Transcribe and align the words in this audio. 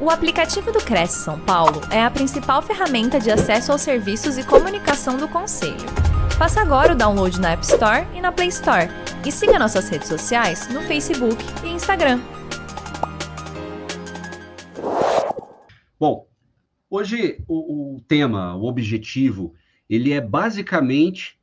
O 0.00 0.10
aplicativo 0.10 0.70
do 0.70 0.78
Cresce 0.78 1.24
São 1.24 1.40
Paulo 1.40 1.80
é 1.90 2.00
a 2.00 2.08
principal 2.08 2.62
ferramenta 2.62 3.18
de 3.18 3.32
acesso 3.32 3.72
aos 3.72 3.80
serviços 3.80 4.38
e 4.38 4.46
comunicação 4.46 5.16
do 5.16 5.26
Conselho. 5.26 5.74
Faça 6.38 6.60
agora 6.60 6.92
o 6.92 6.96
download 6.96 7.40
na 7.40 7.50
App 7.50 7.64
Store 7.64 8.06
e 8.14 8.20
na 8.20 8.30
Play 8.30 8.46
Store. 8.46 8.86
E 9.26 9.32
siga 9.32 9.58
nossas 9.58 9.88
redes 9.88 10.06
sociais 10.06 10.72
no 10.72 10.82
Facebook 10.82 11.42
e 11.64 11.70
Instagram. 11.70 12.20
Bom, 15.98 16.28
hoje 16.88 17.42
o, 17.48 17.96
o 17.96 18.00
tema, 18.02 18.54
o 18.54 18.66
objetivo, 18.66 19.52
ele 19.90 20.12
é 20.12 20.20
basicamente 20.20 21.40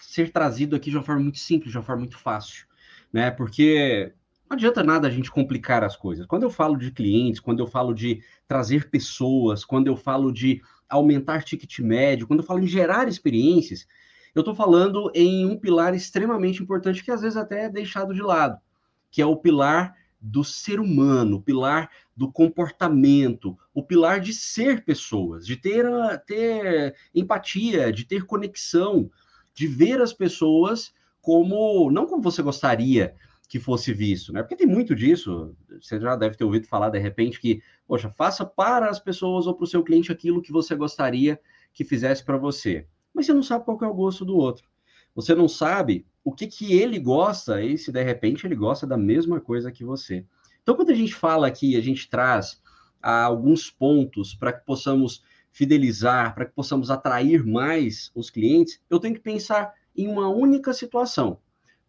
ser 0.00 0.32
trazido 0.32 0.74
aqui 0.74 0.90
de 0.90 0.96
uma 0.96 1.04
forma 1.04 1.22
muito 1.22 1.38
simples, 1.38 1.70
de 1.70 1.78
uma 1.78 1.84
forma 1.84 2.00
muito 2.00 2.18
fácil, 2.18 2.66
né? 3.12 3.30
Porque 3.30 4.12
não 4.52 4.56
adianta 4.56 4.82
nada 4.82 5.08
a 5.08 5.10
gente 5.10 5.30
complicar 5.30 5.82
as 5.82 5.96
coisas. 5.96 6.26
Quando 6.26 6.42
eu 6.42 6.50
falo 6.50 6.76
de 6.76 6.90
clientes, 6.90 7.40
quando 7.40 7.60
eu 7.60 7.66
falo 7.66 7.94
de 7.94 8.22
trazer 8.46 8.90
pessoas, 8.90 9.64
quando 9.64 9.86
eu 9.86 9.96
falo 9.96 10.30
de 10.30 10.60
aumentar 10.86 11.42
ticket 11.42 11.78
médio, 11.78 12.26
quando 12.26 12.40
eu 12.40 12.46
falo 12.46 12.60
em 12.60 12.66
gerar 12.66 13.08
experiências, 13.08 13.86
eu 14.34 14.40
estou 14.40 14.54
falando 14.54 15.10
em 15.14 15.46
um 15.46 15.56
pilar 15.58 15.94
extremamente 15.94 16.62
importante 16.62 17.02
que 17.02 17.10
às 17.10 17.22
vezes 17.22 17.36
até 17.36 17.64
é 17.64 17.68
deixado 17.70 18.12
de 18.12 18.20
lado, 18.20 18.60
que 19.10 19.22
é 19.22 19.26
o 19.26 19.36
pilar 19.36 19.96
do 20.20 20.44
ser 20.44 20.78
humano, 20.78 21.38
o 21.38 21.42
pilar 21.42 21.88
do 22.14 22.30
comportamento, 22.30 23.56
o 23.72 23.82
pilar 23.82 24.20
de 24.20 24.34
ser 24.34 24.84
pessoas, 24.84 25.46
de 25.46 25.56
ter, 25.56 25.86
ter 26.26 26.94
empatia, 27.14 27.90
de 27.90 28.04
ter 28.04 28.26
conexão, 28.26 29.10
de 29.54 29.66
ver 29.66 30.02
as 30.02 30.12
pessoas 30.12 30.92
como, 31.22 31.90
não 31.90 32.04
como 32.04 32.22
você 32.22 32.42
gostaria, 32.42 33.14
que 33.52 33.60
fosse 33.60 33.92
visto, 33.92 34.32
né? 34.32 34.42
Porque 34.42 34.56
tem 34.56 34.66
muito 34.66 34.94
disso, 34.94 35.54
você 35.78 36.00
já 36.00 36.16
deve 36.16 36.38
ter 36.38 36.42
ouvido 36.42 36.66
falar 36.66 36.88
de 36.88 36.98
repente 36.98 37.38
que, 37.38 37.62
poxa, 37.86 38.08
faça 38.08 38.46
para 38.46 38.88
as 38.88 38.98
pessoas 38.98 39.46
ou 39.46 39.54
para 39.54 39.64
o 39.64 39.66
seu 39.66 39.84
cliente 39.84 40.10
aquilo 40.10 40.40
que 40.40 40.50
você 40.50 40.74
gostaria 40.74 41.38
que 41.70 41.84
fizesse 41.84 42.24
para 42.24 42.38
você. 42.38 42.86
Mas 43.12 43.26
você 43.26 43.34
não 43.34 43.42
sabe 43.42 43.66
qual 43.66 43.78
é 43.82 43.86
o 43.86 43.92
gosto 43.92 44.24
do 44.24 44.34
outro. 44.38 44.66
Você 45.14 45.34
não 45.34 45.48
sabe 45.48 46.06
o 46.24 46.32
que, 46.32 46.46
que 46.46 46.72
ele 46.80 46.98
gosta 46.98 47.62
e 47.62 47.76
se 47.76 47.92
de 47.92 48.02
repente 48.02 48.46
ele 48.46 48.54
gosta 48.54 48.86
da 48.86 48.96
mesma 48.96 49.38
coisa 49.38 49.70
que 49.70 49.84
você. 49.84 50.24
Então, 50.62 50.74
quando 50.74 50.88
a 50.88 50.94
gente 50.94 51.14
fala 51.14 51.46
aqui, 51.46 51.76
a 51.76 51.82
gente 51.82 52.08
traz 52.08 52.58
ah, 53.02 53.24
alguns 53.24 53.70
pontos 53.70 54.34
para 54.34 54.54
que 54.54 54.64
possamos 54.64 55.22
fidelizar, 55.50 56.34
para 56.34 56.46
que 56.46 56.54
possamos 56.54 56.90
atrair 56.90 57.44
mais 57.44 58.10
os 58.14 58.30
clientes, 58.30 58.80
eu 58.88 58.98
tenho 58.98 59.14
que 59.14 59.20
pensar 59.20 59.74
em 59.94 60.08
uma 60.08 60.30
única 60.30 60.72
situação. 60.72 61.38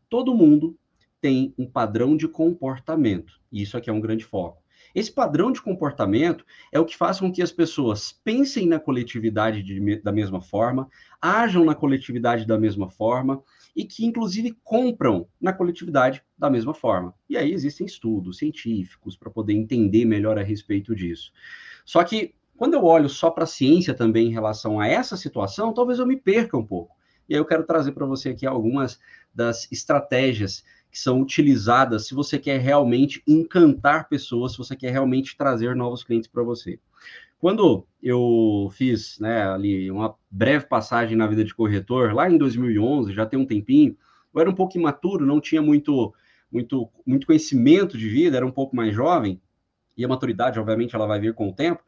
Todo 0.10 0.36
mundo 0.36 0.78
tem 1.24 1.54
um 1.58 1.66
padrão 1.66 2.18
de 2.18 2.28
comportamento. 2.28 3.40
E 3.50 3.62
isso 3.62 3.78
aqui 3.78 3.90
é 3.90 3.94
um 3.94 4.02
grande 4.02 4.26
foco. 4.26 4.62
Esse 4.94 5.10
padrão 5.10 5.54
de 5.54 5.62
comportamento 5.62 6.46
é 6.70 6.78
o 6.78 6.84
que 6.86 6.98
faz 6.98 7.18
com 7.18 7.32
que 7.32 7.42
as 7.42 7.50
pessoas 7.50 8.12
pensem 8.12 8.68
na 8.68 8.78
coletividade 8.78 9.64
de, 9.64 10.02
da 10.02 10.12
mesma 10.12 10.42
forma, 10.42 10.90
ajam 11.22 11.64
na 11.64 11.74
coletividade 11.74 12.46
da 12.46 12.60
mesma 12.60 12.90
forma 12.90 13.42
e 13.74 13.86
que, 13.86 14.06
inclusive, 14.06 14.52
compram 14.66 15.26
na 15.40 15.54
coletividade 15.54 16.22
da 16.38 16.50
mesma 16.50 16.74
forma. 16.74 17.16
E 17.30 17.38
aí 17.38 17.54
existem 17.54 17.88
estudos 17.88 18.38
científicos 18.38 19.16
para 19.16 19.32
poder 19.32 19.54
entender 19.54 20.04
melhor 20.04 20.38
a 20.38 20.44
respeito 20.44 20.94
disso. 20.94 21.32
Só 21.86 22.04
que, 22.04 22.36
quando 22.58 22.74
eu 22.74 22.84
olho 22.84 23.08
só 23.08 23.32
para 23.32 23.46
a 23.46 23.48
ciência 23.48 23.94
também 23.94 24.28
em 24.28 24.34
relação 24.34 24.78
a 24.78 24.90
essa 24.90 25.16
situação, 25.16 25.74
talvez 25.74 26.00
eu 26.00 26.06
me 26.06 26.18
perca 26.18 26.58
um 26.58 26.66
pouco. 26.66 26.94
E 27.30 27.34
aí 27.34 27.40
eu 27.40 27.46
quero 27.46 27.64
trazer 27.64 27.94
para 27.94 28.06
você 28.06 28.30
aqui 28.30 28.46
algumas 28.46 29.00
das 29.34 29.72
estratégias 29.72 30.64
que 30.94 31.00
são 31.00 31.20
utilizadas 31.22 32.06
se 32.06 32.14
você 32.14 32.38
quer 32.38 32.60
realmente 32.60 33.24
encantar 33.28 34.08
pessoas, 34.08 34.52
se 34.52 34.60
você 34.60 34.76
quer 34.76 34.92
realmente 34.92 35.36
trazer 35.36 35.76
novos 35.76 36.04
clientes 36.04 36.30
para 36.30 36.44
você. 36.44 36.80
Quando 37.40 37.84
eu 38.02 38.72
fiz 38.76 39.18
né, 39.18 39.44
ali 39.50 39.90
uma 39.90 40.14
breve 40.30 40.68
passagem 40.68 41.18
na 41.18 41.26
vida 41.26 41.44
de 41.44 41.52
corretor, 41.52 42.14
lá 42.14 42.30
em 42.30 42.38
2011, 42.38 43.12
já 43.12 43.26
tem 43.26 43.40
um 43.40 43.46
tempinho, 43.46 43.98
eu 44.32 44.40
era 44.40 44.48
um 44.48 44.54
pouco 44.54 44.78
imaturo, 44.78 45.26
não 45.26 45.42
tinha 45.42 45.64
muito, 45.64 46.14
muito, 46.52 46.88
muito 47.04 47.26
conhecimento 47.26 47.98
de 47.98 48.08
vida, 48.08 48.38
era 48.38 48.46
um 48.46 48.52
pouco 48.52 48.76
mais 48.76 48.94
jovem, 48.94 49.42
e 49.98 50.06
a 50.06 50.08
maturidade, 50.08 50.60
obviamente, 50.60 50.96
ela 50.96 51.08
vai 51.08 51.20
vir 51.20 51.34
com 51.34 51.50
o 51.50 51.54
tempo. 51.54 51.82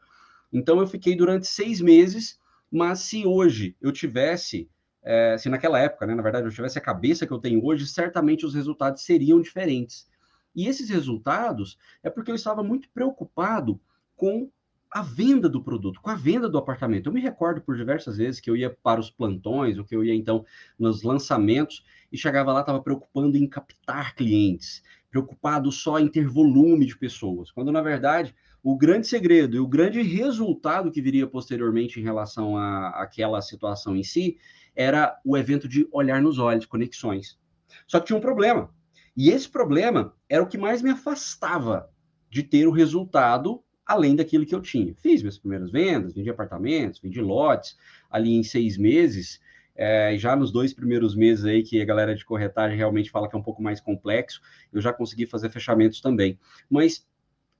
Então, 0.52 0.80
eu 0.80 0.86
fiquei 0.86 1.14
durante 1.14 1.46
seis 1.46 1.80
meses, 1.80 2.40
mas 2.70 2.98
se 3.00 3.24
hoje 3.24 3.76
eu 3.80 3.92
tivesse 3.92 4.68
é, 5.06 5.38
se 5.38 5.48
naquela 5.48 5.78
época, 5.78 6.04
né, 6.04 6.16
na 6.16 6.22
verdade, 6.22 6.46
eu 6.46 6.52
tivesse 6.52 6.76
a 6.78 6.82
cabeça 6.82 7.24
que 7.24 7.32
eu 7.32 7.38
tenho 7.38 7.64
hoje, 7.64 7.86
certamente 7.86 8.44
os 8.44 8.54
resultados 8.54 9.04
seriam 9.04 9.40
diferentes. 9.40 10.08
E 10.54 10.66
esses 10.66 10.90
resultados 10.90 11.78
é 12.02 12.10
porque 12.10 12.30
eu 12.30 12.34
estava 12.34 12.64
muito 12.64 12.88
preocupado 12.90 13.80
com 14.16 14.50
a 14.90 15.02
venda 15.02 15.48
do 15.48 15.62
produto, 15.62 16.00
com 16.00 16.10
a 16.10 16.16
venda 16.16 16.48
do 16.48 16.58
apartamento. 16.58 17.06
Eu 17.06 17.12
me 17.12 17.20
recordo 17.20 17.60
por 17.60 17.76
diversas 17.76 18.16
vezes 18.16 18.40
que 18.40 18.50
eu 18.50 18.56
ia 18.56 18.70
para 18.82 18.98
os 18.98 19.08
plantões, 19.08 19.78
ou 19.78 19.84
que 19.84 19.94
eu 19.94 20.02
ia 20.02 20.14
então 20.14 20.44
nos 20.76 21.04
lançamentos 21.04 21.84
e 22.10 22.18
chegava 22.18 22.52
lá, 22.52 22.60
estava 22.60 22.82
preocupando 22.82 23.36
em 23.36 23.46
captar 23.46 24.14
clientes, 24.16 24.82
preocupado 25.08 25.70
só 25.70 26.00
em 26.00 26.08
ter 26.08 26.26
volume 26.26 26.84
de 26.84 26.98
pessoas, 26.98 27.52
quando 27.52 27.70
na 27.70 27.82
verdade 27.82 28.34
o 28.62 28.76
grande 28.76 29.06
segredo 29.06 29.56
e 29.56 29.60
o 29.60 29.68
grande 29.68 30.02
resultado 30.02 30.90
que 30.90 31.00
viria 31.00 31.26
posteriormente 31.26 32.00
em 32.00 32.02
relação 32.02 32.56
à 32.56 32.88
aquela 32.88 33.40
situação 33.40 33.94
em 33.94 34.02
si 34.02 34.36
era 34.76 35.18
o 35.24 35.36
evento 35.36 35.66
de 35.66 35.88
olhar 35.90 36.20
nos 36.20 36.38
olhos, 36.38 36.66
conexões. 36.66 37.38
Só 37.86 37.98
que 37.98 38.06
tinha 38.06 38.16
um 38.16 38.20
problema. 38.20 38.70
E 39.16 39.30
esse 39.30 39.48
problema 39.48 40.14
era 40.28 40.42
o 40.42 40.46
que 40.46 40.58
mais 40.58 40.82
me 40.82 40.90
afastava 40.90 41.90
de 42.30 42.42
ter 42.42 42.66
o 42.66 42.70
resultado 42.70 43.62
além 43.86 44.14
daquilo 44.14 44.44
que 44.44 44.54
eu 44.54 44.60
tinha. 44.60 44.94
Fiz 44.96 45.22
minhas 45.22 45.38
primeiras 45.38 45.70
vendas, 45.70 46.12
vendi 46.12 46.28
apartamentos, 46.28 47.00
vendi 47.00 47.20
lotes 47.20 47.78
ali 48.10 48.34
em 48.34 48.42
seis 48.42 48.76
meses. 48.76 49.40
É, 49.74 50.16
já 50.18 50.34
nos 50.34 50.50
dois 50.50 50.72
primeiros 50.72 51.14
meses 51.14 51.44
aí 51.44 51.62
que 51.62 51.80
a 51.80 51.84
galera 51.84 52.14
de 52.14 52.24
corretagem 52.24 52.76
realmente 52.76 53.10
fala 53.10 53.28
que 53.28 53.36
é 53.36 53.38
um 53.38 53.42
pouco 53.42 53.62
mais 53.62 53.80
complexo, 53.80 54.40
eu 54.72 54.80
já 54.80 54.92
consegui 54.92 55.26
fazer 55.26 55.50
fechamentos 55.50 56.00
também. 56.00 56.38
Mas 56.68 57.06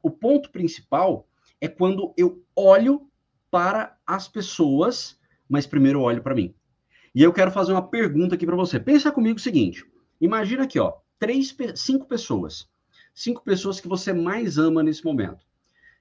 o 0.02 0.10
ponto 0.10 0.50
principal 0.50 1.28
é 1.60 1.68
quando 1.68 2.12
eu 2.16 2.44
olho 2.54 3.08
para 3.50 3.96
as 4.06 4.28
pessoas, 4.28 5.18
mas 5.48 5.66
primeiro 5.66 6.00
olho 6.00 6.22
para 6.22 6.34
mim. 6.34 6.54
E 7.16 7.22
eu 7.22 7.32
quero 7.32 7.50
fazer 7.50 7.72
uma 7.72 7.88
pergunta 7.88 8.34
aqui 8.34 8.44
para 8.44 8.54
você. 8.54 8.78
Pensa 8.78 9.10
comigo 9.10 9.38
o 9.38 9.42
seguinte: 9.42 9.86
imagina 10.20 10.64
aqui, 10.64 10.78
ó, 10.78 10.98
três, 11.18 11.56
cinco 11.74 12.04
pessoas. 12.04 12.68
Cinco 13.14 13.42
pessoas 13.42 13.80
que 13.80 13.88
você 13.88 14.12
mais 14.12 14.58
ama 14.58 14.82
nesse 14.82 15.02
momento. 15.02 15.42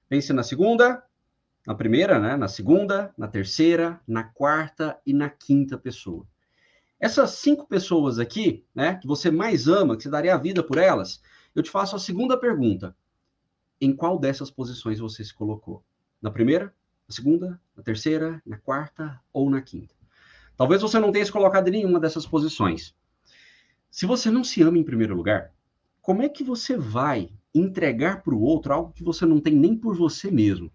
Pense 0.10 0.34
na 0.34 0.44
segunda, 0.44 1.02
na 1.66 1.74
primeira, 1.74 2.20
né? 2.20 2.36
Na 2.36 2.50
segunda, 2.50 3.14
na 3.18 3.30
terceira, 3.30 4.02
na 4.06 4.26
quarta 4.26 5.00
e 5.06 5.14
na 5.14 5.30
quinta 5.30 5.78
pessoa. 5.78 6.28
Essas 7.00 7.30
cinco 7.32 7.66
pessoas 7.66 8.20
aqui, 8.20 8.66
né, 8.76 8.96
que 8.96 9.08
você 9.08 9.32
mais 9.32 9.70
ama, 9.70 9.96
que 9.96 10.04
você 10.04 10.10
daria 10.10 10.36
a 10.36 10.38
vida 10.38 10.62
por 10.62 10.78
elas, 10.78 11.22
eu 11.56 11.64
te 11.64 11.72
faço 11.72 11.96
a 11.96 12.00
segunda 12.00 12.38
pergunta. 12.38 12.94
Em 13.80 13.96
qual 13.96 14.20
dessas 14.20 14.52
posições 14.52 15.00
você 15.00 15.24
se 15.24 15.34
colocou? 15.34 15.82
Na 16.22 16.30
primeira, 16.30 16.74
na 17.08 17.16
segunda, 17.16 17.62
na 17.74 17.84
terceira, 17.84 18.42
na 18.46 18.58
quarta 18.58 19.18
ou 19.32 19.50
na 19.50 19.62
quinta? 19.62 19.95
Talvez 20.58 20.82
você 20.82 21.00
não 21.00 21.12
tenha 21.12 21.26
se 21.26 21.32
colocado 21.32 21.68
em 21.68 21.72
nenhuma 21.72 22.00
dessas 22.00 22.26
posições. 22.26 22.96
Se 23.90 24.06
você 24.06 24.30
não 24.30 24.44
se 24.44 24.62
ama 24.62 24.78
em 24.78 24.84
primeiro 24.84 25.16
lugar, 25.16 25.52
como 26.02 26.22
é 26.22 26.30
que 26.30 26.44
você 26.44 26.78
vai 26.78 27.30
entregar 27.54 28.22
para 28.22 28.36
o 28.36 28.42
outro 28.42 28.74
algo 28.74 28.94
que 28.94 29.04
você 29.04 29.26
não 29.26 29.40
tem 29.40 29.56
nem 29.56 29.76
por 29.76 29.96
você 29.96 30.30
mesmo? 30.30 30.72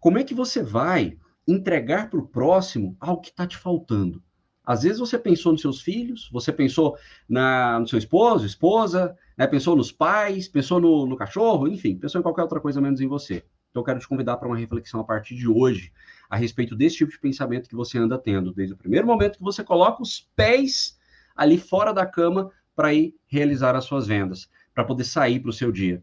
Como 0.00 0.18
é 0.18 0.24
que 0.24 0.34
você 0.34 0.62
vai 0.62 1.16
entregar 1.46 2.10
para 2.10 2.18
o 2.18 2.26
próximo 2.28 2.96
algo 3.00 3.22
que 3.22 3.30
está 3.30 3.46
te 3.46 3.56
faltando? 3.56 4.22
Às 4.64 4.82
vezes 4.82 4.98
você 4.98 5.16
pensou 5.16 5.52
nos 5.52 5.60
seus 5.60 5.80
filhos, 5.80 6.28
você 6.32 6.52
pensou 6.52 6.98
na, 7.28 7.78
no 7.78 7.86
seu 7.86 7.98
esposo, 7.98 8.44
esposa, 8.44 9.16
né? 9.38 9.46
pensou 9.46 9.76
nos 9.76 9.92
pais, 9.92 10.48
pensou 10.48 10.80
no, 10.80 11.06
no 11.06 11.16
cachorro, 11.16 11.68
enfim, 11.68 11.96
pensou 11.96 12.18
em 12.18 12.22
qualquer 12.22 12.42
outra 12.42 12.60
coisa 12.60 12.80
menos 12.80 13.00
em 13.00 13.06
você. 13.06 13.44
Então, 13.76 13.82
eu 13.82 13.84
quero 13.84 14.00
te 14.00 14.08
convidar 14.08 14.38
para 14.38 14.48
uma 14.48 14.56
reflexão 14.56 15.00
a 15.00 15.04
partir 15.04 15.34
de 15.34 15.46
hoje 15.46 15.92
a 16.30 16.36
respeito 16.36 16.74
desse 16.74 16.96
tipo 16.96 17.12
de 17.12 17.18
pensamento 17.18 17.68
que 17.68 17.76
você 17.76 17.98
anda 17.98 18.16
tendo, 18.16 18.50
desde 18.50 18.72
o 18.72 18.76
primeiro 18.76 19.06
momento 19.06 19.36
que 19.36 19.44
você 19.44 19.62
coloca 19.62 20.02
os 20.02 20.30
pés 20.34 20.98
ali 21.36 21.58
fora 21.58 21.92
da 21.92 22.06
cama 22.06 22.50
para 22.74 22.94
ir 22.94 23.14
realizar 23.26 23.76
as 23.76 23.84
suas 23.84 24.06
vendas, 24.06 24.48
para 24.74 24.82
poder 24.82 25.04
sair 25.04 25.40
para 25.40 25.50
o 25.50 25.52
seu 25.52 25.70
dia. 25.70 26.02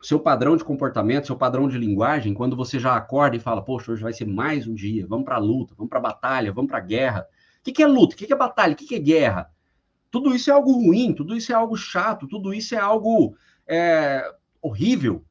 Seu 0.00 0.20
padrão 0.20 0.56
de 0.56 0.62
comportamento, 0.62 1.26
seu 1.26 1.34
padrão 1.34 1.68
de 1.68 1.76
linguagem, 1.76 2.32
quando 2.32 2.54
você 2.54 2.78
já 2.78 2.94
acorda 2.94 3.34
e 3.34 3.40
fala, 3.40 3.64
poxa, 3.64 3.90
hoje 3.90 4.02
vai 4.04 4.12
ser 4.12 4.24
mais 4.24 4.68
um 4.68 4.74
dia, 4.74 5.04
vamos 5.04 5.24
para 5.24 5.34
a 5.34 5.40
luta, 5.40 5.74
vamos 5.76 5.90
para 5.90 5.98
a 5.98 6.02
batalha, 6.02 6.52
vamos 6.52 6.70
para 6.70 6.78
a 6.78 6.82
guerra. 6.82 7.26
O 7.58 7.64
que, 7.64 7.72
que 7.72 7.82
é 7.82 7.86
luta? 7.88 8.14
O 8.14 8.16
que, 8.16 8.28
que 8.28 8.32
é 8.32 8.36
batalha? 8.36 8.74
O 8.74 8.76
que, 8.76 8.86
que 8.86 8.94
é 8.94 9.00
guerra? 9.00 9.50
Tudo 10.08 10.32
isso 10.36 10.50
é 10.50 10.52
algo 10.52 10.70
ruim, 10.70 11.12
tudo 11.12 11.36
isso 11.36 11.50
é 11.50 11.54
algo 11.56 11.76
chato, 11.76 12.28
tudo 12.28 12.54
isso 12.54 12.76
é 12.76 12.78
algo 12.78 13.34
é, 13.66 14.22
horrível 14.62 15.24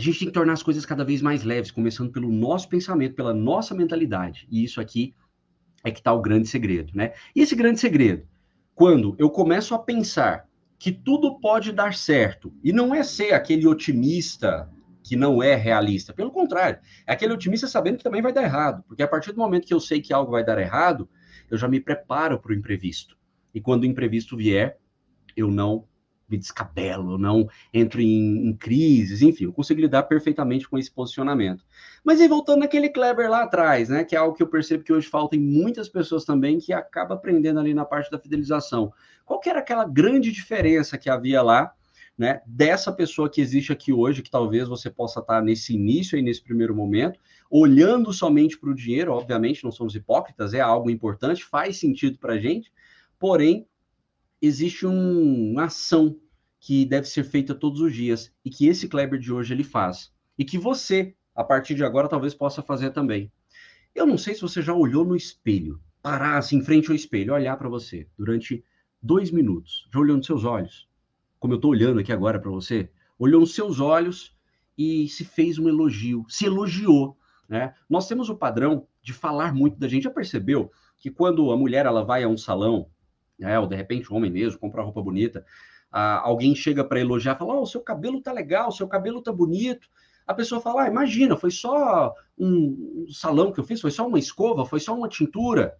a 0.00 0.02
gente 0.02 0.18
tem 0.18 0.28
que 0.28 0.34
tornar 0.34 0.54
as 0.54 0.62
coisas 0.62 0.86
cada 0.86 1.04
vez 1.04 1.20
mais 1.20 1.42
leves, 1.42 1.70
começando 1.70 2.10
pelo 2.10 2.32
nosso 2.32 2.68
pensamento, 2.70 3.14
pela 3.14 3.34
nossa 3.34 3.74
mentalidade. 3.74 4.48
E 4.50 4.64
isso 4.64 4.80
aqui 4.80 5.14
é 5.84 5.90
que 5.90 6.00
está 6.00 6.10
o 6.10 6.22
grande 6.22 6.48
segredo, 6.48 6.92
né? 6.94 7.12
E 7.36 7.42
esse 7.42 7.54
grande 7.54 7.78
segredo, 7.78 8.26
quando 8.74 9.14
eu 9.18 9.28
começo 9.28 9.74
a 9.74 9.78
pensar 9.78 10.48
que 10.78 10.90
tudo 10.90 11.38
pode 11.38 11.70
dar 11.70 11.92
certo, 11.92 12.50
e 12.64 12.72
não 12.72 12.94
é 12.94 13.02
ser 13.02 13.34
aquele 13.34 13.66
otimista 13.66 14.70
que 15.02 15.16
não 15.16 15.42
é 15.42 15.54
realista. 15.54 16.14
Pelo 16.14 16.30
contrário, 16.30 16.78
é 17.06 17.12
aquele 17.12 17.34
otimista 17.34 17.66
sabendo 17.66 17.98
que 17.98 18.04
também 18.04 18.22
vai 18.22 18.32
dar 18.32 18.42
errado. 18.42 18.82
Porque 18.88 19.02
a 19.02 19.08
partir 19.08 19.32
do 19.32 19.38
momento 19.38 19.66
que 19.66 19.74
eu 19.74 19.80
sei 19.80 20.00
que 20.00 20.14
algo 20.14 20.32
vai 20.32 20.42
dar 20.42 20.58
errado, 20.58 21.06
eu 21.50 21.58
já 21.58 21.68
me 21.68 21.78
preparo 21.78 22.40
para 22.40 22.52
o 22.52 22.54
imprevisto. 22.54 23.18
E 23.52 23.60
quando 23.60 23.82
o 23.82 23.86
imprevisto 23.86 24.34
vier, 24.34 24.78
eu 25.36 25.50
não 25.50 25.86
me 26.30 26.38
descabelo, 26.38 27.18
não 27.18 27.48
entro 27.72 28.00
em, 28.00 28.48
em 28.48 28.56
crises, 28.56 29.22
enfim, 29.22 29.44
eu 29.44 29.52
consigo 29.52 29.80
lidar 29.80 30.04
perfeitamente 30.04 30.68
com 30.68 30.78
esse 30.78 30.90
posicionamento. 30.90 31.64
Mas 32.04 32.20
aí 32.20 32.28
voltando 32.28 32.60
naquele 32.60 32.88
Kleber 32.88 33.28
lá 33.28 33.42
atrás, 33.42 33.88
né, 33.88 34.04
que 34.04 34.14
é 34.14 34.18
algo 34.18 34.36
que 34.36 34.42
eu 34.42 34.48
percebo 34.48 34.84
que 34.84 34.92
hoje 34.92 35.08
falta 35.08 35.36
em 35.36 35.40
muitas 35.40 35.88
pessoas 35.88 36.24
também, 36.24 36.58
que 36.58 36.72
acaba 36.72 37.14
aprendendo 37.14 37.60
ali 37.60 37.74
na 37.74 37.84
parte 37.84 38.10
da 38.10 38.18
fidelização. 38.18 38.92
Qual 39.24 39.40
que 39.40 39.50
era 39.50 39.58
aquela 39.58 39.84
grande 39.84 40.30
diferença 40.30 40.96
que 40.96 41.10
havia 41.10 41.42
lá, 41.42 41.72
né, 42.16 42.42
dessa 42.46 42.92
pessoa 42.92 43.30
que 43.30 43.40
existe 43.40 43.72
aqui 43.72 43.92
hoje, 43.92 44.22
que 44.22 44.30
talvez 44.30 44.68
você 44.68 44.90
possa 44.90 45.20
estar 45.20 45.42
nesse 45.42 45.74
início 45.74 46.18
e 46.18 46.22
nesse 46.22 46.42
primeiro 46.42 46.74
momento, 46.74 47.18
olhando 47.50 48.12
somente 48.12 48.58
para 48.58 48.70
o 48.70 48.74
dinheiro, 48.74 49.12
obviamente 49.12 49.64
não 49.64 49.72
somos 49.72 49.94
hipócritas, 49.94 50.52
é 50.52 50.60
algo 50.60 50.90
importante, 50.90 51.44
faz 51.44 51.78
sentido 51.78 52.18
para 52.18 52.34
a 52.34 52.38
gente, 52.38 52.70
porém 53.18 53.66
existe 54.40 54.86
um, 54.86 55.52
uma 55.52 55.64
ação 55.64 56.18
que 56.58 56.84
deve 56.84 57.06
ser 57.06 57.24
feita 57.24 57.54
todos 57.54 57.80
os 57.80 57.92
dias 57.92 58.32
e 58.44 58.50
que 58.50 58.66
esse 58.66 58.88
Kleber 58.88 59.18
de 59.18 59.32
hoje 59.32 59.54
ele 59.54 59.64
faz 59.64 60.12
e 60.38 60.44
que 60.44 60.58
você, 60.58 61.14
a 61.34 61.42
partir 61.42 61.74
de 61.74 61.84
agora, 61.84 62.08
talvez 62.08 62.34
possa 62.34 62.62
fazer 62.62 62.90
também. 62.90 63.32
Eu 63.94 64.06
não 64.06 64.18
sei 64.18 64.34
se 64.34 64.42
você 64.42 64.62
já 64.62 64.74
olhou 64.74 65.04
no 65.04 65.16
espelho, 65.16 65.80
parar 66.02 66.38
assim 66.38 66.56
em 66.56 66.62
frente 66.62 66.90
ao 66.90 66.94
espelho, 66.94 67.34
olhar 67.34 67.56
para 67.56 67.68
você 67.68 68.06
durante 68.16 68.64
dois 69.02 69.30
minutos, 69.30 69.88
já 69.92 69.98
olhou 69.98 70.16
nos 70.16 70.26
seus 70.26 70.44
olhos, 70.44 70.88
como 71.38 71.54
eu 71.54 71.56
estou 71.56 71.70
olhando 71.70 72.00
aqui 72.00 72.12
agora 72.12 72.38
para 72.38 72.50
você, 72.50 72.90
olhou 73.18 73.40
nos 73.40 73.54
seus 73.54 73.80
olhos 73.80 74.36
e 74.76 75.08
se 75.08 75.24
fez 75.24 75.58
um 75.58 75.68
elogio, 75.68 76.24
se 76.28 76.46
elogiou, 76.46 77.16
né? 77.48 77.74
Nós 77.88 78.06
temos 78.06 78.30
o 78.30 78.36
padrão 78.36 78.86
de 79.02 79.12
falar 79.12 79.52
muito 79.52 79.78
da 79.78 79.88
gente. 79.88 80.04
Já 80.04 80.10
percebeu 80.10 80.70
que 80.96 81.10
quando 81.10 81.50
a 81.50 81.56
mulher 81.56 81.84
ela 81.84 82.04
vai 82.04 82.22
a 82.22 82.28
um 82.28 82.36
salão 82.36 82.88
né, 83.40 83.58
ou 83.58 83.66
de 83.66 83.74
repente 83.74 84.12
homem 84.12 84.30
mesmo, 84.30 84.58
compra 84.60 84.82
roupa 84.82 85.02
bonita, 85.02 85.44
ah, 85.90 86.20
alguém 86.20 86.54
chega 86.54 86.84
para 86.84 87.00
elogiar, 87.00 87.36
fala, 87.36 87.54
oh, 87.54 87.62
o 87.62 87.66
seu 87.66 87.80
cabelo 87.80 88.20
tá 88.20 88.32
legal, 88.32 88.68
o 88.68 88.72
seu 88.72 88.86
cabelo 88.86 89.22
tá 89.22 89.32
bonito, 89.32 89.88
a 90.26 90.34
pessoa 90.34 90.60
fala, 90.60 90.84
ah, 90.84 90.88
imagina, 90.88 91.36
foi 91.36 91.50
só 91.50 92.14
um 92.38 93.06
salão 93.10 93.50
que 93.50 93.58
eu 93.58 93.64
fiz, 93.64 93.80
foi 93.80 93.90
só 93.90 94.06
uma 94.06 94.18
escova, 94.18 94.64
foi 94.64 94.78
só 94.78 94.94
uma 94.94 95.08
tintura. 95.08 95.76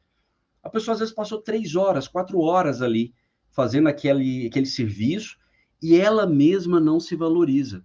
A 0.63 0.69
pessoa 0.69 0.95
às 0.95 0.99
vezes 0.99 1.15
passou 1.15 1.41
três 1.41 1.77
horas, 1.77 2.09
quatro 2.09 2.41
horas 2.41 2.83
ali 2.83 3.15
fazendo 3.51 3.89
aquele, 3.89 4.49
aquele 4.49 4.67
serviço 4.67 5.39
e 5.83 5.97
ela 5.97 6.27
mesma 6.27 6.81
não 6.81 6.99
se 6.99 7.15
valoriza. 7.15 7.85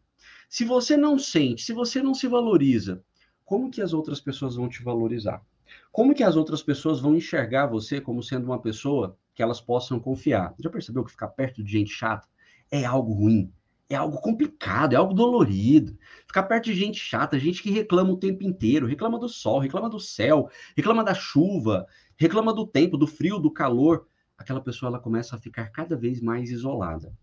Se 0.49 0.65
você 0.65 0.97
não 0.97 1.19
sente, 1.19 1.63
se 1.63 1.73
você 1.73 2.01
não 2.01 2.13
se 2.13 2.27
valoriza, 2.27 3.03
como 3.43 3.69
que 3.69 3.81
as 3.81 3.93
outras 3.93 4.19
pessoas 4.19 4.55
vão 4.55 4.67
te 4.67 4.83
valorizar? 4.83 5.45
Como 5.91 6.13
que 6.13 6.23
as 6.23 6.35
outras 6.35 6.63
pessoas 6.63 6.99
vão 6.99 7.15
enxergar 7.15 7.67
você 7.67 8.01
como 8.01 8.23
sendo 8.23 8.45
uma 8.45 8.61
pessoa 8.61 9.17
que 9.35 9.43
elas 9.43 9.59
possam 9.59 9.99
confiar. 9.99 10.55
Já 10.57 10.69
percebeu 10.69 11.03
que 11.03 11.11
ficar 11.11 11.27
perto 11.27 11.61
de 11.61 11.69
gente 11.69 11.91
chata 11.91 12.27
é 12.71 12.85
algo 12.85 13.13
ruim? 13.13 13.51
É 13.87 13.95
algo 13.95 14.19
complicado, 14.19 14.93
é 14.93 14.95
algo 14.95 15.13
dolorido. 15.13 15.95
Ficar 16.25 16.43
perto 16.43 16.65
de 16.65 16.73
gente 16.73 16.97
chata, 16.99 17.37
gente 17.37 17.61
que 17.61 17.69
reclama 17.69 18.13
o 18.13 18.17
tempo 18.17 18.43
inteiro, 18.43 18.87
reclama 18.87 19.19
do 19.19 19.29
sol, 19.29 19.59
reclama 19.59 19.89
do 19.89 19.99
céu, 19.99 20.49
reclama 20.75 21.03
da 21.03 21.13
chuva, 21.13 21.85
reclama 22.17 22.51
do 22.51 22.65
tempo, 22.65 22.97
do 22.97 23.05
frio, 23.05 23.37
do 23.37 23.51
calor. 23.51 24.07
Aquela 24.37 24.61
pessoa 24.61 24.89
ela 24.89 24.99
começa 24.99 25.35
a 25.35 25.39
ficar 25.39 25.69
cada 25.69 25.95
vez 25.95 26.19
mais 26.19 26.49
isolada. 26.49 27.13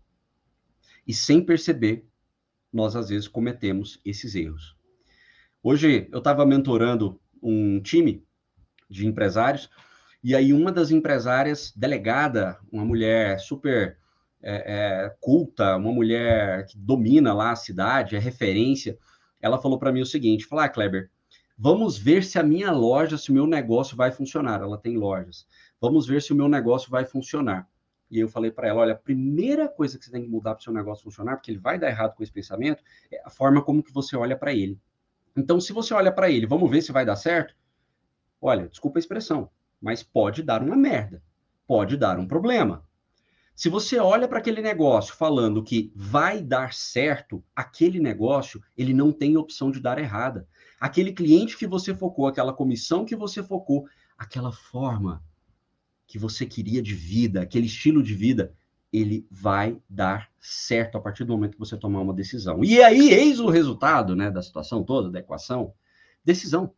E 1.05 1.13
sem 1.13 1.43
perceber, 1.43 2.07
nós 2.71 2.95
às 2.95 3.09
vezes 3.09 3.27
cometemos 3.27 3.99
esses 4.05 4.35
erros. 4.35 4.77
Hoje 5.61 6.07
eu 6.11 6.19
estava 6.19 6.45
mentorando 6.45 7.19
um 7.41 7.81
time 7.81 8.25
de 8.89 9.05
empresários 9.05 9.69
e 10.23 10.35
aí 10.35 10.53
uma 10.53 10.71
das 10.71 10.89
empresárias, 10.89 11.73
delegada, 11.75 12.57
uma 12.71 12.85
mulher 12.85 13.39
super 13.39 13.97
é, 14.41 15.05
é, 15.05 15.15
culta, 15.19 15.75
uma 15.75 15.91
mulher 15.91 16.65
que 16.65 16.77
domina 16.77 17.33
lá 17.33 17.51
a 17.51 17.55
cidade, 17.55 18.15
é 18.15 18.19
referência, 18.19 18.97
ela 19.41 19.61
falou 19.61 19.77
para 19.77 19.91
mim 19.91 20.01
o 20.01 20.05
seguinte, 20.05 20.45
falou, 20.45 20.63
ah, 20.63 20.69
Kleber, 20.69 21.09
vamos 21.57 21.97
ver 21.97 22.23
se 22.23 22.39
a 22.39 22.43
minha 22.43 22.71
loja, 22.71 23.17
se 23.17 23.31
o 23.31 23.33
meu 23.33 23.45
negócio 23.45 23.97
vai 23.97 24.11
funcionar. 24.11 24.61
Ela 24.61 24.77
tem 24.77 24.95
lojas. 24.95 25.45
Vamos 25.81 26.07
ver 26.07 26.21
se 26.21 26.31
o 26.31 26.35
meu 26.35 26.47
negócio 26.47 26.89
vai 26.89 27.05
funcionar. 27.05 27.67
E 28.09 28.19
eu 28.19 28.29
falei 28.29 28.51
para 28.51 28.67
ela, 28.67 28.81
olha, 28.81 28.93
a 28.93 28.97
primeira 28.97 29.67
coisa 29.67 29.97
que 29.97 30.05
você 30.05 30.11
tem 30.11 30.21
que 30.21 30.29
mudar 30.29 30.53
para 30.53 30.61
o 30.61 30.63
seu 30.63 30.71
negócio 30.71 31.03
funcionar, 31.03 31.35
porque 31.35 31.51
ele 31.51 31.59
vai 31.59 31.77
dar 31.77 31.89
errado 31.89 32.15
com 32.15 32.23
esse 32.23 32.31
pensamento, 32.31 32.81
é 33.11 33.21
a 33.25 33.29
forma 33.29 33.61
como 33.61 33.83
que 33.83 33.91
você 33.91 34.15
olha 34.15 34.37
para 34.37 34.53
ele. 34.53 34.79
Então, 35.35 35.59
se 35.59 35.73
você 35.73 35.93
olha 35.93 36.11
para 36.11 36.29
ele, 36.29 36.45
vamos 36.45 36.69
ver 36.69 36.81
se 36.81 36.91
vai 36.91 37.05
dar 37.05 37.15
certo. 37.15 37.55
Olha, 38.39 38.67
desculpa 38.67 38.97
a 38.97 39.01
expressão, 39.01 39.49
mas 39.83 40.01
pode 40.01 40.41
dar 40.41 40.63
uma 40.63 40.77
merda, 40.77 41.21
pode 41.67 41.97
dar 41.97 42.17
um 42.17 42.25
problema. 42.25 42.87
Se 43.53 43.67
você 43.67 43.99
olha 43.99 44.29
para 44.29 44.39
aquele 44.39 44.61
negócio 44.61 45.13
falando 45.13 45.61
que 45.61 45.91
vai 45.93 46.41
dar 46.41 46.73
certo, 46.73 47.43
aquele 47.53 47.99
negócio, 47.99 48.63
ele 48.77 48.93
não 48.93 49.11
tem 49.11 49.35
opção 49.35 49.69
de 49.69 49.81
dar 49.81 49.99
errada. 49.99 50.47
Aquele 50.79 51.11
cliente 51.11 51.57
que 51.57 51.67
você 51.67 51.93
focou, 51.93 52.27
aquela 52.27 52.53
comissão 52.53 53.03
que 53.03 53.15
você 53.15 53.43
focou, 53.43 53.85
aquela 54.17 54.53
forma 54.53 55.21
que 56.07 56.17
você 56.17 56.45
queria 56.45 56.81
de 56.81 56.95
vida, 56.95 57.41
aquele 57.41 57.67
estilo 57.67 58.01
de 58.01 58.15
vida, 58.15 58.55
ele 58.91 59.27
vai 59.29 59.77
dar 59.89 60.29
certo 60.39 60.97
a 60.97 61.01
partir 61.01 61.25
do 61.25 61.33
momento 61.33 61.53
que 61.53 61.59
você 61.59 61.77
tomar 61.77 61.99
uma 62.01 62.13
decisão. 62.13 62.63
E 62.63 62.81
aí, 62.81 63.09
eis 63.09 63.39
o 63.39 63.49
resultado, 63.49 64.15
né, 64.15 64.31
da 64.31 64.41
situação 64.41 64.83
toda, 64.83 65.11
da 65.11 65.19
equação. 65.19 65.73
Decisão. 66.23 66.73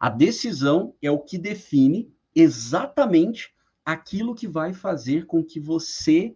A 0.00 0.08
decisão 0.08 0.94
é 1.00 1.10
o 1.10 1.20
que 1.20 1.38
define 1.38 2.11
exatamente 2.34 3.54
aquilo 3.84 4.34
que 4.34 4.46
vai 4.46 4.72
fazer 4.72 5.26
com 5.26 5.42
que 5.42 5.60
você 5.60 6.34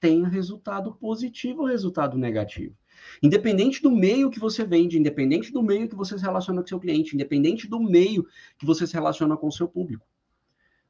tenha 0.00 0.26
resultado 0.26 0.94
positivo 0.94 1.62
ou 1.62 1.68
resultado 1.68 2.18
negativo. 2.18 2.76
Independente 3.22 3.82
do 3.82 3.90
meio 3.90 4.30
que 4.30 4.38
você 4.38 4.64
vende, 4.64 4.98
independente 4.98 5.52
do 5.52 5.62
meio 5.62 5.88
que 5.88 5.94
você 5.94 6.18
se 6.18 6.24
relaciona 6.24 6.60
com 6.60 6.68
seu 6.68 6.80
cliente, 6.80 7.14
independente 7.14 7.68
do 7.68 7.80
meio 7.80 8.26
que 8.58 8.66
você 8.66 8.86
se 8.86 8.94
relaciona 8.94 9.36
com 9.36 9.48
o 9.48 9.52
seu 9.52 9.68
público. 9.68 10.06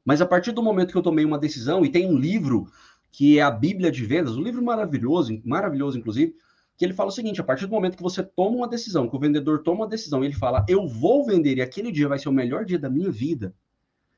Mas 0.03 0.21
a 0.21 0.25
partir 0.25 0.51
do 0.51 0.61
momento 0.61 0.91
que 0.91 0.97
eu 0.97 1.03
tomei 1.03 1.23
uma 1.23 1.37
decisão, 1.37 1.85
e 1.85 1.89
tem 1.89 2.07
um 2.07 2.17
livro 2.17 2.67
que 3.11 3.37
é 3.37 3.41
a 3.41 3.51
Bíblia 3.51 3.91
de 3.91 4.03
Vendas, 4.05 4.35
um 4.35 4.41
livro 4.41 4.63
maravilhoso, 4.63 5.39
maravilhoso 5.45 5.97
inclusive, 5.97 6.35
que 6.75 6.83
ele 6.83 6.93
fala 6.93 7.09
o 7.09 7.13
seguinte: 7.13 7.39
a 7.39 7.43
partir 7.43 7.67
do 7.67 7.71
momento 7.71 7.95
que 7.95 8.03
você 8.03 8.23
toma 8.23 8.57
uma 8.57 8.67
decisão, 8.67 9.07
que 9.07 9.15
o 9.15 9.19
vendedor 9.19 9.61
toma 9.61 9.81
uma 9.81 9.87
decisão, 9.87 10.23
ele 10.23 10.33
fala, 10.33 10.65
eu 10.67 10.87
vou 10.87 11.25
vender 11.25 11.57
e 11.57 11.61
aquele 11.61 11.91
dia 11.91 12.07
vai 12.07 12.19
ser 12.19 12.29
o 12.29 12.33
melhor 12.33 12.65
dia 12.65 12.79
da 12.79 12.89
minha 12.89 13.11
vida, 13.11 13.53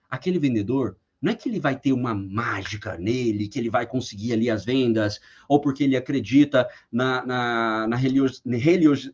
aquele 0.10 0.40
vendedor, 0.40 0.98
não 1.22 1.32
é 1.32 1.36
que 1.36 1.50
ele 1.50 1.60
vai 1.60 1.76
ter 1.76 1.92
uma 1.92 2.14
mágica 2.14 2.98
nele, 2.98 3.48
que 3.48 3.58
ele 3.58 3.70
vai 3.70 3.88
conseguir 3.88 4.34
ali 4.34 4.50
as 4.50 4.64
vendas, 4.64 5.20
ou 5.50 5.60
porque 5.60 5.84
ele 5.84 5.98
acredita 5.98 6.70
na, 6.92 7.26
na, 7.26 7.88
na 7.88 7.96
religios, 7.96 9.12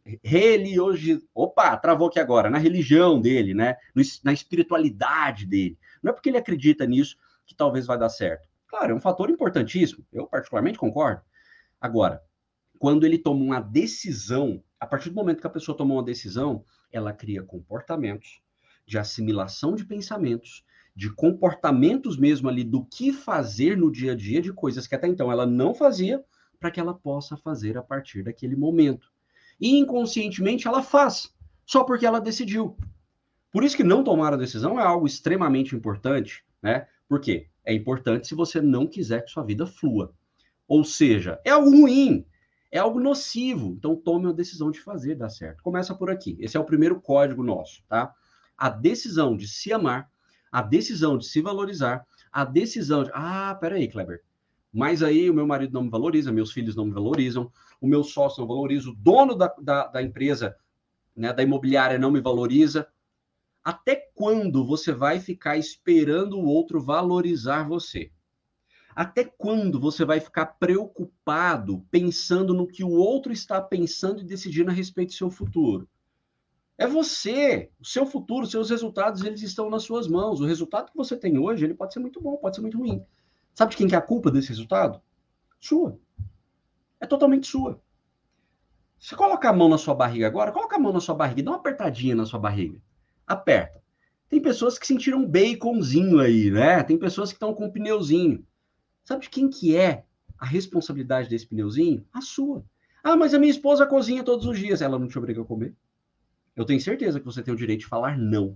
opa, 1.34 1.78
travou 1.78 2.10
aqui 2.10 2.20
agora, 2.20 2.50
na 2.50 2.58
religião 2.58 3.22
dele, 3.22 3.54
né? 3.54 3.78
na 4.24 4.34
espiritualidade 4.34 5.46
dele. 5.46 5.78
Não 6.04 6.12
é 6.12 6.14
porque 6.14 6.30
ele 6.30 6.38
acredita 6.38 6.86
nisso 6.86 7.16
que 7.46 7.56
talvez 7.56 7.86
vai 7.86 7.98
dar 7.98 8.10
certo. 8.10 8.46
Claro, 8.68 8.92
é 8.92 8.96
um 8.96 9.02
fator 9.02 9.30
importantíssimo, 9.30 10.06
eu 10.12 10.28
particularmente 10.28 10.78
concordo. 10.78 11.22
Agora, 11.80 12.22
quando 12.78 13.06
ele 13.06 13.18
toma 13.18 13.42
uma 13.42 13.62
decisão, 13.62 14.64
a 14.80 14.88
partir 14.88 15.10
do 15.10 15.16
momento 15.16 15.40
que 15.40 15.48
a 15.48 15.52
pessoa 15.52 15.78
toma 15.78 15.94
uma 15.94 16.04
decisão, 16.04 16.66
ela 16.92 17.14
cria 17.14 17.44
comportamentos 17.44 18.42
de 18.86 18.98
assimilação 18.98 19.76
de 19.76 19.86
pensamentos 19.86 20.66
de 21.02 21.10
comportamentos 21.10 22.16
mesmo 22.16 22.48
ali 22.48 22.64
do 22.64 22.86
que 22.86 23.12
fazer 23.12 23.76
no 23.76 23.92
dia 23.92 24.12
a 24.12 24.16
dia, 24.16 24.40
de 24.40 24.54
coisas 24.54 24.86
que 24.86 24.94
até 24.94 25.08
então 25.08 25.32
ela 25.32 25.48
não 25.48 25.74
fazia, 25.74 26.24
para 26.60 26.70
que 26.70 26.80
ela 26.80 26.94
possa 26.94 27.36
fazer 27.36 27.76
a 27.76 27.82
partir 27.82 28.22
daquele 28.22 28.56
momento. 28.56 29.12
E 29.60 29.80
inconscientemente 29.80 30.68
ela 30.68 30.84
faz, 30.84 31.34
só 31.66 31.84
porque 31.84 32.06
ela 32.06 32.22
decidiu. 32.22 32.78
Por 33.52 33.64
isso 33.64 33.76
que 33.76 33.84
não 33.84 34.04
tomar 34.04 34.32
a 34.32 34.38
decisão 34.38 34.80
é 34.80 34.84
algo 34.84 35.08
extremamente 35.08 35.76
importante, 35.76 36.46
né? 36.62 36.86
Por 37.10 37.20
quê? 37.20 37.48
É 37.66 37.74
importante 37.74 38.28
se 38.28 38.36
você 38.36 38.62
não 38.62 38.86
quiser 38.86 39.26
que 39.26 39.32
sua 39.32 39.44
vida 39.44 39.66
flua. 39.66 40.14
Ou 40.68 40.84
seja, 40.84 41.42
é 41.44 41.50
algo 41.50 41.72
ruim, 41.72 42.24
é 42.72 42.78
algo 42.78 43.00
nocivo. 43.00 43.74
Então 43.76 43.96
tome 43.96 44.30
a 44.30 44.34
decisão 44.34 44.70
de 44.70 44.80
fazer 44.80 45.16
dar 45.16 45.32
certo. 45.32 45.64
Começa 45.64 45.96
por 45.96 46.12
aqui. 46.12 46.38
Esse 46.40 46.58
é 46.58 46.60
o 46.60 46.64
primeiro 46.64 47.02
código 47.02 47.42
nosso, 47.42 47.84
tá? 47.88 48.14
A 48.56 48.70
decisão 48.70 49.36
de 49.36 49.48
se 49.48 49.74
amar 49.74 50.12
a 50.52 50.62
decisão 50.62 51.18
de 51.18 51.26
se 51.26 51.42
valorizar, 51.42 52.06
a 52.32 52.44
decisão 52.44 53.04
de, 53.04 53.12
ah, 53.14 53.56
peraí, 53.60 53.88
Kleber, 53.88 54.22
mas 54.74 55.04
aí 55.04 55.30
o 55.30 55.34
meu 55.34 55.46
marido 55.46 55.74
não 55.74 55.84
me 55.84 55.90
valoriza, 55.90 56.32
meus 56.32 56.52
filhos 56.52 56.76
não 56.76 56.86
me 56.86 56.92
valorizam, 56.92 57.52
o 57.80 57.88
meu 57.88 58.04
sócio 58.04 58.42
não 58.42 58.48
valoriza, 58.48 58.90
o 58.90 58.96
dono 58.96 59.36
da, 59.36 59.54
da, 59.62 59.88
da 59.88 60.02
empresa, 60.02 60.56
né, 61.16 61.34
da 61.34 61.44
imobiliária 61.44 62.00
não 62.00 62.12
me 62.12 62.22
valoriza. 62.22 62.88
Até 63.64 63.96
quando 64.16 64.66
você 64.66 64.92
vai 64.94 65.20
ficar 65.20 65.58
esperando 65.58 66.38
o 66.38 66.46
outro 66.46 66.82
valorizar 66.82 67.68
você? 67.68 68.12
Até 68.96 69.24
quando 69.24 69.80
você 69.80 70.04
vai 70.04 70.20
ficar 70.20 70.46
preocupado 70.46 71.86
pensando 71.90 72.54
no 72.54 72.68
que 72.68 72.84
o 72.84 72.92
outro 72.92 73.32
está 73.32 73.62
pensando 73.62 74.22
e 74.22 74.26
decidindo 74.26 74.70
a 74.70 74.74
respeito 74.74 75.10
do 75.10 75.16
seu 75.16 75.30
futuro? 75.30 75.88
É 76.82 76.88
você, 76.88 77.70
o 77.80 77.86
seu 77.86 78.08
futuro, 78.08 78.48
seus 78.48 78.72
resultados, 78.72 79.24
eles 79.24 79.44
estão 79.44 79.70
nas 79.70 79.84
suas 79.84 80.08
mãos. 80.08 80.42
O 80.42 80.48
resultado 80.48 80.90
que 80.90 80.98
você 80.98 81.16
tem 81.16 81.38
hoje, 81.38 81.64
ele 81.64 81.76
pode 81.76 81.94
ser 81.94 82.00
muito 82.00 82.20
bom, 82.20 82.38
pode 82.38 82.56
ser 82.56 82.64
muito 82.64 82.80
ruim. 82.80 83.06
Sabe 83.54 83.70
de 83.70 83.78
quem 83.78 83.88
que 83.88 83.94
é 83.94 84.00
a 84.00 84.02
culpa 84.02 84.32
desse 84.32 84.50
resultado? 84.50 85.00
Sua. 85.60 86.00
É 87.00 87.06
totalmente 87.06 87.46
sua. 87.46 87.80
Você 89.00 89.16
coloca 89.16 89.48
a 89.48 89.54
mão 89.54 89.70
na 89.70 89.78
sua 89.78 89.94
barriga 89.94 90.26
agora, 90.26 90.52
coloca 90.52 90.76
a 90.76 90.80
mão 90.80 90.92
na 90.92 91.00
sua 91.00 91.14
barriga, 91.14 91.44
dá 91.44 91.52
uma 91.52 91.58
apertadinha 91.58 92.16
na 92.16 92.26
sua 92.26 92.40
barriga. 92.40 92.82
Aperta. 93.28 93.80
Tem 94.28 94.42
pessoas 94.42 94.80
que 94.80 94.88
sentiram 94.88 95.20
um 95.20 95.28
baconzinho 95.28 96.20
aí, 96.20 96.50
né? 96.50 96.82
Tem 96.82 96.98
pessoas 96.98 97.30
que 97.30 97.36
estão 97.36 97.54
com 97.54 97.66
um 97.66 97.72
pneuzinho. 97.72 98.44
Sabe 99.04 99.22
de 99.22 99.30
quem 99.30 99.52
que 99.52 99.78
é 99.78 100.04
a 100.36 100.48
responsabilidade 100.48 101.30
desse 101.30 101.46
pneuzinho? 101.46 102.04
A 102.12 102.22
sua. 102.22 102.66
Ah, 103.04 103.16
mas 103.16 103.36
a 103.36 103.40
minha 103.40 103.52
esposa 103.52 103.86
cozinha 103.86 104.24
todos 104.24 104.48
os 104.48 104.58
dias. 104.58 104.82
Ela 104.82 104.98
não 104.98 105.08
te 105.08 105.20
obriga 105.20 105.44
a 105.44 105.46
comer? 105.46 105.76
Eu 106.62 106.66
tenho 106.66 106.80
certeza 106.80 107.20
que 107.20 107.26
você 107.26 107.42
tem 107.42 107.52
o 107.52 107.58
direito 107.58 107.80
de 107.80 107.88
falar 107.88 108.16
não. 108.16 108.56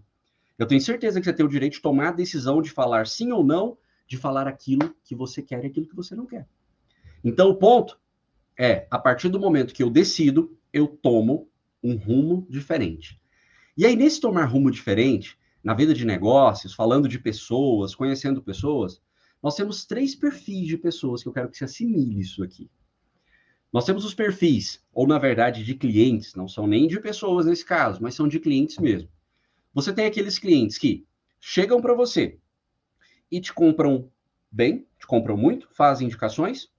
Eu 0.59 0.67
tenho 0.67 0.79
certeza 0.79 1.19
que 1.19 1.25
você 1.25 1.33
tem 1.33 1.43
o 1.43 1.49
direito 1.49 1.73
de 1.73 1.81
tomar 1.81 2.09
a 2.09 2.11
decisão 2.11 2.61
de 2.61 2.69
falar 2.69 3.07
sim 3.07 3.31
ou 3.31 3.43
não, 3.43 3.79
de 4.07 4.15
falar 4.15 4.47
aquilo 4.47 4.95
que 5.03 5.15
você 5.15 5.41
quer 5.41 5.63
e 5.63 5.67
aquilo 5.67 5.87
que 5.87 5.95
você 5.95 6.13
não 6.13 6.27
quer. 6.27 6.47
Então, 7.23 7.49
o 7.49 7.55
ponto 7.55 7.99
é, 8.55 8.87
a 8.91 8.99
partir 8.99 9.27
do 9.27 9.39
momento 9.39 9.73
que 9.73 9.81
eu 9.81 9.89
decido, 9.89 10.55
eu 10.71 10.87
tomo 10.87 11.49
um 11.83 11.95
rumo 11.95 12.45
diferente. 12.47 13.19
E 13.75 13.87
aí, 13.87 13.95
nesse 13.95 14.21
tomar 14.21 14.45
rumo 14.45 14.69
diferente, 14.69 15.35
na 15.63 15.73
vida 15.73 15.91
de 15.91 16.05
negócios, 16.05 16.75
falando 16.75 17.09
de 17.09 17.17
pessoas, 17.17 17.95
conhecendo 17.95 18.39
pessoas, 18.39 19.01
nós 19.41 19.55
temos 19.55 19.83
três 19.83 20.13
perfis 20.13 20.67
de 20.67 20.77
pessoas 20.77 21.23
que 21.23 21.27
eu 21.27 21.33
quero 21.33 21.49
que 21.49 21.57
se 21.57 21.63
assimile 21.63 22.19
isso 22.19 22.43
aqui. 22.43 22.69
Nós 23.75 23.83
temos 23.83 24.05
os 24.05 24.13
perfis, 24.13 24.81
ou 24.93 25.05
na 25.05 25.19
verdade 25.19 25.61
de 25.61 25.75
clientes, 25.75 26.33
não 26.33 26.47
são 26.47 26.65
nem 26.65 26.87
de 26.87 26.97
pessoas 26.97 27.45
nesse 27.45 27.65
caso, 27.65 28.01
mas 28.01 28.15
são 28.15 28.25
de 28.25 28.39
clientes 28.39 28.77
mesmo. 28.77 29.09
Você 29.73 29.91
tem 29.91 30.05
aqueles 30.05 30.39
clientes 30.39 30.77
que 30.77 31.05
chegam 31.41 31.81
para 31.81 31.93
você 31.93 32.39
e 33.29 33.41
te 33.41 33.51
compram 33.53 34.09
bem, 34.49 34.87
te 34.97 35.05
compram 35.05 35.35
muito, 35.35 35.67
fazem 35.73 36.07
indicações, 36.07 36.69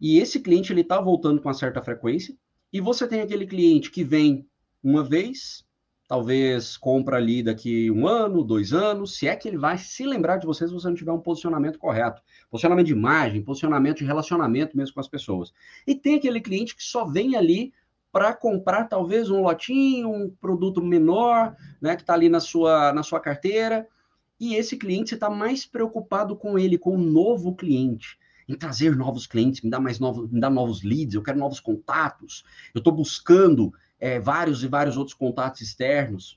e 0.00 0.18
esse 0.18 0.40
cliente 0.40 0.72
ele 0.72 0.80
está 0.80 1.00
voltando 1.00 1.40
com 1.40 1.46
uma 1.46 1.54
certa 1.54 1.80
frequência, 1.80 2.36
e 2.72 2.80
você 2.80 3.06
tem 3.06 3.20
aquele 3.20 3.46
cliente 3.46 3.88
que 3.88 4.02
vem 4.02 4.44
uma 4.82 5.04
vez, 5.04 5.64
talvez 6.12 6.76
compra 6.76 7.16
ali 7.16 7.42
daqui 7.42 7.90
um 7.90 8.06
ano, 8.06 8.44
dois 8.44 8.74
anos, 8.74 9.16
se 9.16 9.26
é 9.26 9.34
que 9.34 9.48
ele 9.48 9.56
vai 9.56 9.78
se 9.78 10.04
lembrar 10.04 10.36
de 10.36 10.44
você 10.44 10.68
se 10.68 10.74
você 10.74 10.86
não 10.86 10.94
tiver 10.94 11.10
um 11.10 11.18
posicionamento 11.18 11.78
correto. 11.78 12.20
Posicionamento 12.50 12.88
de 12.88 12.92
imagem, 12.92 13.40
posicionamento 13.40 13.96
de 13.96 14.04
relacionamento 14.04 14.76
mesmo 14.76 14.92
com 14.92 15.00
as 15.00 15.08
pessoas. 15.08 15.54
E 15.86 15.94
tem 15.94 16.16
aquele 16.16 16.38
cliente 16.38 16.76
que 16.76 16.82
só 16.82 17.06
vem 17.06 17.34
ali 17.34 17.72
para 18.12 18.34
comprar 18.34 18.90
talvez 18.90 19.30
um 19.30 19.40
lotinho, 19.40 20.10
um 20.10 20.28
produto 20.28 20.84
menor, 20.84 21.56
né, 21.80 21.96
que 21.96 22.02
está 22.02 22.12
ali 22.12 22.28
na 22.28 22.40
sua, 22.40 22.92
na 22.92 23.02
sua 23.02 23.18
carteira. 23.18 23.88
E 24.38 24.54
esse 24.54 24.76
cliente 24.76 25.14
está 25.14 25.30
mais 25.30 25.64
preocupado 25.64 26.36
com 26.36 26.58
ele, 26.58 26.76
com 26.76 26.94
o 26.94 27.02
novo 27.02 27.56
cliente, 27.56 28.18
em 28.46 28.54
trazer 28.54 28.94
novos 28.94 29.26
clientes, 29.26 29.62
me 29.62 29.70
dar 29.70 29.80
mais 29.80 29.98
novos, 29.98 30.30
me 30.30 30.38
dar 30.38 30.50
novos 30.50 30.82
leads, 30.82 31.14
eu 31.14 31.22
quero 31.22 31.38
novos 31.38 31.58
contatos, 31.58 32.44
eu 32.74 32.80
estou 32.80 32.92
buscando 32.92 33.72
é, 34.02 34.18
vários 34.18 34.64
e 34.64 34.66
vários 34.66 34.96
outros 34.96 35.14
contatos 35.14 35.60
externos, 35.60 36.36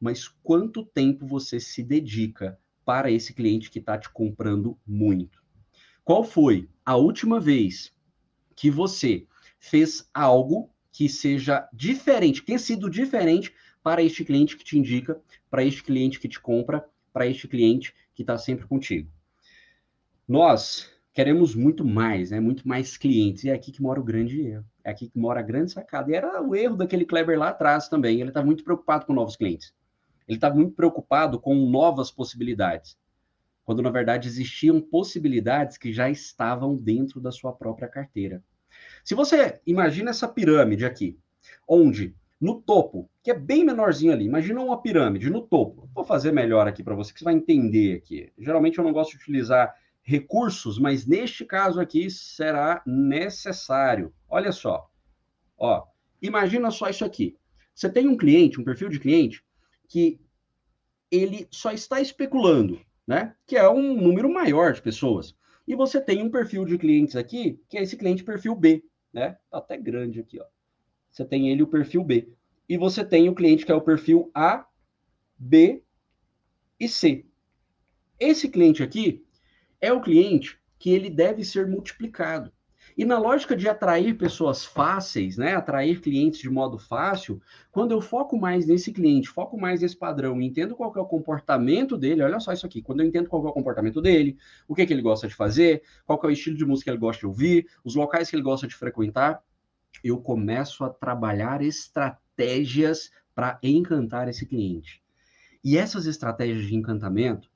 mas 0.00 0.28
quanto 0.28 0.86
tempo 0.86 1.26
você 1.26 1.58
se 1.58 1.82
dedica 1.82 2.56
para 2.84 3.10
esse 3.10 3.34
cliente 3.34 3.68
que 3.68 3.80
está 3.80 3.98
te 3.98 4.08
comprando 4.08 4.78
muito? 4.86 5.42
Qual 6.04 6.22
foi 6.22 6.68
a 6.86 6.94
última 6.94 7.40
vez 7.40 7.92
que 8.54 8.70
você 8.70 9.26
fez 9.58 10.08
algo 10.14 10.70
que 10.92 11.08
seja 11.08 11.68
diferente, 11.72 12.40
que 12.40 12.46
tenha 12.46 12.60
sido 12.60 12.88
diferente 12.88 13.52
para 13.82 14.00
este 14.00 14.24
cliente 14.24 14.56
que 14.56 14.62
te 14.62 14.78
indica, 14.78 15.20
para 15.50 15.64
este 15.64 15.82
cliente 15.82 16.20
que 16.20 16.28
te 16.28 16.38
compra, 16.38 16.88
para 17.12 17.26
este 17.26 17.48
cliente 17.48 17.92
que 18.14 18.22
está 18.22 18.38
sempre 18.38 18.68
contigo? 18.68 19.10
Nós 20.28 20.88
queremos 21.12 21.56
muito 21.56 21.84
mais, 21.84 22.30
né? 22.30 22.38
Muito 22.38 22.68
mais 22.68 22.96
clientes. 22.96 23.42
E 23.42 23.50
é 23.50 23.52
aqui 23.52 23.72
que 23.72 23.82
mora 23.82 23.98
o 23.98 24.04
grande 24.04 24.40
erro. 24.40 24.71
É 24.84 24.90
aqui 24.90 25.08
que 25.08 25.18
mora 25.18 25.40
a 25.40 25.42
grande 25.42 25.72
sacada. 25.72 26.10
E 26.10 26.14
era 26.14 26.42
o 26.42 26.54
erro 26.54 26.76
daquele 26.76 27.04
Kleber 27.04 27.38
lá 27.38 27.48
atrás 27.48 27.88
também. 27.88 28.20
Ele 28.20 28.30
está 28.30 28.42
muito 28.42 28.64
preocupado 28.64 29.06
com 29.06 29.12
novos 29.12 29.36
clientes. 29.36 29.72
Ele 30.26 30.36
está 30.36 30.52
muito 30.52 30.74
preocupado 30.74 31.38
com 31.38 31.54
novas 31.54 32.10
possibilidades. 32.10 32.96
Quando, 33.64 33.82
na 33.82 33.90
verdade, 33.90 34.28
existiam 34.28 34.80
possibilidades 34.80 35.78
que 35.78 35.92
já 35.92 36.10
estavam 36.10 36.76
dentro 36.76 37.20
da 37.20 37.30
sua 37.30 37.52
própria 37.52 37.88
carteira. 37.88 38.42
Se 39.04 39.14
você 39.14 39.60
imagina 39.66 40.10
essa 40.10 40.26
pirâmide 40.26 40.84
aqui, 40.84 41.18
onde 41.68 42.14
no 42.40 42.60
topo, 42.60 43.08
que 43.22 43.30
é 43.30 43.38
bem 43.38 43.64
menorzinho 43.64 44.12
ali, 44.12 44.24
imagina 44.24 44.60
uma 44.60 44.82
pirâmide 44.82 45.30
no 45.30 45.42
topo. 45.42 45.88
Vou 45.94 46.04
fazer 46.04 46.32
melhor 46.32 46.66
aqui 46.66 46.82
para 46.82 46.94
você, 46.94 47.12
que 47.12 47.20
você 47.20 47.24
vai 47.24 47.34
entender 47.34 47.98
aqui. 47.98 48.32
Geralmente 48.36 48.78
eu 48.78 48.84
não 48.84 48.92
gosto 48.92 49.12
de 49.12 49.18
utilizar 49.18 49.72
recursos, 50.02 50.78
mas 50.78 51.06
neste 51.06 51.44
caso 51.44 51.80
aqui 51.80 52.10
será 52.10 52.82
necessário. 52.86 54.12
Olha 54.28 54.52
só, 54.52 54.90
ó, 55.56 55.84
imagina 56.20 56.70
só 56.70 56.88
isso 56.88 57.04
aqui. 57.04 57.36
Você 57.74 57.88
tem 57.88 58.08
um 58.08 58.16
cliente, 58.16 58.60
um 58.60 58.64
perfil 58.64 58.88
de 58.88 58.98
cliente, 58.98 59.44
que 59.88 60.20
ele 61.10 61.46
só 61.50 61.72
está 61.72 62.00
especulando, 62.00 62.80
né? 63.06 63.34
Que 63.46 63.56
é 63.56 63.68
um 63.68 63.94
número 63.94 64.32
maior 64.32 64.72
de 64.72 64.82
pessoas. 64.82 65.34
E 65.66 65.74
você 65.74 66.00
tem 66.00 66.22
um 66.22 66.30
perfil 66.30 66.64
de 66.64 66.76
clientes 66.76 67.16
aqui, 67.16 67.60
que 67.68 67.78
é 67.78 67.82
esse 67.82 67.96
cliente 67.96 68.24
perfil 68.24 68.56
B, 68.56 68.84
né? 69.12 69.38
Tá 69.50 69.58
até 69.58 69.76
grande 69.76 70.20
aqui, 70.20 70.40
ó. 70.40 70.44
Você 71.10 71.24
tem 71.24 71.50
ele 71.50 71.62
o 71.62 71.66
perfil 71.66 72.02
B. 72.02 72.32
E 72.68 72.76
você 72.76 73.04
tem 73.04 73.28
o 73.28 73.34
cliente 73.34 73.66
que 73.66 73.72
é 73.72 73.74
o 73.74 73.82
perfil 73.82 74.30
A, 74.34 74.66
B 75.38 75.82
e 76.80 76.88
C. 76.88 77.26
Esse 78.18 78.48
cliente 78.48 78.82
aqui, 78.82 79.24
é 79.82 79.92
o 79.92 80.00
cliente 80.00 80.58
que 80.78 80.90
ele 80.90 81.10
deve 81.10 81.44
ser 81.44 81.66
multiplicado. 81.66 82.52
E 82.96 83.04
na 83.04 83.18
lógica 83.18 83.56
de 83.56 83.68
atrair 83.68 84.16
pessoas 84.18 84.64
fáceis, 84.64 85.36
né, 85.36 85.54
atrair 85.54 86.00
clientes 86.00 86.40
de 86.40 86.50
modo 86.50 86.78
fácil, 86.78 87.40
quando 87.70 87.92
eu 87.92 88.00
foco 88.00 88.38
mais 88.38 88.66
nesse 88.66 88.92
cliente, 88.92 89.28
foco 89.28 89.58
mais 89.58 89.80
nesse 89.80 89.96
padrão, 89.96 90.40
entendo 90.40 90.76
qual 90.76 90.92
é 90.94 91.00
o 91.00 91.06
comportamento 91.06 91.96
dele, 91.96 92.22
olha 92.22 92.38
só 92.38 92.52
isso 92.52 92.66
aqui, 92.66 92.82
quando 92.82 93.00
eu 93.00 93.06
entendo 93.06 93.28
qual 93.28 93.46
é 93.46 93.48
o 93.48 93.52
comportamento 93.52 94.00
dele, 94.00 94.36
o 94.68 94.74
que, 94.74 94.84
que 94.84 94.92
ele 94.92 95.02
gosta 95.02 95.26
de 95.26 95.34
fazer, 95.34 95.82
qual 96.04 96.20
é 96.22 96.26
o 96.26 96.30
estilo 96.30 96.56
de 96.56 96.66
música 96.66 96.90
que 96.90 96.90
ele 96.90 97.00
gosta 97.00 97.20
de 97.20 97.26
ouvir, 97.26 97.66
os 97.82 97.94
locais 97.94 98.28
que 98.28 98.36
ele 98.36 98.42
gosta 98.42 98.66
de 98.66 98.74
frequentar, 98.74 99.42
eu 100.04 100.18
começo 100.18 100.84
a 100.84 100.90
trabalhar 100.90 101.62
estratégias 101.62 103.10
para 103.34 103.58
encantar 103.62 104.28
esse 104.28 104.44
cliente. 104.44 105.02
E 105.64 105.78
essas 105.78 106.06
estratégias 106.06 106.66
de 106.66 106.74
encantamento, 106.74 107.51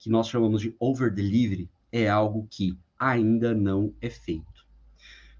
que 0.00 0.10
nós 0.10 0.28
chamamos 0.28 0.62
de 0.62 0.74
over 0.80 1.12
delivery, 1.12 1.70
é 1.92 2.08
algo 2.08 2.48
que 2.50 2.76
ainda 2.98 3.54
não 3.54 3.94
é 4.00 4.10
feito. 4.10 4.66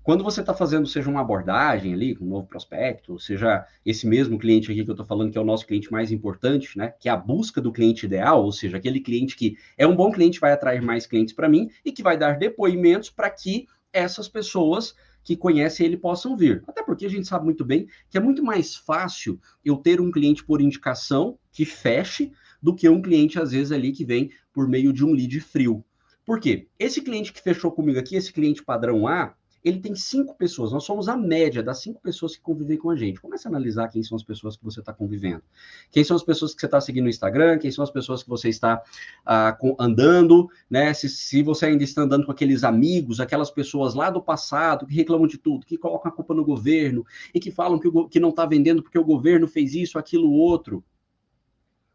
Quando 0.03 0.23
você 0.23 0.41
está 0.41 0.55
fazendo, 0.55 0.87
seja 0.87 1.11
uma 1.11 1.21
abordagem 1.21 1.93
ali, 1.93 2.17
um 2.21 2.27
novo 2.27 2.47
prospecto, 2.47 3.19
seja 3.19 3.67
esse 3.85 4.07
mesmo 4.07 4.39
cliente 4.39 4.71
aqui 4.71 4.85
que 4.85 4.91
eu 4.91 4.95
estou 4.95 5.07
falando, 5.07 5.31
que 5.31 5.39
é 5.39 5.41
o 5.41 5.45
nosso 5.45 5.67
cliente 5.67 5.91
mais 5.91 6.11
importante, 6.13 6.77
né? 6.77 6.93
Que 6.99 7.09
é 7.09 7.13
a 7.13 7.17
busca 7.17 7.61
do 7.61 7.73
cliente 7.73 8.07
ideal, 8.07 8.45
ou 8.45 8.53
seja, 8.53 8.77
aquele 8.77 9.01
cliente 9.01 9.37
que 9.37 9.57
é 9.77 9.87
um 9.87 9.97
bom 9.97 10.11
cliente, 10.11 10.41
vai 10.41 10.53
atrair 10.53 10.81
mais 10.81 11.07
clientes 11.07 11.35
para 11.35 11.49
mim 11.49 11.71
e 11.85 11.93
que 11.93 12.03
vai 12.03 12.17
dar 12.17 12.39
depoimentos 12.39 13.11
para 13.11 13.29
que 13.29 13.67
essas 13.93 14.29
pessoas 14.29 14.95
que 15.23 15.37
conhecem 15.37 15.87
ele 15.87 15.97
possam 15.97 16.37
vir. 16.37 16.63
Até 16.67 16.83
porque 16.83 17.05
a 17.05 17.11
gente 17.11 17.29
sabe 17.29 17.45
muito 17.45 17.65
bem 17.65 17.87
que 18.09 18.17
é 18.17 18.21
muito 18.21 18.43
mais 18.43 18.75
fácil 18.75 19.39
eu 19.65 19.77
ter 19.77 20.01
um 20.01 20.11
cliente 20.11 20.45
por 20.45 20.61
indicação 20.61 21.39
que 21.53 21.65
feche 21.65 22.33
do 22.63 22.75
que 22.75 22.89
um 22.89 23.03
cliente, 23.03 23.39
às 23.39 23.53
vezes, 23.53 23.73
ali 23.73 23.93
que 23.93 24.05
vem 24.05 24.31
por 24.53 24.69
meio 24.69 24.93
de 24.93 25.05
um 25.05 25.13
lead 25.13 25.41
frio. 25.41 25.85
Por 26.25 26.39
quê? 26.39 26.69
Esse 26.79 27.01
cliente 27.01 27.33
que 27.33 27.43
fechou 27.43 27.73
comigo 27.73 27.99
aqui, 27.99 28.17
esse 28.17 28.33
cliente 28.33 28.63
padrão 28.63 29.07
A, 29.07 29.35
ele 29.63 29.79
tem 29.79 29.95
cinco 29.95 30.35
pessoas. 30.37 30.73
Nós 30.73 30.85
somos 30.85 31.09
a 31.09 31.17
média 31.17 31.63
das 31.63 31.83
cinco 31.83 32.01
pessoas 32.01 32.35
que 32.35 32.43
convivem 32.43 32.79
com 32.79 32.91
a 32.91 32.97
gente. 32.97 33.21
Comece 33.21 33.47
a 33.47 33.51
analisar 33.51 33.89
quem 33.89 34.03
são 34.03 34.17
as 34.17 34.23
pessoas 34.23 34.57
que 34.57 34.65
você 34.65 34.81
está 34.81 34.93
convivendo. 34.93 35.43
Quem 35.91 36.03
são 36.03 36.17
as 36.17 36.23
pessoas 36.23 36.55
que 36.55 36.61
você 36.61 36.67
está 36.67 36.81
seguindo 36.81 37.05
no 37.05 37.11
Instagram, 37.11 37.59
quem 37.59 37.71
são 37.71 37.85
as 37.85 37.91
pessoas 37.91 38.23
que 38.23 38.29
você 38.29 38.49
está 38.49 38.83
ah, 39.25 39.57
andando, 39.79 40.49
né? 40.69 40.95
Se, 40.95 41.09
se 41.09 41.43
você 41.43 41.67
ainda 41.67 41.85
está 41.85 42.03
andando 42.03 42.25
com 42.25 42.33
aqueles 42.33 42.65
amigos, 42.65 43.21
aquelas 43.21 43.51
pessoas 43.51 43.95
lá 43.95 44.09
do 44.09 44.23
passado 44.23 44.87
que 44.87 44.95
reclamam 44.95 45.27
de 45.27 45.37
tudo, 45.37 45.67
que 45.67 45.77
colocam 45.77 46.11
a 46.11 46.15
culpa 46.15 46.35
no 46.35 46.45
governo 46.45 47.05
e 47.35 47.41
que 47.41 47.51
falam 47.51 47.79
que, 47.79 47.89
o, 47.89 48.09
que 48.09 48.21
não 48.21 48.31
está 48.31 48.47
vendendo 48.47 48.83
porque 48.83 48.99
o 48.99 49.05
governo 49.05 49.47
fez 49.47 49.75
isso, 49.75 49.99
aquilo, 49.99 50.31
outro 50.31 50.83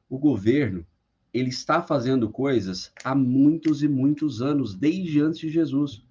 o 0.09 0.17
governo 0.17 0.85
ele 1.33 1.49
está 1.49 1.81
fazendo 1.81 2.29
coisas 2.29 2.91
há 3.03 3.13
muitos 3.13 3.83
e 3.83 3.87
muitos 3.87 4.41
anos, 4.41 4.73
desde 4.73 5.19
antes 5.21 5.39
de 5.39 5.49
Jesus. 5.49 6.01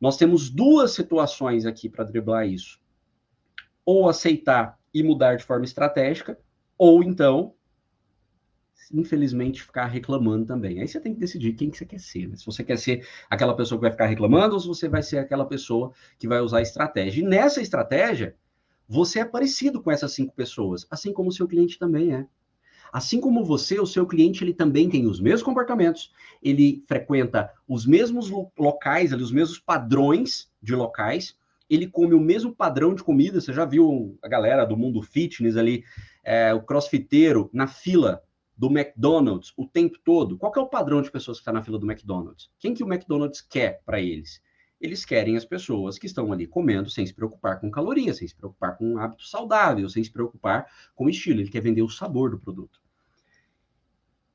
Nós 0.00 0.16
temos 0.16 0.50
duas 0.50 0.92
situações 0.92 1.64
aqui 1.64 1.88
para 1.88 2.04
driblar 2.04 2.48
isso. 2.48 2.80
Ou 3.84 4.08
aceitar 4.08 4.78
e 4.92 5.02
mudar 5.02 5.36
de 5.36 5.44
forma 5.44 5.64
estratégica, 5.64 6.38
ou 6.76 7.02
então 7.02 7.54
infelizmente, 8.92 9.62
ficar 9.62 9.86
reclamando 9.86 10.46
também. 10.46 10.80
Aí 10.80 10.88
você 10.88 11.00
tem 11.00 11.12
que 11.12 11.20
decidir 11.20 11.52
quem 11.52 11.70
que 11.70 11.76
você 11.76 11.84
quer 11.84 12.00
ser. 12.00 12.28
Né? 12.28 12.36
Se 12.36 12.46
você 12.46 12.64
quer 12.64 12.78
ser 12.78 13.06
aquela 13.28 13.54
pessoa 13.54 13.78
que 13.78 13.82
vai 13.82 13.90
ficar 13.90 14.06
reclamando 14.06 14.54
ou 14.54 14.60
se 14.60 14.66
você 14.66 14.88
vai 14.88 15.02
ser 15.02 15.18
aquela 15.18 15.44
pessoa 15.44 15.92
que 16.18 16.26
vai 16.26 16.40
usar 16.40 16.62
estratégia. 16.62 17.22
E 17.22 17.24
nessa 17.24 17.60
estratégia, 17.60 18.34
você 18.88 19.20
é 19.20 19.24
parecido 19.24 19.82
com 19.82 19.90
essas 19.90 20.12
cinco 20.12 20.34
pessoas, 20.34 20.86
assim 20.90 21.12
como 21.12 21.28
o 21.28 21.32
seu 21.32 21.46
cliente 21.46 21.78
também 21.78 22.14
é. 22.14 22.26
Assim 22.92 23.20
como 23.20 23.44
você, 23.44 23.78
o 23.78 23.86
seu 23.86 24.06
cliente 24.06 24.42
ele 24.42 24.54
também 24.54 24.88
tem 24.88 25.06
os 25.06 25.20
mesmos 25.20 25.42
comportamentos, 25.42 26.12
ele 26.42 26.82
frequenta 26.86 27.52
os 27.66 27.86
mesmos 27.86 28.30
locais, 28.58 29.12
ali, 29.12 29.22
os 29.22 29.32
mesmos 29.32 29.58
padrões 29.58 30.50
de 30.62 30.74
locais, 30.74 31.36
ele 31.68 31.86
come 31.86 32.14
o 32.14 32.20
mesmo 32.20 32.54
padrão 32.54 32.94
de 32.94 33.02
comida. 33.02 33.40
Você 33.40 33.52
já 33.52 33.64
viu 33.64 34.18
a 34.22 34.28
galera 34.28 34.64
do 34.64 34.76
mundo 34.76 35.02
fitness 35.02 35.56
ali, 35.56 35.84
é, 36.24 36.54
o 36.54 36.62
crossfiteiro 36.62 37.50
na 37.52 37.66
fila 37.66 38.22
do 38.56 38.66
McDonald's 38.66 39.52
o 39.56 39.66
tempo 39.66 39.98
todo? 40.04 40.36
Qual 40.36 40.52
é 40.56 40.60
o 40.60 40.66
padrão 40.66 41.00
de 41.00 41.10
pessoas 41.10 41.38
que 41.38 41.42
está 41.42 41.52
na 41.52 41.62
fila 41.62 41.78
do 41.78 41.90
McDonald's? 41.90 42.50
Quem 42.58 42.74
que 42.74 42.82
o 42.82 42.92
McDonald's 42.92 43.40
quer 43.40 43.82
para 43.84 44.00
eles? 44.00 44.42
Eles 44.80 45.04
querem 45.04 45.36
as 45.36 45.44
pessoas 45.44 45.98
que 45.98 46.06
estão 46.06 46.32
ali 46.32 46.46
comendo 46.46 46.88
sem 46.88 47.04
se 47.04 47.12
preocupar 47.12 47.60
com 47.60 47.70
calorias, 47.70 48.18
sem 48.18 48.28
se 48.28 48.34
preocupar 48.34 48.76
com 48.76 48.92
um 48.92 48.98
hábito 48.98 49.24
saudável, 49.24 49.88
sem 49.88 50.02
se 50.04 50.10
preocupar 50.10 50.66
com 50.94 51.08
estilo. 51.08 51.40
Ele 51.40 51.50
quer 51.50 51.60
vender 51.60 51.82
o 51.82 51.88
sabor 51.88 52.30
do 52.30 52.38
produto. 52.38 52.80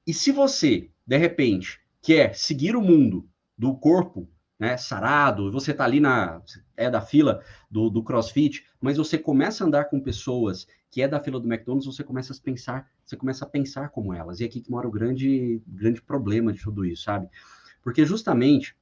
E 0.05 0.13
se 0.13 0.31
você, 0.31 0.89
de 1.07 1.17
repente, 1.17 1.79
quer 2.01 2.35
seguir 2.35 2.75
o 2.75 2.81
mundo 2.81 3.27
do 3.57 3.73
corpo 3.75 4.27
né, 4.59 4.75
sarado, 4.77 5.51
você 5.51 5.71
está 5.71 5.85
ali 5.85 5.99
na 5.99 6.41
é 6.75 6.89
da 6.89 7.01
fila 7.01 7.41
do, 7.69 7.89
do 7.89 8.03
CrossFit, 8.03 8.65
mas 8.81 8.97
você 8.97 9.17
começa 9.17 9.63
a 9.63 9.67
andar 9.67 9.85
com 9.85 9.99
pessoas 9.99 10.67
que 10.89 11.01
é 11.01 11.07
da 11.07 11.19
fila 11.19 11.39
do 11.39 11.51
McDonald's, 11.51 11.87
você 11.87 12.03
começa 12.03 12.33
a 12.33 12.37
pensar, 12.37 12.87
você 13.03 13.17
começa 13.17 13.45
a 13.45 13.47
pensar 13.49 13.89
como 13.89 14.13
elas. 14.13 14.39
E 14.39 14.43
é 14.43 14.45
aqui 14.45 14.61
que 14.61 14.69
mora 14.69 14.87
o 14.87 14.91
grande, 14.91 15.61
grande 15.67 16.01
problema 16.01 16.53
de 16.53 16.61
tudo 16.61 16.85
isso, 16.85 17.03
sabe? 17.03 17.27
Porque 17.81 18.05
justamente 18.05 18.75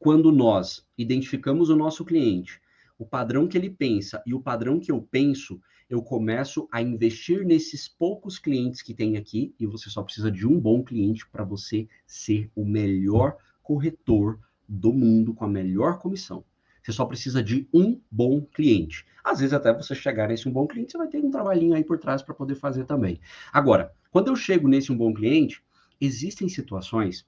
quando 0.00 0.32
nós 0.32 0.82
identificamos 0.96 1.68
o 1.68 1.76
nosso 1.76 2.06
cliente, 2.06 2.58
o 2.98 3.04
padrão 3.04 3.46
que 3.46 3.58
ele 3.58 3.68
pensa 3.68 4.22
e 4.26 4.32
o 4.32 4.40
padrão 4.40 4.80
que 4.80 4.90
eu 4.90 5.02
penso, 5.02 5.60
eu 5.90 6.02
começo 6.02 6.66
a 6.72 6.80
investir 6.80 7.44
nesses 7.44 7.86
poucos 7.86 8.38
clientes 8.38 8.80
que 8.80 8.94
tem 8.94 9.18
aqui, 9.18 9.54
e 9.60 9.66
você 9.66 9.90
só 9.90 10.02
precisa 10.02 10.30
de 10.30 10.46
um 10.46 10.58
bom 10.58 10.82
cliente 10.82 11.28
para 11.28 11.44
você 11.44 11.86
ser 12.06 12.50
o 12.56 12.64
melhor 12.64 13.36
corretor 13.62 14.40
do 14.66 14.90
mundo 14.90 15.34
com 15.34 15.44
a 15.44 15.48
melhor 15.48 15.98
comissão. 15.98 16.42
Você 16.82 16.92
só 16.92 17.04
precisa 17.04 17.42
de 17.42 17.68
um 17.70 18.00
bom 18.10 18.40
cliente. 18.40 19.04
Às 19.22 19.40
vezes, 19.40 19.52
até 19.52 19.70
você 19.70 19.94
chegar 19.94 20.28
nesse 20.28 20.48
um 20.48 20.52
bom 20.52 20.66
cliente, 20.66 20.92
você 20.92 20.98
vai 20.98 21.08
ter 21.08 21.22
um 21.22 21.30
trabalhinho 21.30 21.74
aí 21.74 21.84
por 21.84 21.98
trás 21.98 22.22
para 22.22 22.34
poder 22.34 22.54
fazer 22.54 22.86
também. 22.86 23.20
Agora, 23.52 23.92
quando 24.10 24.28
eu 24.28 24.36
chego 24.36 24.66
nesse 24.66 24.90
um 24.90 24.96
bom 24.96 25.12
cliente, 25.12 25.62
existem 26.00 26.48
situações 26.48 27.26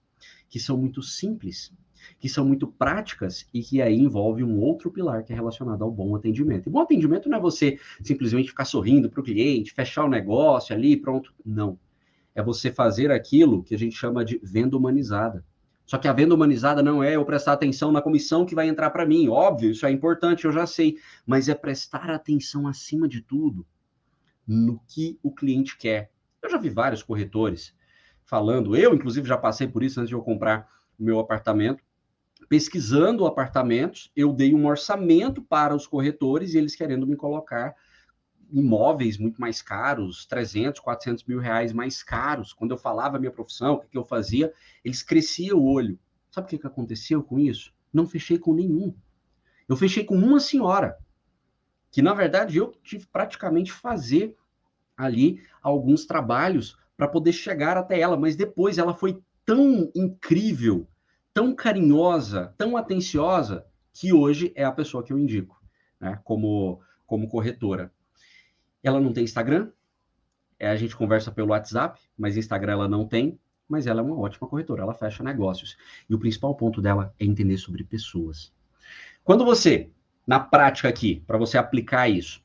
que 0.48 0.58
são 0.58 0.78
muito 0.78 1.02
simples 1.02 1.70
que 2.18 2.28
são 2.28 2.44
muito 2.44 2.66
práticas 2.66 3.46
e 3.52 3.62
que 3.62 3.80
aí 3.82 3.98
envolve 3.98 4.44
um 4.44 4.58
outro 4.60 4.90
pilar 4.90 5.24
que 5.24 5.32
é 5.32 5.36
relacionado 5.36 5.82
ao 5.82 5.90
bom 5.90 6.14
atendimento. 6.14 6.68
E 6.68 6.70
bom 6.72 6.80
atendimento 6.80 7.28
não 7.28 7.38
é 7.38 7.40
você 7.40 7.78
simplesmente 8.02 8.48
ficar 8.48 8.64
sorrindo 8.64 9.10
para 9.10 9.20
o 9.20 9.24
cliente, 9.24 9.72
fechar 9.72 10.04
o 10.04 10.08
negócio 10.08 10.74
ali, 10.74 10.96
pronto. 10.96 11.32
Não. 11.44 11.78
É 12.34 12.42
você 12.42 12.70
fazer 12.70 13.10
aquilo 13.10 13.62
que 13.62 13.74
a 13.74 13.78
gente 13.78 13.96
chama 13.96 14.24
de 14.24 14.40
venda 14.42 14.76
humanizada. 14.76 15.44
Só 15.84 15.98
que 15.98 16.08
a 16.08 16.12
venda 16.12 16.34
humanizada 16.34 16.82
não 16.82 17.02
é 17.02 17.16
eu 17.16 17.24
prestar 17.24 17.52
atenção 17.52 17.92
na 17.92 18.00
comissão 18.00 18.46
que 18.46 18.54
vai 18.54 18.68
entrar 18.68 18.90
para 18.90 19.04
mim. 19.04 19.28
Óbvio, 19.28 19.70
isso 19.70 19.84
é 19.84 19.90
importante, 19.90 20.44
eu 20.44 20.52
já 20.52 20.66
sei. 20.66 20.96
Mas 21.26 21.48
é 21.48 21.54
prestar 21.54 22.08
atenção, 22.10 22.66
acima 22.66 23.08
de 23.08 23.20
tudo, 23.20 23.66
no 24.46 24.80
que 24.88 25.18
o 25.22 25.30
cliente 25.30 25.76
quer. 25.76 26.10
Eu 26.42 26.50
já 26.50 26.56
vi 26.56 26.70
vários 26.70 27.02
corretores 27.02 27.74
falando, 28.24 28.74
eu, 28.76 28.94
inclusive, 28.94 29.28
já 29.28 29.36
passei 29.36 29.68
por 29.68 29.82
isso 29.82 30.00
antes 30.00 30.08
de 30.08 30.14
eu 30.14 30.22
comprar 30.22 30.66
o 30.98 31.04
meu 31.04 31.18
apartamento 31.18 31.82
pesquisando 32.52 33.24
apartamentos, 33.24 34.12
eu 34.14 34.30
dei 34.30 34.54
um 34.54 34.66
orçamento 34.66 35.40
para 35.40 35.74
os 35.74 35.86
corretores 35.86 36.52
e 36.52 36.58
eles 36.58 36.76
querendo 36.76 37.06
me 37.06 37.16
colocar 37.16 37.74
imóveis 38.52 39.16
muito 39.16 39.40
mais 39.40 39.62
caros, 39.62 40.26
300, 40.26 40.78
400 40.78 41.24
mil 41.24 41.38
reais 41.38 41.72
mais 41.72 42.02
caros. 42.02 42.52
Quando 42.52 42.72
eu 42.72 42.76
falava 42.76 43.16
a 43.16 43.18
minha 43.18 43.32
profissão, 43.32 43.76
o 43.76 43.80
que, 43.80 43.96
eu 43.96 44.04
fazia, 44.04 44.52
eles 44.84 45.02
cresciam 45.02 45.60
o 45.60 45.64
olho. 45.64 45.98
Sabe 46.30 46.44
o 46.44 46.50
que, 46.50 46.58
que 46.58 46.66
aconteceu 46.66 47.22
com 47.22 47.38
isso? 47.38 47.72
Não 47.90 48.06
fechei 48.06 48.38
com 48.38 48.52
nenhum. 48.52 48.94
Eu 49.66 49.74
fechei 49.74 50.04
com 50.04 50.14
uma 50.14 50.38
senhora, 50.38 50.98
que 51.90 52.02
na 52.02 52.12
verdade 52.12 52.58
eu 52.58 52.74
tive 52.84 53.06
praticamente 53.06 53.72
fazer 53.72 54.36
ali 54.94 55.40
alguns 55.62 56.04
trabalhos 56.04 56.76
para 56.98 57.08
poder 57.08 57.32
chegar 57.32 57.78
até 57.78 57.98
ela, 57.98 58.18
mas 58.18 58.36
depois 58.36 58.76
ela 58.76 58.92
foi 58.92 59.22
tão 59.46 59.90
incrível 59.94 60.86
tão 61.32 61.54
carinhosa, 61.54 62.54
tão 62.56 62.76
atenciosa, 62.76 63.66
que 63.92 64.12
hoje 64.12 64.52
é 64.54 64.64
a 64.64 64.72
pessoa 64.72 65.02
que 65.02 65.12
eu 65.12 65.18
indico, 65.18 65.62
né, 66.00 66.18
como, 66.24 66.80
como 67.06 67.28
corretora. 67.28 67.92
Ela 68.82 69.00
não 69.00 69.12
tem 69.12 69.24
Instagram, 69.24 69.70
é, 70.58 70.68
a 70.68 70.76
gente 70.76 70.96
conversa 70.96 71.30
pelo 71.30 71.50
WhatsApp, 71.50 72.00
mas 72.16 72.36
Instagram 72.36 72.72
ela 72.72 72.88
não 72.88 73.06
tem, 73.06 73.38
mas 73.68 73.86
ela 73.86 74.00
é 74.00 74.04
uma 74.04 74.18
ótima 74.18 74.48
corretora, 74.48 74.82
ela 74.82 74.94
fecha 74.94 75.22
negócios. 75.22 75.76
E 76.08 76.14
o 76.14 76.18
principal 76.18 76.54
ponto 76.54 76.80
dela 76.80 77.14
é 77.18 77.24
entender 77.24 77.58
sobre 77.58 77.84
pessoas. 77.84 78.52
Quando 79.24 79.44
você, 79.44 79.90
na 80.26 80.40
prática 80.40 80.88
aqui, 80.88 81.22
para 81.26 81.38
você 81.38 81.58
aplicar 81.58 82.08
isso, 82.08 82.42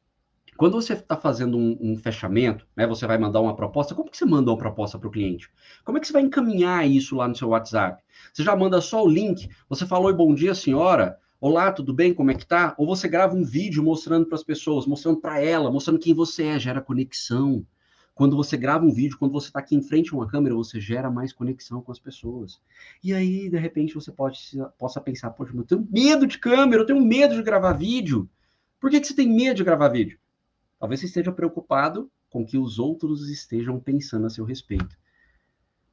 quando 0.58 0.74
você 0.74 0.93
está 0.93 1.15
fazendo 1.15 1.58
um, 1.58 1.78
um, 1.80 1.96
fechamento, 1.96 2.67
né, 2.76 2.88
você 2.88 3.06
vai 3.06 3.17
mandar 3.17 3.39
uma 3.39 3.56
proposta, 3.56 3.93
como 3.93 4.10
que 4.10 4.17
você 4.17 4.26
manda 4.26 4.50
uma 4.50 4.58
proposta 4.58 4.98
para 4.98 5.08
o 5.08 5.12
cliente? 5.12 5.50
Como 5.86 5.98
é 5.98 6.02
que 6.02 6.08
você 6.08 6.13
vai 6.13 6.24
encaminhar 6.24 6.86
isso 6.89 7.15
lá 7.15 7.28
no 7.28 7.36
seu 7.36 7.50
WhatsApp? 7.50 8.04
Você 8.34 8.43
já 8.43 8.56
manda 8.56 8.82
só 8.82 9.04
o 9.04 9.08
link, 9.08 9.50
você 9.70 9.86
falou 9.86 10.12
bom 10.13 10.34
dia, 10.34 10.56
senhora, 10.56 11.20
olá, 11.39 11.72
tudo 11.72 11.93
bem, 11.93 12.12
como 12.13 12.32
é 12.32 12.34
que 12.34 12.46
tá? 12.46 12.74
Ou 12.78 12.88
você 12.88 13.08
grava 13.08 13.36
um 13.36 13.43
vídeo 13.43 13.84
mostrando 13.84 14.26
para 14.26 14.36
as 14.36 14.43
pessoas, 14.43 14.88
mostrando 14.88 15.22
para 15.22 15.39
ela, 15.39 15.72
mostrando 15.72 16.00
quem 16.00 16.13
você 16.13 16.43
é, 16.43 16.60
gera 16.60 16.82
conexão. 16.82 17.63
Quando 18.15 18.36
você 18.36 18.58
grava 18.58 18.84
um 18.84 18.91
vídeo, 18.91 19.20
quando 19.20 19.34
você 19.34 19.48
está 19.48 19.60
aqui 19.60 19.76
em 19.76 19.82
frente 19.84 20.12
a 20.12 20.17
uma 20.17 20.28
câmera, 20.28 20.56
você 20.56 20.82
gera 20.82 21.12
mais 21.12 21.32
conexão 21.32 21.84
com 21.84 21.91
as 21.91 22.00
pessoas. 22.00 22.60
E 23.04 23.13
aí, 23.13 23.48
de 23.48 23.60
repente, 23.60 23.93
você 23.93 24.12
pode, 24.12 24.39
possa 24.76 25.00
pensar, 25.00 25.30
poxa, 25.30 25.54
eu 25.56 25.63
tenho 25.63 25.88
medo 25.91 26.26
de 26.26 26.39
câmera, 26.39 26.82
eu 26.82 26.86
tenho 26.88 27.00
medo 27.00 27.36
de 27.36 27.43
gravar 27.43 27.74
vídeo. 27.74 28.28
Por 28.80 28.89
que, 28.89 29.00
que 29.00 29.06
você 29.06 29.15
tem 29.15 29.30
medo 29.30 29.58
de 29.58 29.63
gravar 29.63 29.89
vídeo? 29.89 30.17
Talvez 30.80 31.00
você 31.00 31.08
esteja 31.08 31.32
preocupado 31.32 32.12
com 32.30 32.42
o 32.42 32.46
que 32.46 32.58
os 32.58 32.80
outros 32.80 33.30
estejam 33.30 33.80
pensando 33.80 34.28
a 34.28 34.30
seu 34.30 34.46
respeito. 34.46 34.98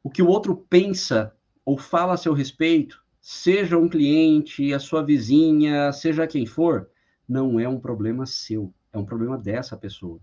O 0.03 0.11
que 0.11 0.23
o 0.23 0.29
outro 0.29 0.57
pensa 0.57 1.35
ou 1.65 1.79
fala 1.79 2.13
a 2.13 2.17
seu 2.19 2.35
respeito, 2.35 3.03
seja 3.21 3.79
um 3.79 3.89
cliente, 3.89 4.75
a 4.75 4.79
sua 4.79 5.03
vizinha, 5.03 5.91
seja 5.93 6.27
quem 6.27 6.45
for, 6.45 6.91
não 7.27 7.59
é 7.59 7.67
um 7.67 7.81
problema 7.81 8.27
seu, 8.27 8.75
é 8.93 8.99
um 8.99 9.05
problema 9.05 9.39
dessa 9.39 9.77
pessoa. 9.77 10.21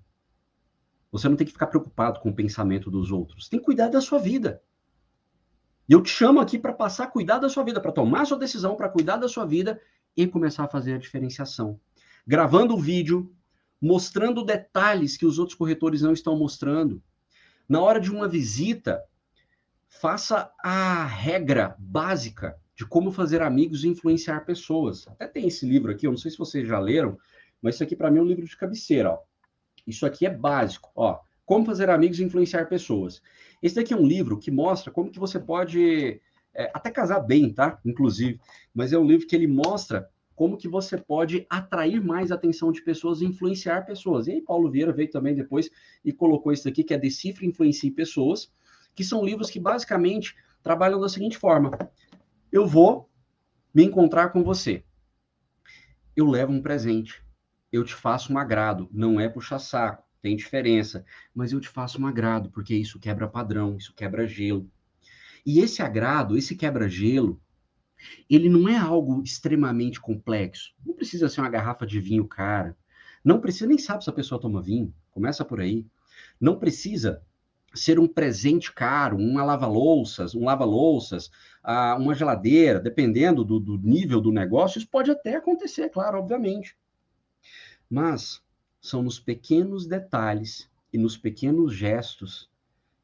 Você 1.11 1.27
não 1.27 1.35
tem 1.35 1.47
que 1.47 1.53
ficar 1.53 1.67
preocupado 1.67 2.19
com 2.19 2.29
o 2.29 2.35
pensamento 2.35 2.91
dos 2.91 3.11
outros, 3.11 3.49
tem 3.49 3.59
que 3.59 3.65
cuidar 3.65 3.89
da 3.89 3.99
sua 3.99 4.19
vida. 4.19 4.61
E 5.89 5.93
eu 5.93 6.01
te 6.01 6.09
chamo 6.09 6.39
aqui 6.39 6.59
para 6.59 6.71
passar 6.71 7.05
a 7.05 7.07
cuidar 7.07 7.39
da 7.39 7.49
sua 7.49 7.63
vida, 7.63 7.81
para 7.81 7.91
tomar 7.91 8.25
sua 8.25 8.37
decisão, 8.37 8.75
para 8.75 8.87
cuidar 8.87 9.17
da 9.17 9.27
sua 9.27 9.45
vida 9.45 9.81
e 10.15 10.27
começar 10.27 10.65
a 10.65 10.69
fazer 10.69 10.93
a 10.93 10.97
diferenciação. 10.97 11.79
Gravando 12.25 12.75
o 12.75 12.79
vídeo, 12.79 13.35
mostrando 13.81 14.45
detalhes 14.45 15.17
que 15.17 15.25
os 15.25 15.39
outros 15.39 15.57
corretores 15.57 16.01
não 16.01 16.13
estão 16.13 16.37
mostrando. 16.37 17.01
Na 17.67 17.81
hora 17.81 17.99
de 17.99 18.11
uma 18.11 18.27
visita, 18.27 19.03
faça 19.87 20.51
a 20.63 21.05
regra 21.05 21.75
básica 21.79 22.57
de 22.75 22.85
como 22.85 23.11
fazer 23.11 23.41
amigos 23.41 23.83
e 23.83 23.87
influenciar 23.87 24.45
pessoas. 24.45 25.07
Até 25.07 25.27
tem 25.27 25.47
esse 25.47 25.65
livro 25.65 25.91
aqui, 25.91 26.05
eu 26.05 26.11
não 26.11 26.17
sei 26.17 26.31
se 26.31 26.37
vocês 26.37 26.67
já 26.67 26.79
leram, 26.79 27.17
mas 27.61 27.75
isso 27.75 27.83
aqui 27.83 27.95
para 27.95 28.11
mim 28.11 28.19
é 28.19 28.21
um 28.21 28.25
livro 28.25 28.45
de 28.45 28.57
cabeceira. 28.57 29.11
Ó. 29.11 29.19
Isso 29.85 30.05
aqui 30.05 30.25
é 30.25 30.29
básico. 30.29 30.91
Ó. 30.95 31.19
Como 31.45 31.65
fazer 31.65 31.89
amigos 31.89 32.19
e 32.19 32.23
influenciar 32.23 32.65
pessoas. 32.65 33.21
Esse 33.61 33.75
daqui 33.75 33.93
é 33.93 33.97
um 33.97 34.05
livro 34.05 34.39
que 34.39 34.49
mostra 34.49 34.91
como 34.91 35.11
que 35.11 35.19
você 35.19 35.39
pode 35.39 36.21
é, 36.53 36.71
até 36.73 36.89
casar 36.89 37.19
bem, 37.19 37.53
tá? 37.53 37.79
Inclusive. 37.85 38.39
Mas 38.73 38.93
é 38.93 38.97
um 38.97 39.05
livro 39.05 39.27
que 39.27 39.35
ele 39.35 39.47
mostra 39.47 40.09
como 40.41 40.57
que 40.57 40.67
você 40.67 40.97
pode 40.97 41.45
atrair 41.47 42.03
mais 42.03 42.31
atenção 42.31 42.71
de 42.71 42.81
pessoas 42.81 43.21
e 43.21 43.25
influenciar 43.25 43.85
pessoas. 43.85 44.25
E 44.25 44.31
aí 44.31 44.41
Paulo 44.41 44.71
Vieira 44.71 44.91
veio 44.91 45.07
também 45.07 45.35
depois 45.35 45.69
e 46.03 46.11
colocou 46.11 46.51
isso 46.51 46.67
aqui, 46.67 46.83
que 46.83 46.95
é 46.95 46.97
Decifre, 46.97 47.45
Influencie 47.45 47.91
Pessoas, 47.91 48.51
que 48.95 49.03
são 49.03 49.23
livros 49.23 49.51
que 49.51 49.59
basicamente 49.59 50.35
trabalham 50.63 50.99
da 50.99 51.07
seguinte 51.07 51.37
forma. 51.37 51.69
Eu 52.51 52.65
vou 52.65 53.07
me 53.71 53.83
encontrar 53.83 54.29
com 54.29 54.43
você. 54.43 54.83
Eu 56.15 56.25
levo 56.25 56.51
um 56.51 56.59
presente. 56.63 57.23
Eu 57.71 57.83
te 57.83 57.93
faço 57.93 58.33
um 58.33 58.37
agrado. 58.39 58.89
Não 58.91 59.19
é 59.19 59.29
puxar 59.29 59.59
saco, 59.59 60.03
tem 60.23 60.35
diferença. 60.35 61.05
Mas 61.35 61.51
eu 61.51 61.59
te 61.59 61.69
faço 61.69 62.01
um 62.01 62.07
agrado, 62.07 62.49
porque 62.49 62.73
isso 62.73 62.99
quebra 62.99 63.27
padrão, 63.27 63.77
isso 63.77 63.93
quebra 63.93 64.27
gelo. 64.27 64.67
E 65.45 65.59
esse 65.59 65.83
agrado, 65.83 66.35
esse 66.35 66.55
quebra-gelo, 66.55 67.39
ele 68.29 68.49
não 68.49 68.67
é 68.67 68.77
algo 68.77 69.21
extremamente 69.23 69.99
complexo. 69.99 70.73
Não 70.85 70.93
precisa 70.93 71.29
ser 71.29 71.41
uma 71.41 71.49
garrafa 71.49 71.85
de 71.85 71.99
vinho 71.99 72.27
cara. 72.27 72.77
Não 73.23 73.39
precisa, 73.39 73.67
nem 73.67 73.77
sabe 73.77 74.03
se 74.03 74.09
a 74.09 74.13
pessoa 74.13 74.41
toma 74.41 74.61
vinho. 74.61 74.93
Começa 75.11 75.45
por 75.45 75.59
aí. 75.59 75.85
Não 76.39 76.57
precisa 76.57 77.21
ser 77.73 77.99
um 77.99 78.07
presente 78.07 78.73
caro, 78.73 79.17
uma 79.17 79.43
lava-louças, 79.43 80.35
um 80.35 80.43
lava-louças, 80.43 81.31
uma 81.97 82.13
geladeira, 82.13 82.79
dependendo 82.79 83.45
do, 83.45 83.59
do 83.59 83.77
nível 83.77 84.19
do 84.19 84.31
negócio, 84.31 84.77
isso 84.77 84.89
pode 84.89 85.09
até 85.09 85.35
acontecer, 85.35 85.89
claro, 85.89 86.19
obviamente. 86.19 86.75
Mas 87.89 88.41
são 88.81 89.01
nos 89.01 89.19
pequenos 89.19 89.85
detalhes 89.85 90.69
e 90.91 90.97
nos 90.97 91.17
pequenos 91.17 91.73
gestos 91.73 92.49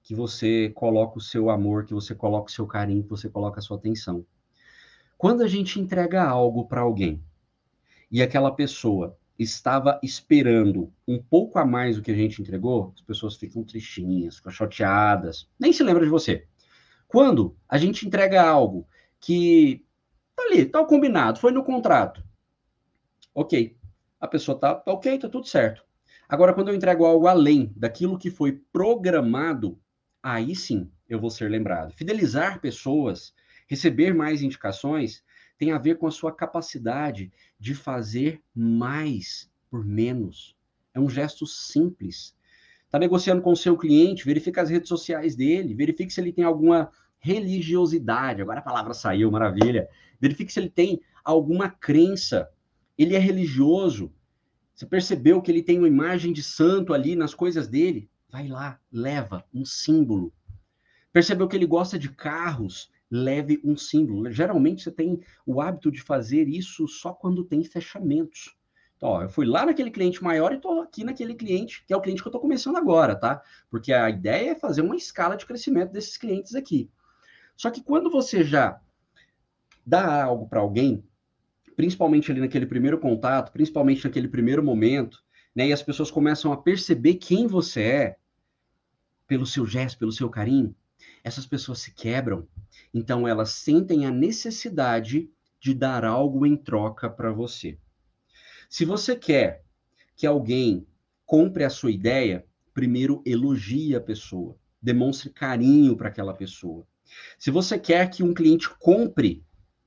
que 0.03 0.15
você 0.15 0.69
coloca 0.69 1.17
o 1.17 1.21
seu 1.21 1.49
amor, 1.49 1.85
que 1.85 1.93
você 1.93 2.15
coloca 2.15 2.49
o 2.49 2.53
seu 2.53 2.65
carinho, 2.65 3.03
que 3.03 3.09
você 3.09 3.29
coloca 3.29 3.59
a 3.59 3.61
sua 3.61 3.77
atenção. 3.77 4.25
Quando 5.17 5.43
a 5.43 5.47
gente 5.47 5.79
entrega 5.79 6.23
algo 6.23 6.65
para 6.67 6.81
alguém 6.81 7.23
e 8.11 8.21
aquela 8.21 8.51
pessoa 8.51 9.17
estava 9.37 9.99
esperando 10.03 10.93
um 11.07 11.21
pouco 11.21 11.57
a 11.57 11.65
mais 11.65 11.95
do 11.95 12.01
que 12.01 12.11
a 12.11 12.15
gente 12.15 12.41
entregou, 12.41 12.93
as 12.95 13.01
pessoas 13.01 13.35
ficam 13.35 13.63
tristinhas, 13.63 14.37
ficam 14.37 14.51
chateadas, 14.51 15.49
nem 15.59 15.73
se 15.73 15.83
lembra 15.83 16.03
de 16.03 16.09
você. 16.09 16.45
Quando 17.07 17.55
a 17.67 17.77
gente 17.77 18.05
entrega 18.05 18.41
algo 18.41 18.87
que 19.19 19.83
tá 20.35 20.43
ali, 20.43 20.65
tá 20.65 20.83
combinado, 20.83 21.39
foi 21.39 21.51
no 21.51 21.63
contrato. 21.63 22.23
OK. 23.33 23.75
A 24.19 24.27
pessoa 24.27 24.57
tá, 24.57 24.75
tá 24.75 24.91
OK, 24.91 25.17
tá 25.17 25.29
tudo 25.29 25.47
certo. 25.47 25.83
Agora 26.27 26.53
quando 26.53 26.69
eu 26.69 26.75
entrego 26.75 27.05
algo 27.05 27.27
além 27.27 27.71
daquilo 27.75 28.17
que 28.17 28.29
foi 28.29 28.51
programado, 28.71 29.79
aí 30.21 30.55
sim 30.55 30.91
eu 31.07 31.19
vou 31.19 31.29
ser 31.29 31.49
lembrado. 31.49 31.93
Fidelizar 31.93 32.59
pessoas, 32.59 33.33
receber 33.67 34.13
mais 34.13 34.41
indicações, 34.41 35.23
tem 35.57 35.71
a 35.71 35.77
ver 35.77 35.97
com 35.97 36.07
a 36.07 36.11
sua 36.11 36.31
capacidade 36.31 37.31
de 37.59 37.75
fazer 37.75 38.41
mais 38.55 39.49
por 39.69 39.85
menos. 39.85 40.55
É 40.93 40.99
um 40.99 41.09
gesto 41.09 41.45
simples. 41.45 42.35
Está 42.85 42.97
negociando 42.97 43.41
com 43.41 43.51
o 43.51 43.57
seu 43.57 43.77
cliente, 43.77 44.25
verifica 44.25 44.61
as 44.61 44.69
redes 44.69 44.87
sociais 44.87 45.35
dele, 45.35 45.73
verifique 45.73 46.11
se 46.11 46.21
ele 46.21 46.31
tem 46.31 46.45
alguma 46.45 46.89
religiosidade. 47.19 48.41
Agora 48.41 48.59
a 48.59 48.63
palavra 48.63 48.93
saiu, 48.93 49.29
maravilha. 49.29 49.89
Verifique 50.19 50.53
se 50.53 50.59
ele 50.59 50.69
tem 50.69 51.01
alguma 51.23 51.69
crença. 51.69 52.49
Ele 52.97 53.15
é 53.15 53.19
religioso. 53.19 54.13
Você 54.73 54.85
percebeu 54.85 55.41
que 55.41 55.51
ele 55.51 55.63
tem 55.63 55.77
uma 55.79 55.87
imagem 55.87 56.31
de 56.31 56.41
santo 56.41 56.93
ali 56.93 57.15
nas 57.15 57.33
coisas 57.33 57.67
dele? 57.67 58.09
Vai 58.29 58.47
lá, 58.47 58.79
leva 58.91 59.43
um 59.53 59.65
símbolo. 59.65 60.31
Percebeu 61.11 61.47
que 61.47 61.55
ele 61.55 61.65
gosta 61.65 61.97
de 61.97 62.09
carros? 62.09 62.91
Leve 63.09 63.59
um 63.63 63.77
símbolo. 63.77 64.29
Geralmente 64.31 64.83
você 64.83 64.91
tem 64.91 65.19
o 65.45 65.61
hábito 65.61 65.91
de 65.91 66.01
fazer 66.01 66.47
isso 66.47 66.87
só 66.87 67.13
quando 67.13 67.43
tem 67.43 67.63
fechamentos. 67.63 68.55
Então, 68.97 69.09
ó, 69.09 69.21
eu 69.21 69.29
fui 69.29 69.45
lá 69.45 69.65
naquele 69.65 69.91
cliente 69.91 70.23
maior 70.23 70.51
e 70.51 70.55
estou 70.55 70.81
aqui 70.81 71.03
naquele 71.03 71.35
cliente, 71.35 71.83
que 71.85 71.93
é 71.93 71.97
o 71.97 72.01
cliente 72.01 72.21
que 72.21 72.27
eu 72.27 72.31
estou 72.31 72.41
começando 72.41 72.77
agora, 72.77 73.15
tá? 73.15 73.41
Porque 73.69 73.93
a 73.93 74.09
ideia 74.09 74.51
é 74.51 74.55
fazer 74.55 74.81
uma 74.81 74.95
escala 74.95 75.37
de 75.37 75.45
crescimento 75.45 75.91
desses 75.91 76.17
clientes 76.17 76.55
aqui. 76.55 76.89
Só 77.55 77.69
que 77.69 77.81
quando 77.81 78.09
você 78.09 78.43
já 78.43 78.81
dá 79.85 80.23
algo 80.23 80.47
para 80.49 80.59
alguém, 80.59 81.03
principalmente 81.75 82.31
ali 82.31 82.41
naquele 82.41 82.65
primeiro 82.65 82.97
contato, 82.97 83.51
principalmente 83.51 84.03
naquele 84.03 84.27
primeiro 84.27 84.63
momento, 84.63 85.23
né, 85.55 85.67
e 85.67 85.73
as 85.73 85.83
pessoas 85.83 86.09
começam 86.09 86.51
a 86.51 86.57
perceber 86.57 87.15
quem 87.15 87.45
você 87.45 87.81
é 87.81 88.17
pelo 89.27 89.45
seu 89.45 89.65
gesto, 89.65 89.99
pelo 89.99 90.11
seu 90.11 90.29
carinho, 90.29 90.75
essas 91.27 91.45
pessoas 91.45 91.79
se 91.79 91.93
quebram, 91.93 92.47
então 92.93 93.27
elas 93.27 93.51
sentem 93.51 94.05
a 94.05 94.11
necessidade 94.11 95.29
de 95.59 95.73
dar 95.73 96.05
algo 96.05 96.45
em 96.45 96.55
troca 96.55 97.09
para 97.09 97.31
você. 97.31 97.77
Se 98.69 98.85
você 98.85 99.15
quer 99.15 99.63
que 100.15 100.25
alguém 100.25 100.87
compre 101.25 101.63
a 101.65 101.69
sua 101.69 101.91
ideia, 101.91 102.45
primeiro 102.73 103.21
elogie 103.25 103.95
a 103.95 104.01
pessoa, 104.01 104.57
demonstre 104.81 105.29
carinho 105.29 105.97
para 105.97 106.07
aquela 106.07 106.33
pessoa. 106.33 106.87
Se 107.37 107.51
você 107.51 107.77
quer 107.77 108.09
que 108.09 108.23
um 108.23 108.33
cliente 108.33 108.69
compre 108.79 109.43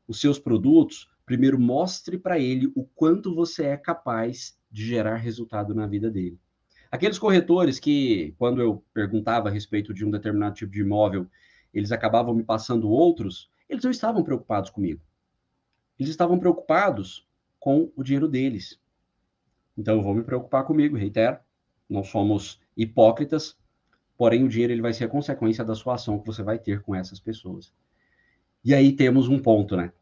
os 0.07 0.21
seus 0.21 0.39
produtos, 0.39 1.09
primeiro 1.25 1.59
mostre 1.59 2.19
para 2.19 2.39
ele 2.39 2.71
o 2.75 2.85
quanto 2.85 3.35
você 3.35 3.65
é 3.65 3.77
capaz 3.77 4.59
de 4.71 4.87
gerar 4.87 5.17
resultado 5.17 5.75
na 5.75 5.87
vida 5.87 6.11
dele. 6.11 6.39
Aqueles 6.91 7.19
corretores 7.19 7.79
que, 7.79 8.35
quando 8.37 8.61
eu 8.61 8.85
perguntava 8.93 9.49
a 9.49 9.53
respeito 9.53 9.95
de 9.95 10.05
um 10.05 10.11
determinado 10.11 10.57
tipo 10.57 10.73
de 10.73 10.81
imóvel, 10.81 11.27
eles 11.73 11.93
acabavam 11.93 12.35
me 12.35 12.43
passando 12.43 12.91
outros, 12.91 13.49
eles 13.69 13.85
não 13.85 13.91
estavam 13.91 14.25
preocupados 14.25 14.71
comigo. 14.71 15.01
Eles 15.99 16.11
estavam 16.11 16.39
preocupados 16.39 17.27
com 17.61 17.93
o 17.95 18.03
dinheiro 18.03 18.27
deles. 18.27 18.81
Então 19.79 19.97
eu 19.97 20.03
vou 20.03 20.15
me 20.15 20.25
preocupar 20.25 20.65
comigo, 20.65 20.97
reitero, 20.97 21.39
não 21.89 22.03
somos 22.03 22.61
hipócritas, 22.77 23.57
porém 24.17 24.45
o 24.45 24.49
dinheiro 24.49 24.73
ele 24.73 24.83
vai 24.83 24.93
ser 24.93 25.05
a 25.05 25.09
consequência 25.09 25.65
da 25.65 25.75
sua 25.75 25.95
ação 25.95 26.19
que 26.19 26.27
você 26.27 26.43
vai 26.43 26.59
ter 26.59 26.83
com 26.83 26.95
essas 26.95 27.21
pessoas. 27.21 27.73
E 28.65 28.75
aí 28.75 28.93
temos 28.93 29.29
um 29.29 29.39
ponto, 29.39 29.77
né? 29.77 29.93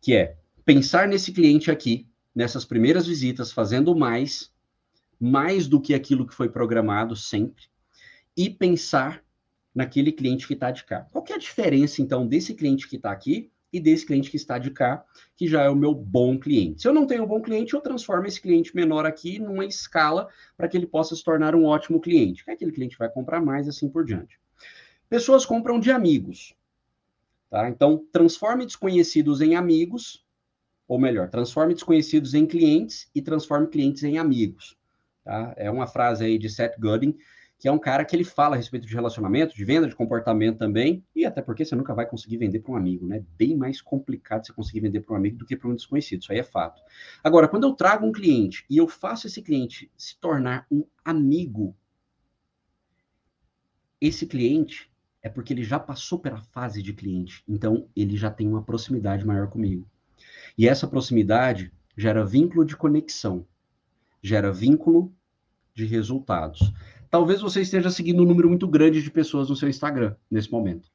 Que 0.00 0.14
é 0.14 0.36
pensar 0.64 1.08
nesse 1.08 1.32
cliente 1.32 1.70
aqui, 1.70 2.08
nessas 2.34 2.64
primeiras 2.64 3.06
visitas, 3.06 3.50
fazendo 3.50 3.94
mais 3.94 4.52
mais 5.20 5.66
do 5.66 5.80
que 5.80 5.94
aquilo 5.94 6.26
que 6.26 6.34
foi 6.34 6.48
programado 6.48 7.16
sempre, 7.16 7.64
e 8.36 8.50
pensar 8.50 9.24
naquele 9.74 10.10
cliente 10.10 10.46
que 10.46 10.54
está 10.54 10.70
de 10.70 10.84
cá. 10.84 11.06
Qual 11.12 11.24
é 11.28 11.34
a 11.34 11.38
diferença, 11.38 12.00
então, 12.00 12.26
desse 12.26 12.54
cliente 12.54 12.88
que 12.88 12.96
está 12.96 13.10
aqui 13.10 13.50
e 13.72 13.78
desse 13.78 14.06
cliente 14.06 14.30
que 14.30 14.36
está 14.36 14.58
de 14.58 14.70
cá, 14.70 15.04
que 15.36 15.46
já 15.46 15.62
é 15.62 15.68
o 15.68 15.76
meu 15.76 15.94
bom 15.94 16.38
cliente? 16.38 16.80
Se 16.80 16.88
eu 16.88 16.94
não 16.94 17.06
tenho 17.06 17.24
um 17.24 17.26
bom 17.26 17.42
cliente, 17.42 17.74
eu 17.74 17.80
transformo 17.80 18.26
esse 18.26 18.40
cliente 18.40 18.74
menor 18.74 19.04
aqui 19.04 19.38
numa 19.38 19.66
escala 19.66 20.28
para 20.56 20.66
que 20.66 20.76
ele 20.76 20.86
possa 20.86 21.14
se 21.14 21.22
tornar 21.22 21.54
um 21.54 21.66
ótimo 21.66 22.00
cliente. 22.00 22.44
Que 22.44 22.50
aquele 22.50 22.72
cliente 22.72 22.96
vai 22.96 23.10
comprar 23.10 23.40
mais, 23.40 23.68
assim 23.68 23.88
por 23.88 24.04
diante. 24.04 24.40
Pessoas 25.08 25.44
compram 25.44 25.78
de 25.78 25.90
amigos. 25.90 26.54
Tá? 27.50 27.68
Então, 27.68 28.04
transforme 28.10 28.64
desconhecidos 28.64 29.42
em 29.42 29.54
amigos, 29.54 30.24
ou 30.88 30.98
melhor, 30.98 31.28
transforme 31.28 31.74
desconhecidos 31.74 32.32
em 32.32 32.46
clientes 32.46 33.10
e 33.14 33.20
transforme 33.20 33.66
clientes 33.66 34.02
em 34.02 34.18
amigos. 34.18 34.76
Tá? 35.26 35.52
É 35.56 35.68
uma 35.68 35.88
frase 35.88 36.24
aí 36.24 36.38
de 36.38 36.48
Seth 36.48 36.78
Godin, 36.78 37.12
que 37.58 37.66
é 37.66 37.72
um 37.72 37.80
cara 37.80 38.04
que 38.04 38.14
ele 38.14 38.22
fala 38.22 38.54
a 38.54 38.56
respeito 38.56 38.86
de 38.86 38.94
relacionamento, 38.94 39.56
de 39.56 39.64
venda, 39.64 39.88
de 39.88 39.96
comportamento 39.96 40.56
também, 40.56 41.04
e 41.16 41.26
até 41.26 41.42
porque 41.42 41.64
você 41.64 41.74
nunca 41.74 41.92
vai 41.92 42.06
conseguir 42.06 42.36
vender 42.36 42.60
para 42.60 42.70
um 42.70 42.76
amigo, 42.76 43.04
né? 43.04 43.24
Bem 43.36 43.56
mais 43.56 43.82
complicado 43.82 44.46
você 44.46 44.52
conseguir 44.52 44.78
vender 44.78 45.00
para 45.00 45.14
um 45.14 45.16
amigo 45.16 45.38
do 45.38 45.44
que 45.44 45.56
para 45.56 45.68
um 45.68 45.74
desconhecido, 45.74 46.22
isso 46.22 46.30
aí 46.30 46.38
é 46.38 46.44
fato. 46.44 46.80
Agora, 47.24 47.48
quando 47.48 47.64
eu 47.64 47.72
trago 47.72 48.06
um 48.06 48.12
cliente 48.12 48.64
e 48.70 48.76
eu 48.76 48.86
faço 48.86 49.26
esse 49.26 49.42
cliente 49.42 49.90
se 49.96 50.16
tornar 50.20 50.64
um 50.70 50.84
amigo, 51.04 51.74
esse 54.00 54.26
cliente 54.26 54.88
é 55.20 55.28
porque 55.28 55.52
ele 55.52 55.64
já 55.64 55.80
passou 55.80 56.20
pela 56.20 56.40
fase 56.40 56.80
de 56.80 56.92
cliente, 56.92 57.42
então 57.48 57.88
ele 57.96 58.16
já 58.16 58.30
tem 58.30 58.46
uma 58.46 58.62
proximidade 58.62 59.26
maior 59.26 59.48
comigo. 59.48 59.90
E 60.56 60.68
essa 60.68 60.86
proximidade 60.86 61.72
gera 61.96 62.24
vínculo 62.24 62.64
de 62.64 62.76
conexão, 62.76 63.44
gera 64.26 64.52
vínculo 64.52 65.14
de 65.72 65.84
resultados. 65.84 66.72
Talvez 67.08 67.40
você 67.40 67.60
esteja 67.60 67.90
seguindo 67.90 68.22
um 68.22 68.26
número 68.26 68.48
muito 68.48 68.66
grande 68.66 69.00
de 69.00 69.10
pessoas 69.10 69.48
no 69.48 69.54
seu 69.54 69.68
Instagram 69.68 70.16
nesse 70.28 70.50
momento. 70.50 70.90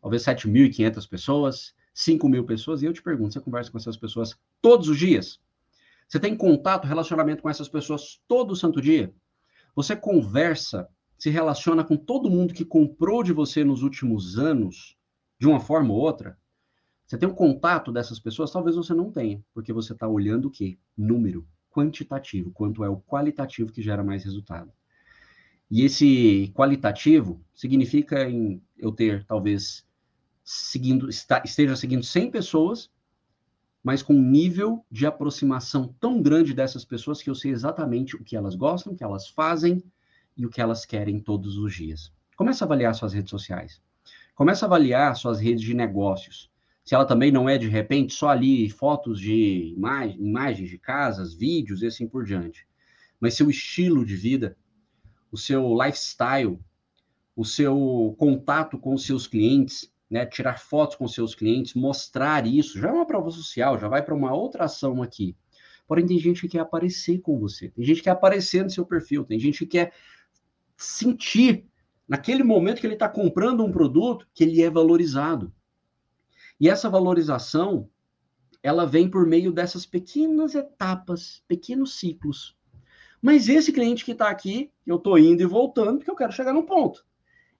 Talvez 0.00 0.24
7.500 0.24 1.08
pessoas, 1.08 1.74
5 1.94 2.28
mil 2.28 2.44
pessoas, 2.44 2.82
e 2.82 2.86
eu 2.86 2.92
te 2.92 3.02
pergunto, 3.02 3.32
você 3.32 3.40
conversa 3.40 3.70
com 3.70 3.78
essas 3.78 3.96
pessoas 3.96 4.36
todos 4.60 4.88
os 4.88 4.98
dias? 4.98 5.40
Você 6.08 6.18
tem 6.18 6.36
contato, 6.36 6.88
relacionamento 6.88 7.40
com 7.40 7.48
essas 7.48 7.68
pessoas 7.68 8.20
todo 8.26 8.56
santo 8.56 8.82
dia? 8.82 9.14
Você 9.76 9.94
conversa, 9.94 10.88
se 11.16 11.30
relaciona 11.30 11.84
com 11.84 11.96
todo 11.96 12.30
mundo 12.30 12.52
que 12.52 12.64
comprou 12.64 13.22
de 13.22 13.32
você 13.32 13.62
nos 13.62 13.82
últimos 13.82 14.38
anos, 14.38 14.96
de 15.38 15.46
uma 15.46 15.60
forma 15.60 15.94
ou 15.94 16.00
outra? 16.00 16.36
Você 17.06 17.16
tem 17.16 17.28
um 17.28 17.34
contato 17.34 17.92
dessas 17.92 18.18
pessoas? 18.18 18.50
Talvez 18.50 18.74
você 18.74 18.92
não 18.92 19.12
tenha, 19.12 19.42
porque 19.54 19.72
você 19.72 19.92
está 19.92 20.08
olhando 20.08 20.48
o 20.48 20.50
quê? 20.50 20.76
Número 20.96 21.46
quantitativo, 21.74 22.52
quanto 22.52 22.84
é 22.84 22.88
o 22.88 23.00
qualitativo 23.00 23.72
que 23.72 23.82
gera 23.82 24.04
mais 24.04 24.22
resultado. 24.22 24.70
E 25.68 25.82
esse 25.82 26.52
qualitativo 26.54 27.44
significa 27.52 28.28
em 28.28 28.62
eu 28.78 28.92
ter, 28.92 29.24
talvez, 29.26 29.84
seguindo, 30.44 31.08
está, 31.08 31.42
esteja 31.44 31.74
seguindo 31.74 32.04
100 32.04 32.30
pessoas, 32.30 32.90
mas 33.82 34.02
com 34.02 34.14
um 34.14 34.22
nível 34.22 34.84
de 34.88 35.04
aproximação 35.04 35.94
tão 35.98 36.22
grande 36.22 36.54
dessas 36.54 36.84
pessoas 36.84 37.20
que 37.20 37.28
eu 37.28 37.34
sei 37.34 37.50
exatamente 37.50 38.14
o 38.14 38.22
que 38.22 38.36
elas 38.36 38.54
gostam, 38.54 38.92
o 38.92 38.96
que 38.96 39.04
elas 39.04 39.28
fazem 39.28 39.82
e 40.36 40.46
o 40.46 40.50
que 40.50 40.60
elas 40.60 40.86
querem 40.86 41.18
todos 41.18 41.58
os 41.58 41.74
dias. 41.74 42.12
Começa 42.36 42.64
a 42.64 42.66
avaliar 42.66 42.94
suas 42.94 43.12
redes 43.12 43.30
sociais. 43.30 43.82
Começa 44.34 44.64
a 44.64 44.68
avaliar 44.68 45.16
suas 45.16 45.40
redes 45.40 45.62
de 45.62 45.74
negócios 45.74 46.50
se 46.84 46.94
ela 46.94 47.06
também 47.06 47.32
não 47.32 47.48
é, 47.48 47.56
de 47.56 47.66
repente, 47.66 48.12
só 48.12 48.28
ali 48.28 48.68
fotos 48.68 49.18
de 49.18 49.72
imag 49.74 50.16
imagens 50.18 50.68
de 50.68 50.78
casas, 50.78 51.34
vídeos 51.34 51.82
e 51.82 51.86
assim 51.86 52.06
por 52.06 52.24
diante. 52.24 52.66
Mas 53.18 53.34
seu 53.34 53.48
estilo 53.48 54.04
de 54.04 54.14
vida, 54.14 54.56
o 55.32 55.38
seu 55.38 55.74
lifestyle, 55.74 56.58
o 57.34 57.44
seu 57.44 58.14
contato 58.18 58.78
com 58.78 58.94
os 58.94 59.04
seus 59.06 59.26
clientes, 59.26 59.90
né, 60.10 60.26
tirar 60.26 60.58
fotos 60.58 60.96
com 60.96 61.08
seus 61.08 61.34
clientes, 61.34 61.74
mostrar 61.74 62.46
isso, 62.46 62.78
já 62.78 62.88
é 62.88 62.92
uma 62.92 63.06
prova 63.06 63.30
social, 63.30 63.78
já 63.78 63.88
vai 63.88 64.02
para 64.02 64.14
uma 64.14 64.34
outra 64.34 64.64
ação 64.64 65.02
aqui. 65.02 65.34
Porém, 65.88 66.06
tem 66.06 66.18
gente 66.18 66.42
que 66.42 66.48
quer 66.48 66.60
aparecer 66.60 67.20
com 67.20 67.38
você, 67.38 67.70
tem 67.70 67.84
gente 67.84 67.96
que 67.96 68.04
quer 68.04 68.10
aparecer 68.10 68.62
no 68.62 68.70
seu 68.70 68.84
perfil, 68.84 69.24
tem 69.24 69.38
gente 69.38 69.58
que 69.60 69.66
quer 69.66 69.92
sentir 70.76 71.66
naquele 72.06 72.42
momento 72.42 72.80
que 72.80 72.86
ele 72.86 72.94
está 72.94 73.08
comprando 73.08 73.64
um 73.64 73.72
produto, 73.72 74.28
que 74.34 74.44
ele 74.44 74.62
é 74.62 74.68
valorizado. 74.68 75.52
E 76.60 76.68
essa 76.68 76.88
valorização, 76.88 77.88
ela 78.62 78.86
vem 78.86 79.08
por 79.08 79.26
meio 79.26 79.52
dessas 79.52 79.84
pequenas 79.84 80.54
etapas, 80.54 81.42
pequenos 81.48 81.98
ciclos. 81.98 82.56
Mas 83.20 83.48
esse 83.48 83.72
cliente 83.72 84.04
que 84.04 84.12
está 84.12 84.28
aqui, 84.28 84.70
eu 84.86 84.96
estou 84.96 85.18
indo 85.18 85.42
e 85.42 85.46
voltando, 85.46 85.98
porque 85.98 86.10
eu 86.10 86.16
quero 86.16 86.32
chegar 86.32 86.52
no 86.52 86.64
ponto. 86.64 87.04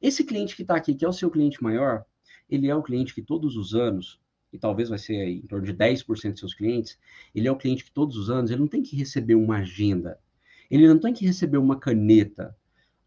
Esse 0.00 0.22
cliente 0.22 0.54
que 0.54 0.62
está 0.62 0.76
aqui, 0.76 0.94
que 0.94 1.04
é 1.04 1.08
o 1.08 1.12
seu 1.12 1.30
cliente 1.30 1.62
maior, 1.62 2.04
ele 2.48 2.68
é 2.68 2.74
o 2.74 2.82
cliente 2.82 3.14
que 3.14 3.22
todos 3.22 3.56
os 3.56 3.74
anos, 3.74 4.20
e 4.52 4.58
talvez 4.58 4.88
vai 4.88 4.98
ser 4.98 5.26
em 5.26 5.42
torno 5.42 5.64
de 5.64 5.74
10% 5.74 6.30
dos 6.30 6.40
seus 6.40 6.54
clientes, 6.54 6.98
ele 7.34 7.48
é 7.48 7.50
o 7.50 7.56
cliente 7.56 7.84
que 7.84 7.90
todos 7.90 8.16
os 8.16 8.30
anos, 8.30 8.50
ele 8.50 8.60
não 8.60 8.68
tem 8.68 8.82
que 8.82 8.96
receber 8.96 9.34
uma 9.34 9.56
agenda, 9.56 10.20
ele 10.70 10.86
não 10.86 10.98
tem 10.98 11.12
que 11.12 11.24
receber 11.24 11.58
uma 11.58 11.78
caneta, 11.78 12.56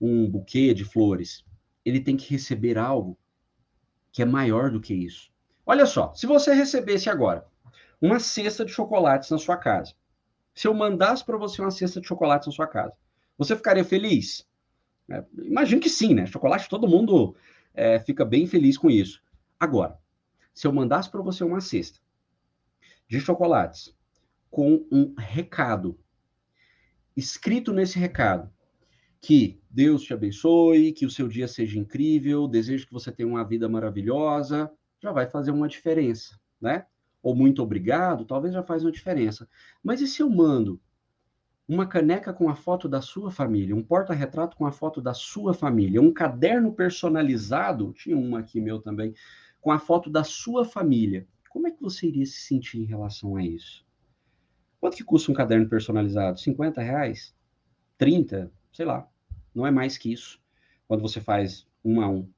um 0.02 0.30
buquê 0.30 0.74
de 0.74 0.84
flores, 0.84 1.46
ele 1.86 2.00
tem 2.00 2.18
que 2.18 2.30
receber 2.30 2.78
algo 2.78 3.18
que 4.12 4.22
é 4.22 4.26
maior 4.26 4.72
do 4.72 4.82
que 4.82 4.94
isso. 4.94 5.32
Olha 5.70 5.86
só, 5.86 6.14
se 6.14 6.26
você 6.26 6.54
recebesse 6.54 7.10
agora 7.10 7.46
uma 8.02 8.20
cesta 8.22 8.64
de 8.64 8.72
chocolates 8.72 9.30
na 9.30 9.38
sua 9.38 9.58
casa, 9.58 9.94
se 10.56 10.66
eu 10.66 10.74
mandasse 10.74 11.26
para 11.26 11.38
você 11.38 11.62
uma 11.62 11.72
cesta 11.72 12.00
de 12.00 12.08
chocolates 12.08 12.48
na 12.48 12.54
sua 12.54 12.68
casa, 12.68 12.94
você 13.38 13.54
ficaria 13.54 13.84
feliz? 13.84 14.48
É, 15.12 15.26
imagino 15.40 15.82
que 15.82 15.90
sim, 15.90 16.14
né? 16.14 16.26
Chocolate, 16.26 16.70
todo 16.70 16.88
mundo 16.88 17.36
é, 17.74 18.00
fica 18.00 18.24
bem 18.24 18.48
feliz 18.48 18.78
com 18.78 18.90
isso. 18.90 19.22
Agora, 19.60 20.00
se 20.54 20.66
eu 20.66 20.72
mandasse 20.72 21.12
para 21.12 21.22
você 21.22 21.44
uma 21.44 21.60
cesta 21.60 22.00
de 23.06 23.20
chocolates 23.20 23.94
com 24.50 24.88
um 24.90 25.14
recado, 25.18 26.00
escrito 27.16 27.74
nesse 27.74 28.00
recado, 28.00 28.50
que 29.20 29.60
Deus 29.70 30.04
te 30.04 30.14
abençoe, 30.14 30.94
que 30.94 31.06
o 31.06 31.12
seu 31.12 31.28
dia 31.28 31.48
seja 31.48 31.78
incrível, 31.78 32.48
desejo 32.48 32.88
que 32.88 32.94
você 32.94 33.12
tenha 33.12 33.28
uma 33.28 33.44
vida 33.44 33.68
maravilhosa, 33.68 34.72
já 35.00 35.12
vai 35.12 35.28
fazer 35.28 35.52
uma 35.52 35.68
diferença, 35.68 36.40
né? 36.60 36.86
Ou 37.22 37.36
muito 37.36 37.62
obrigado, 37.62 38.26
talvez 38.26 38.54
já 38.54 38.64
faz 38.64 38.84
uma 38.84 38.92
diferença. 38.92 39.48
Mas 39.84 40.02
e 40.02 40.08
se 40.08 40.22
eu 40.22 40.30
mando 40.30 40.80
uma 41.68 41.86
caneca 41.86 42.32
com 42.32 42.50
a 42.50 42.56
foto 42.56 42.88
da 42.88 43.02
sua 43.02 43.30
família, 43.30 43.76
um 43.76 43.84
porta-retrato 43.84 44.56
com 44.56 44.66
a 44.66 44.72
foto 44.72 45.02
da 45.02 45.14
sua 45.14 45.54
família, 45.54 46.02
um 46.02 46.14
caderno 46.14 46.72
personalizado, 46.72 47.92
tinha 47.94 48.16
um 48.16 48.36
aqui 48.36 48.62
meu 48.62 48.80
também, 48.80 49.14
com 49.60 49.72
a 49.72 49.80
foto 49.80 50.10
da 50.10 50.24
sua 50.24 50.64
família. 50.64 51.28
Como 51.50 51.68
é 51.68 51.72
que 51.72 51.82
você 51.82 52.08
iria 52.08 52.26
se 52.26 52.38
sentir 52.38 52.80
em 52.80 52.86
relação 52.86 53.36
a 53.36 53.44
isso? 53.44 53.86
Quanto 54.80 54.96
que 54.96 55.04
custa 55.04 55.32
um 55.32 55.36
caderno 55.36 55.68
personalizado? 55.68 56.40
50 56.40 56.82
reais? 56.82 57.36
30? 57.98 58.52
Sei 58.72 58.86
lá. 58.86 59.10
Não 59.54 59.66
é 59.66 59.72
mais 59.72 59.98
que 59.98 60.14
isso. 60.14 60.40
Quando 60.88 61.02
você 61.02 61.20
faz 61.20 61.68
um 61.84 62.00
a 62.00 62.08
um. 62.08 62.30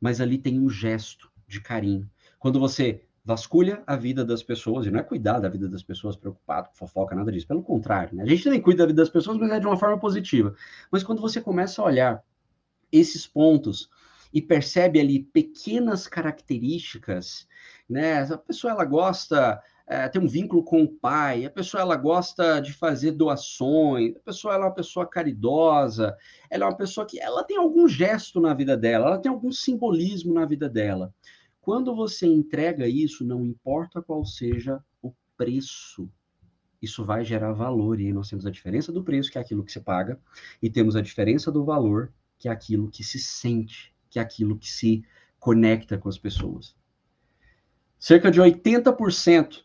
Mas 0.00 0.20
ali 0.20 0.38
tem 0.38 0.60
um 0.60 0.70
gesto 0.70 1.31
de 1.52 1.60
carinho. 1.60 2.08
Quando 2.38 2.58
você 2.58 3.02
vasculha 3.24 3.82
a 3.86 3.94
vida 3.94 4.24
das 4.24 4.42
pessoas, 4.42 4.86
e 4.86 4.90
não 4.90 4.98
é 4.98 5.02
cuidar 5.02 5.38
da 5.38 5.48
vida 5.48 5.68
das 5.68 5.82
pessoas 5.82 6.16
preocupado 6.16 6.70
com 6.70 6.74
fofoca, 6.74 7.14
nada 7.14 7.30
disso. 7.30 7.46
Pelo 7.46 7.62
contrário, 7.62 8.16
né? 8.16 8.24
a 8.24 8.26
gente 8.26 8.42
também 8.42 8.60
cuida 8.60 8.82
da 8.82 8.86
vida 8.86 9.02
das 9.02 9.10
pessoas, 9.10 9.38
mas 9.38 9.50
é 9.50 9.60
de 9.60 9.66
uma 9.66 9.76
forma 9.76 9.98
positiva. 9.98 10.54
Mas 10.90 11.04
quando 11.04 11.20
você 11.20 11.40
começa 11.40 11.80
a 11.80 11.84
olhar 11.84 12.24
esses 12.90 13.26
pontos 13.26 13.88
e 14.32 14.40
percebe 14.40 14.98
ali 14.98 15.22
pequenas 15.22 16.08
características, 16.08 17.46
né? 17.88 18.22
A 18.22 18.38
pessoa 18.38 18.72
ela 18.72 18.84
gosta 18.84 19.62
é, 19.86 20.08
tem 20.08 20.22
um 20.22 20.26
vínculo 20.26 20.62
com 20.62 20.82
o 20.82 20.88
pai, 20.88 21.44
a 21.44 21.50
pessoa 21.50 21.82
ela 21.82 21.96
gosta 21.96 22.60
de 22.60 22.72
fazer 22.72 23.12
doações, 23.12 24.16
a 24.16 24.20
pessoa 24.20 24.54
ela 24.54 24.64
é 24.64 24.68
uma 24.68 24.74
pessoa 24.74 25.06
caridosa, 25.06 26.16
ela 26.48 26.64
é 26.64 26.68
uma 26.68 26.76
pessoa 26.76 27.06
que 27.06 27.20
ela 27.20 27.44
tem 27.44 27.58
algum 27.58 27.86
gesto 27.86 28.40
na 28.40 28.54
vida 28.54 28.76
dela, 28.76 29.08
ela 29.08 29.18
tem 29.18 29.30
algum 29.30 29.52
simbolismo 29.52 30.32
na 30.32 30.46
vida 30.46 30.68
dela. 30.68 31.12
Quando 31.62 31.94
você 31.94 32.26
entrega 32.26 32.88
isso, 32.88 33.24
não 33.24 33.46
importa 33.46 34.02
qual 34.02 34.24
seja 34.24 34.84
o 35.00 35.14
preço, 35.36 36.10
isso 36.82 37.04
vai 37.04 37.24
gerar 37.24 37.52
valor. 37.52 38.00
E 38.00 38.06
aí 38.06 38.12
nós 38.12 38.28
temos 38.28 38.44
a 38.44 38.50
diferença 38.50 38.90
do 38.90 39.04
preço, 39.04 39.30
que 39.30 39.38
é 39.38 39.40
aquilo 39.40 39.62
que 39.62 39.70
você 39.70 39.78
paga, 39.78 40.20
e 40.60 40.68
temos 40.68 40.96
a 40.96 41.00
diferença 41.00 41.52
do 41.52 41.64
valor, 41.64 42.12
que 42.36 42.48
é 42.48 42.50
aquilo 42.50 42.90
que 42.90 43.04
se 43.04 43.20
sente, 43.20 43.94
que 44.10 44.18
é 44.18 44.22
aquilo 44.22 44.58
que 44.58 44.68
se 44.68 45.04
conecta 45.38 45.96
com 45.96 46.08
as 46.08 46.18
pessoas. 46.18 46.74
Cerca 47.96 48.28
de 48.28 48.40
80% 48.40 49.62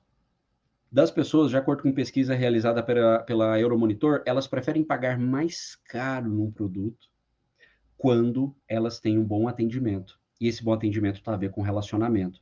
das 0.91 1.09
pessoas, 1.09 1.49
de 1.49 1.57
acordo 1.57 1.81
com 1.81 1.91
pesquisa 1.91 2.35
realizada 2.35 2.83
pela, 2.83 3.23
pela 3.23 3.59
Euromonitor, 3.59 4.21
elas 4.23 4.45
preferem 4.45 4.83
pagar 4.83 5.17
mais 5.17 5.75
caro 5.87 6.29
num 6.29 6.51
produto 6.51 7.07
quando 7.97 8.55
elas 8.67 8.99
têm 8.99 9.17
um 9.17 9.25
bom 9.25 9.47
atendimento. 9.47 10.19
E 10.39 10.47
esse 10.47 10.63
bom 10.63 10.73
atendimento 10.73 11.17
está 11.17 11.33
a 11.33 11.37
ver 11.37 11.51
com 11.51 11.61
relacionamento. 11.61 12.41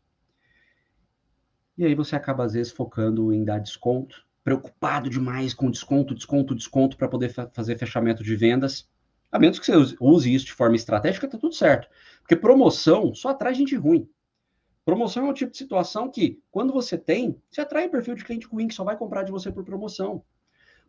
E 1.77 1.85
aí 1.85 1.93
você 1.93 2.15
acaba, 2.15 2.45
às 2.45 2.53
vezes, 2.53 2.71
focando 2.71 3.33
em 3.33 3.43
dar 3.43 3.59
desconto, 3.59 4.25
preocupado 4.43 5.09
demais 5.09 5.53
com 5.53 5.69
desconto, 5.69 6.13
desconto, 6.13 6.55
desconto 6.55 6.95
para 6.95 7.07
poder 7.07 7.29
fa 7.29 7.49
fazer 7.53 7.77
fechamento 7.77 8.23
de 8.23 8.35
vendas. 8.35 8.89
A 9.31 9.39
menos 9.39 9.59
que 9.59 9.65
você 9.65 9.97
use 9.99 10.33
isso 10.33 10.45
de 10.45 10.53
forma 10.53 10.75
estratégica, 10.75 11.27
tá 11.27 11.37
tudo 11.37 11.53
certo. 11.53 11.89
Porque 12.21 12.35
promoção 12.35 13.13
só 13.13 13.29
atrai 13.29 13.53
gente 13.53 13.75
ruim. 13.75 14.07
Promoção 14.85 15.25
é 15.25 15.29
um 15.31 15.33
tipo 15.33 15.51
de 15.51 15.57
situação 15.57 16.09
que, 16.09 16.39
quando 16.51 16.71
você 16.71 16.97
tem, 16.97 17.41
você 17.49 17.59
atrai 17.59 17.87
um 17.87 17.89
perfil 17.89 18.15
de 18.15 18.23
cliente 18.23 18.45
ruim 18.47 18.67
que 18.67 18.75
só 18.75 18.83
vai 18.83 18.95
comprar 18.95 19.23
de 19.23 19.31
você 19.31 19.51
por 19.51 19.65
promoção. 19.65 20.23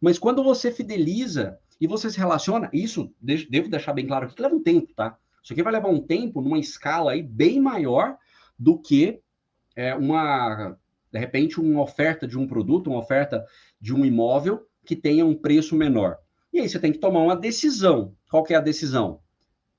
Mas 0.01 0.19
quando 0.19 0.45
você 0.45 0.71
fideliza 0.71 1.59
e 1.81 1.87
você 1.87 2.11
se 2.11 2.19
relaciona, 2.19 2.69
isso 2.73 3.13
devo 3.21 3.71
deixar 3.71 3.95
bem 3.95 4.07
claro 4.07 4.29
que 4.29 4.41
leva 4.41 4.55
um 4.55 4.63
tempo, 4.63 4.93
tá? 4.95 5.19
Isso 5.47 5.53
aqui 5.53 5.63
vai 5.63 5.75
levar 5.75 5.91
um 5.91 6.01
tempo 6.01 6.41
numa 6.41 6.59
escala 6.59 7.13
aí 7.13 7.23
bem 7.23 7.61
maior 7.61 8.19
do 8.59 8.77
que 8.77 9.21
é, 9.77 9.95
uma, 9.95 10.77
de 11.13 11.21
repente, 11.21 11.61
uma 11.61 11.83
oferta 11.83 12.27
de 12.27 12.37
um 12.37 12.49
produto, 12.49 12.91
uma 12.91 12.99
oferta 12.99 13.47
de 13.81 13.95
um 13.95 14.05
imóvel 14.05 14.67
que 14.85 14.97
tenha 14.97 15.25
um 15.25 15.37
preço 15.37 15.77
menor. 15.77 16.19
E 16.53 16.59
aí 16.59 16.69
você 16.69 16.81
tem 16.81 16.91
que 16.91 16.99
tomar 16.99 17.21
uma 17.21 17.37
decisão. 17.37 18.13
Qual 18.29 18.43
que 18.43 18.55
é 18.55 18.57
a 18.57 18.61
decisão? 18.61 19.21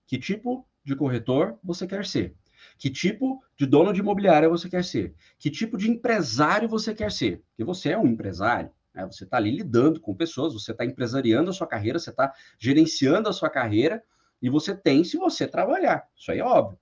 Que 0.05 0.17
tipo 0.17 0.65
de 0.85 0.95
corretor 0.95 1.59
você 1.61 1.85
quer 1.85 2.05
ser? 2.05 2.33
Que 2.77 2.89
tipo 2.89 3.43
de 3.57 3.65
dono 3.65 3.91
de 3.91 3.99
imobiliária 3.99 4.47
você 4.47 4.69
quer 4.69 4.85
ser? 4.85 5.15
Que 5.37 5.51
tipo 5.51 5.77
de 5.77 5.91
empresário 5.91 6.69
você 6.69 6.95
quer 6.95 7.11
ser? 7.11 7.43
Porque 7.49 7.65
você 7.65 7.89
é 7.89 7.97
um 7.97 8.07
empresário. 8.07 8.71
Né? 8.95 9.05
Você 9.05 9.25
está 9.25 9.35
ali 9.35 9.51
lidando 9.51 9.99
com 9.99 10.15
pessoas, 10.15 10.53
você 10.53 10.71
está 10.71 10.85
empresariando 10.85 11.49
a 11.49 11.53
sua 11.53 11.67
carreira, 11.67 11.99
você 11.99 12.09
está 12.09 12.33
gerenciando 12.57 13.27
a 13.27 13.33
sua 13.33 13.49
carreira 13.49 14.01
e 14.41 14.49
você 14.49 14.75
tem 14.75 15.03
se 15.03 15.17
você 15.17 15.47
trabalhar. 15.47 16.07
Isso 16.15 16.31
aí 16.31 16.39
é 16.39 16.43
óbvio. 16.43 16.77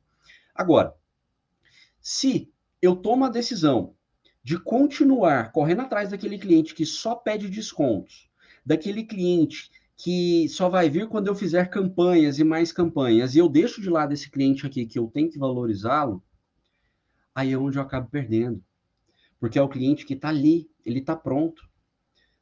Agora, 0.53 0.93
se 2.01 2.51
eu 2.81 2.95
tomo 2.95 3.25
a 3.25 3.29
decisão 3.29 3.95
de 4.43 4.59
continuar 4.59 5.51
correndo 5.51 5.81
atrás 5.81 6.09
daquele 6.09 6.37
cliente 6.37 6.75
que 6.75 6.85
só 6.85 7.15
pede 7.15 7.49
descontos, 7.49 8.29
daquele 8.65 9.03
cliente 9.03 9.71
que 9.97 10.47
só 10.49 10.69
vai 10.69 10.89
vir 10.89 11.07
quando 11.07 11.27
eu 11.27 11.35
fizer 11.35 11.69
campanhas 11.69 12.37
e 12.37 12.43
mais 12.43 12.71
campanhas, 12.71 13.33
e 13.33 13.39
eu 13.39 13.49
deixo 13.49 13.81
de 13.81 13.89
lado 13.89 14.13
esse 14.13 14.29
cliente 14.29 14.65
aqui 14.65 14.85
que 14.85 14.99
eu 14.99 15.07
tenho 15.07 15.31
que 15.31 15.39
valorizá-lo, 15.39 16.23
aí 17.33 17.53
é 17.53 17.57
onde 17.57 17.77
eu 17.77 17.81
acabo 17.81 18.09
perdendo. 18.09 18.63
Porque 19.39 19.57
é 19.57 19.61
o 19.61 19.69
cliente 19.69 20.05
que 20.05 20.13
está 20.13 20.29
ali, 20.29 20.69
ele 20.85 20.99
está 20.99 21.15
pronto. 21.15 21.67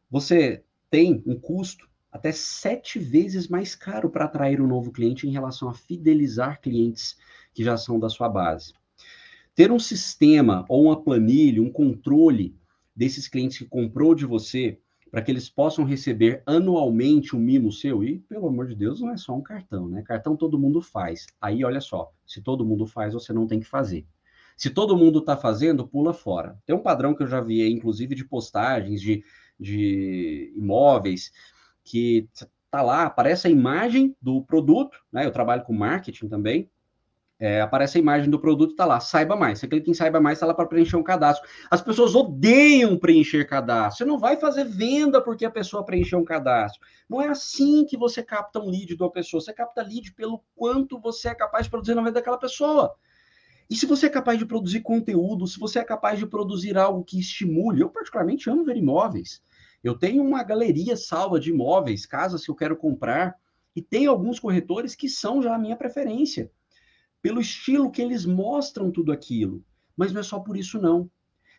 Você 0.09 0.63
tem 0.89 1.23
um 1.25 1.39
custo 1.39 1.89
até 2.13 2.31
sete 2.31 2.99
vezes 2.99 3.47
mais 3.47 3.73
caro 3.73 4.07
para 4.07 4.25
atrair 4.25 4.61
um 4.61 4.67
novo 4.67 4.91
cliente 4.91 5.27
em 5.27 5.31
relação 5.31 5.67
a 5.67 5.73
fidelizar 5.73 6.61
clientes 6.61 7.17
que 7.51 7.63
já 7.63 7.75
são 7.75 7.99
da 7.99 8.07
sua 8.07 8.29
base. 8.29 8.73
Ter 9.55 9.71
um 9.71 9.79
sistema 9.79 10.63
ou 10.69 10.85
uma 10.85 11.03
planilha, 11.03 11.61
um 11.61 11.71
controle 11.71 12.55
desses 12.95 13.27
clientes 13.27 13.57
que 13.57 13.65
comprou 13.65 14.13
de 14.13 14.27
você, 14.27 14.79
para 15.09 15.23
que 15.23 15.31
eles 15.31 15.49
possam 15.49 15.83
receber 15.83 16.43
anualmente 16.45 17.35
um 17.35 17.39
mimo 17.39 17.71
seu, 17.71 18.03
e 18.03 18.19
pelo 18.19 18.47
amor 18.47 18.67
de 18.67 18.75
Deus, 18.75 19.01
não 19.01 19.11
é 19.11 19.17
só 19.17 19.35
um 19.35 19.41
cartão, 19.41 19.87
né? 19.87 20.03
Cartão 20.03 20.35
todo 20.35 20.57
mundo 20.57 20.81
faz. 20.81 21.25
Aí, 21.41 21.63
olha 21.63 21.81
só, 21.81 22.11
se 22.25 22.41
todo 22.41 22.65
mundo 22.65 22.85
faz, 22.85 23.13
você 23.13 23.33
não 23.33 23.47
tem 23.47 23.59
que 23.59 23.65
fazer. 23.65 24.05
Se 24.55 24.69
todo 24.69 24.97
mundo 24.97 25.19
está 25.19 25.35
fazendo, 25.35 25.87
pula 25.87 26.13
fora. 26.13 26.57
Tem 26.65 26.75
um 26.75 26.81
padrão 26.81 27.15
que 27.15 27.23
eu 27.23 27.27
já 27.27 27.41
vi, 27.41 27.67
inclusive, 27.71 28.13
de 28.13 28.25
postagens 28.25 29.01
de, 29.01 29.23
de 29.59 30.53
imóveis, 30.55 31.31
que 31.83 32.27
tá 32.71 32.81
lá, 32.81 33.03
aparece 33.03 33.47
a 33.47 33.51
imagem 33.51 34.15
do 34.21 34.41
produto, 34.43 34.97
né? 35.11 35.25
Eu 35.25 35.31
trabalho 35.31 35.63
com 35.63 35.73
marketing 35.73 36.27
também. 36.27 36.69
É, 37.39 37.59
aparece 37.61 37.97
a 37.97 38.01
imagem 38.01 38.29
do 38.29 38.39
produto, 38.39 38.75
tá 38.75 38.85
lá, 38.85 38.99
saiba 38.99 39.35
mais. 39.35 39.59
Você 39.59 39.67
clica 39.67 39.89
em 39.89 39.93
saiba 39.93 40.21
mais, 40.21 40.39
tá 40.39 40.45
lá 40.45 40.53
para 40.53 40.65
preencher 40.65 40.95
um 40.95 41.03
cadastro. 41.03 41.47
As 41.69 41.81
pessoas 41.81 42.15
odeiam 42.15 42.97
preencher 42.97 43.45
cadastro. 43.45 43.97
Você 43.97 44.05
não 44.09 44.17
vai 44.17 44.37
fazer 44.37 44.63
venda 44.63 45.21
porque 45.21 45.43
a 45.43 45.51
pessoa 45.51 45.83
preencheu 45.83 46.19
um 46.19 46.23
cadastro. 46.23 46.79
Não 47.09 47.21
é 47.21 47.27
assim 47.27 47.85
que 47.85 47.97
você 47.97 48.23
capta 48.23 48.59
um 48.59 48.69
lead 48.69 48.95
de 48.95 49.03
uma 49.03 49.11
pessoa. 49.11 49.41
Você 49.41 49.51
capta 49.51 49.81
lead 49.81 50.13
pelo 50.13 50.41
quanto 50.55 50.99
você 50.99 51.29
é 51.29 51.35
capaz 51.35 51.65
de 51.65 51.69
produzir 51.69 51.95
na 51.95 52.01
vida 52.01 52.13
daquela 52.13 52.37
pessoa. 52.37 52.95
E 53.69 53.75
se 53.75 53.85
você 53.85 54.05
é 54.05 54.09
capaz 54.09 54.39
de 54.39 54.45
produzir 54.45 54.81
conteúdo, 54.81 55.45
se 55.45 55.59
você 55.59 55.79
é 55.79 55.83
capaz 55.83 56.19
de 56.19 56.25
produzir 56.25 56.77
algo 56.77 57.03
que 57.03 57.19
estimule, 57.19 57.81
eu 57.81 57.89
particularmente 57.89 58.49
amo 58.49 58.63
ver 58.63 58.77
imóveis. 58.77 59.41
Eu 59.83 59.95
tenho 59.95 60.23
uma 60.23 60.43
galeria 60.43 60.95
salva 60.95 61.39
de 61.39 61.49
imóveis, 61.49 62.05
casas 62.05 62.45
que 62.45 62.49
eu 62.49 62.55
quero 62.55 62.77
comprar, 62.77 63.37
E 63.75 63.81
tem 63.81 64.05
alguns 64.05 64.39
corretores 64.39 64.95
que 64.95 65.09
são 65.09 65.41
já 65.41 65.55
a 65.55 65.57
minha 65.57 65.75
preferência, 65.75 66.51
pelo 67.21 67.41
estilo 67.41 67.89
que 67.89 68.01
eles 68.01 68.25
mostram 68.25 68.91
tudo 68.91 69.11
aquilo. 69.11 69.63
Mas 69.97 70.11
não 70.11 70.21
é 70.21 70.23
só 70.23 70.39
por 70.39 70.55
isso, 70.55 70.79
não. 70.79 71.09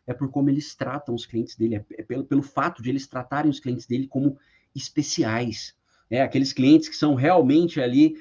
É 0.06 0.14
por 0.14 0.30
como 0.30 0.50
eles 0.50 0.74
tratam 0.74 1.14
os 1.14 1.26
clientes 1.26 1.56
dele, 1.56 1.84
é 1.92 2.02
pelo, 2.02 2.24
pelo 2.24 2.42
fato 2.42 2.82
de 2.82 2.90
eles 2.90 3.06
tratarem 3.06 3.50
os 3.50 3.58
clientes 3.58 3.86
dele 3.86 4.06
como 4.06 4.38
especiais. 4.74 5.74
É, 6.10 6.22
aqueles 6.22 6.52
clientes 6.52 6.88
que 6.88 6.96
são 6.96 7.14
realmente 7.14 7.80
ali, 7.80 8.14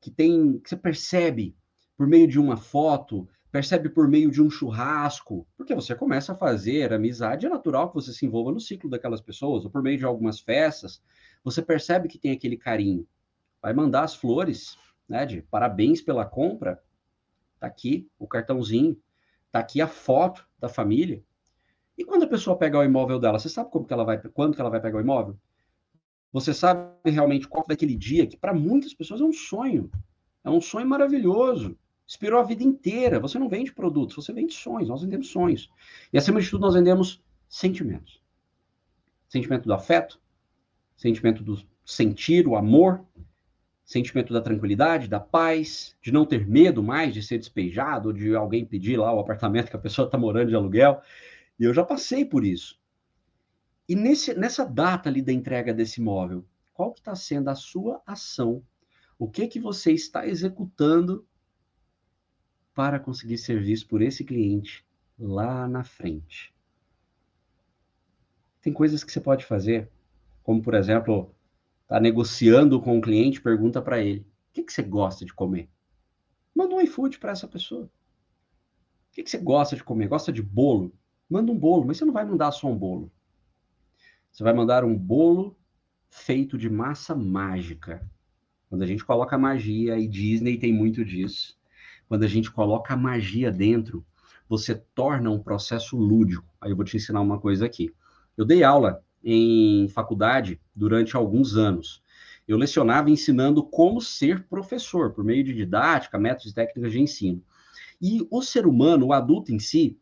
que 0.00 0.10
tem, 0.10 0.58
que 0.60 0.70
você 0.70 0.76
percebe 0.76 1.54
por 1.96 2.06
meio 2.06 2.28
de 2.28 2.38
uma 2.38 2.56
foto, 2.56 3.28
percebe 3.54 3.88
por 3.88 4.08
meio 4.08 4.32
de 4.32 4.42
um 4.42 4.50
churrasco, 4.50 5.46
porque 5.56 5.76
você 5.76 5.94
começa 5.94 6.32
a 6.32 6.34
fazer 6.34 6.92
amizade, 6.92 7.46
é 7.46 7.48
natural 7.48 7.88
que 7.88 7.94
você 7.94 8.12
se 8.12 8.26
envolva 8.26 8.50
no 8.50 8.58
ciclo 8.58 8.90
daquelas 8.90 9.20
pessoas, 9.20 9.64
ou 9.64 9.70
por 9.70 9.80
meio 9.80 9.96
de 9.96 10.04
algumas 10.04 10.40
festas, 10.40 11.00
você 11.44 11.62
percebe 11.62 12.08
que 12.08 12.18
tem 12.18 12.32
aquele 12.32 12.56
carinho. 12.56 13.06
Vai 13.62 13.72
mandar 13.72 14.02
as 14.02 14.16
flores, 14.16 14.76
né, 15.08 15.24
de 15.24 15.40
parabéns 15.40 16.02
pela 16.02 16.26
compra, 16.26 16.82
tá 17.60 17.68
aqui 17.68 18.10
o 18.18 18.26
cartãozinho, 18.26 19.00
tá 19.52 19.60
aqui 19.60 19.80
a 19.80 19.86
foto 19.86 20.44
da 20.58 20.68
família. 20.68 21.22
E 21.96 22.04
quando 22.04 22.24
a 22.24 22.28
pessoa 22.28 22.58
pegar 22.58 22.80
o 22.80 22.84
imóvel 22.84 23.20
dela, 23.20 23.38
você 23.38 23.48
sabe 23.48 23.70
como 23.70 23.86
que 23.86 23.92
ela 23.92 24.02
vai, 24.02 24.18
quando 24.18 24.56
que 24.56 24.60
ela 24.60 24.70
vai 24.70 24.80
pegar 24.80 24.98
o 24.98 25.00
imóvel? 25.00 25.38
Você 26.32 26.52
sabe 26.52 26.90
realmente 27.08 27.46
qual 27.46 27.64
é 27.70 27.74
aquele 27.74 27.94
dia 27.94 28.26
que 28.26 28.36
para 28.36 28.52
muitas 28.52 28.92
pessoas 28.92 29.20
é 29.20 29.24
um 29.24 29.32
sonho. 29.32 29.92
É 30.42 30.50
um 30.50 30.60
sonho 30.60 30.88
maravilhoso. 30.88 31.78
Esperou 32.06 32.40
a 32.40 32.44
vida 32.44 32.62
inteira. 32.62 33.18
Você 33.20 33.38
não 33.38 33.48
vende 33.48 33.72
produtos, 33.72 34.16
você 34.16 34.32
vende 34.32 34.52
sonhos. 34.54 34.88
Nós 34.88 35.02
vendemos 35.02 35.28
sonhos. 35.28 35.70
E 36.12 36.18
acima 36.18 36.40
de 36.40 36.48
tudo, 36.48 36.62
nós 36.62 36.74
vendemos 36.74 37.22
sentimentos. 37.48 38.22
Sentimento 39.28 39.64
do 39.64 39.74
afeto, 39.74 40.20
sentimento 40.96 41.42
do 41.42 41.60
sentir, 41.84 42.46
o 42.46 42.56
amor, 42.56 43.04
sentimento 43.84 44.32
da 44.32 44.40
tranquilidade, 44.40 45.08
da 45.08 45.20
paz, 45.20 45.96
de 46.00 46.12
não 46.12 46.24
ter 46.24 46.46
medo 46.46 46.82
mais 46.82 47.12
de 47.12 47.22
ser 47.22 47.38
despejado, 47.38 48.12
de 48.12 48.34
alguém 48.34 48.64
pedir 48.64 48.96
lá 48.96 49.12
o 49.12 49.20
apartamento 49.20 49.70
que 49.70 49.76
a 49.76 49.80
pessoa 49.80 50.06
está 50.06 50.16
morando 50.16 50.48
de 50.48 50.54
aluguel. 50.54 51.00
E 51.58 51.64
eu 51.64 51.74
já 51.74 51.84
passei 51.84 52.24
por 52.24 52.44
isso. 52.44 52.78
E 53.88 53.94
nesse, 53.94 54.34
nessa 54.34 54.64
data 54.64 55.08
ali 55.08 55.20
da 55.20 55.32
entrega 55.32 55.74
desse 55.74 56.00
imóvel, 56.00 56.44
qual 56.72 56.92
que 56.92 57.00
está 57.00 57.14
sendo 57.14 57.48
a 57.48 57.54
sua 57.54 58.02
ação 58.06 58.62
o 59.18 59.28
que 59.28 59.46
que 59.46 59.60
você 59.60 59.92
está 59.92 60.26
executando 60.26 61.26
para 62.74 62.98
conseguir 62.98 63.38
serviço 63.38 63.86
por 63.86 64.02
esse 64.02 64.24
cliente 64.24 64.84
lá 65.18 65.68
na 65.68 65.84
frente? 65.84 66.52
Tem 68.60 68.72
coisas 68.72 69.04
que 69.04 69.12
você 69.12 69.20
pode 69.20 69.44
fazer, 69.44 69.88
como 70.42 70.62
por 70.62 70.74
exemplo, 70.74 71.34
tá 71.86 72.00
negociando 72.00 72.80
com 72.80 72.94
o 72.94 72.98
um 72.98 73.00
cliente, 73.00 73.40
pergunta 73.40 73.80
para 73.80 74.00
ele: 74.00 74.20
"O 74.20 74.52
que 74.52 74.62
que 74.62 74.72
você 74.72 74.82
gosta 74.82 75.24
de 75.24 75.32
comer?" 75.32 75.68
Manda 76.54 76.74
um 76.74 76.80
iFood 76.80 77.18
para 77.18 77.32
essa 77.32 77.48
pessoa. 77.48 77.84
O 77.84 77.90
que, 79.12 79.22
que 79.22 79.30
você 79.30 79.38
gosta 79.38 79.74
de 79.74 79.82
comer? 79.82 80.08
Gosta 80.08 80.32
de 80.32 80.42
bolo? 80.42 80.92
Manda 81.28 81.50
um 81.50 81.58
bolo, 81.58 81.84
mas 81.84 81.98
você 81.98 82.04
não 82.04 82.12
vai 82.12 82.24
mandar 82.24 82.52
só 82.52 82.68
um 82.68 82.76
bolo. 82.76 83.10
Você 84.30 84.42
vai 84.42 84.52
mandar 84.52 84.84
um 84.84 84.96
bolo 84.96 85.56
feito 86.08 86.56
de 86.56 86.70
massa 86.70 87.14
mágica. 87.14 88.08
Quando 88.68 88.82
a 88.82 88.86
gente 88.86 89.04
coloca 89.04 89.38
magia, 89.38 89.98
e 89.98 90.06
Disney 90.08 90.58
tem 90.58 90.72
muito 90.72 91.04
disso, 91.04 91.58
quando 92.08 92.24
a 92.24 92.28
gente 92.28 92.50
coloca 92.50 92.96
magia 92.96 93.50
dentro, 93.50 94.04
você 94.48 94.74
torna 94.74 95.30
um 95.30 95.38
processo 95.38 95.96
lúdico. 95.96 96.46
Aí 96.60 96.70
eu 96.70 96.76
vou 96.76 96.84
te 96.84 96.96
ensinar 96.96 97.20
uma 97.20 97.38
coisa 97.38 97.66
aqui. 97.66 97.92
Eu 98.36 98.44
dei 98.44 98.62
aula 98.62 99.02
em 99.22 99.88
faculdade 99.88 100.60
durante 100.74 101.16
alguns 101.16 101.56
anos. 101.56 102.02
Eu 102.46 102.58
lecionava 102.58 103.10
ensinando 103.10 103.62
como 103.62 104.00
ser 104.00 104.44
professor, 104.44 105.12
por 105.12 105.24
meio 105.24 105.42
de 105.42 105.54
didática, 105.54 106.18
métodos 106.18 106.52
e 106.52 106.54
técnicas 106.54 106.92
de 106.92 107.00
ensino. 107.00 107.42
E 108.00 108.26
o 108.30 108.42
ser 108.42 108.66
humano, 108.66 109.06
o 109.06 109.12
adulto 109.12 109.52
em 109.52 109.58
si, 109.58 109.98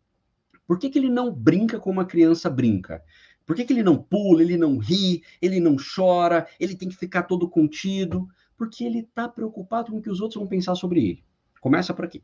por 0.66 0.78
que, 0.78 0.90
que 0.90 0.98
ele 0.98 1.10
não 1.10 1.32
brinca 1.32 1.78
como 1.78 2.00
uma 2.00 2.06
criança 2.06 2.50
brinca? 2.50 3.02
Por 3.46 3.54
que, 3.54 3.64
que 3.64 3.72
ele 3.72 3.82
não 3.82 3.96
pula, 3.96 4.42
ele 4.42 4.56
não 4.56 4.78
ri, 4.78 5.22
ele 5.40 5.60
não 5.60 5.76
chora, 5.76 6.46
ele 6.58 6.74
tem 6.74 6.88
que 6.88 6.96
ficar 6.96 7.24
todo 7.24 7.48
contido? 7.48 8.28
porque 8.62 8.84
ele 8.84 9.00
está 9.00 9.28
preocupado 9.28 9.90
com 9.90 9.98
o 9.98 10.00
que 10.00 10.08
os 10.08 10.20
outros 10.20 10.38
vão 10.38 10.46
pensar 10.46 10.76
sobre 10.76 11.04
ele. 11.04 11.24
Começa 11.62 11.94
por 11.94 12.04
aqui. 12.04 12.22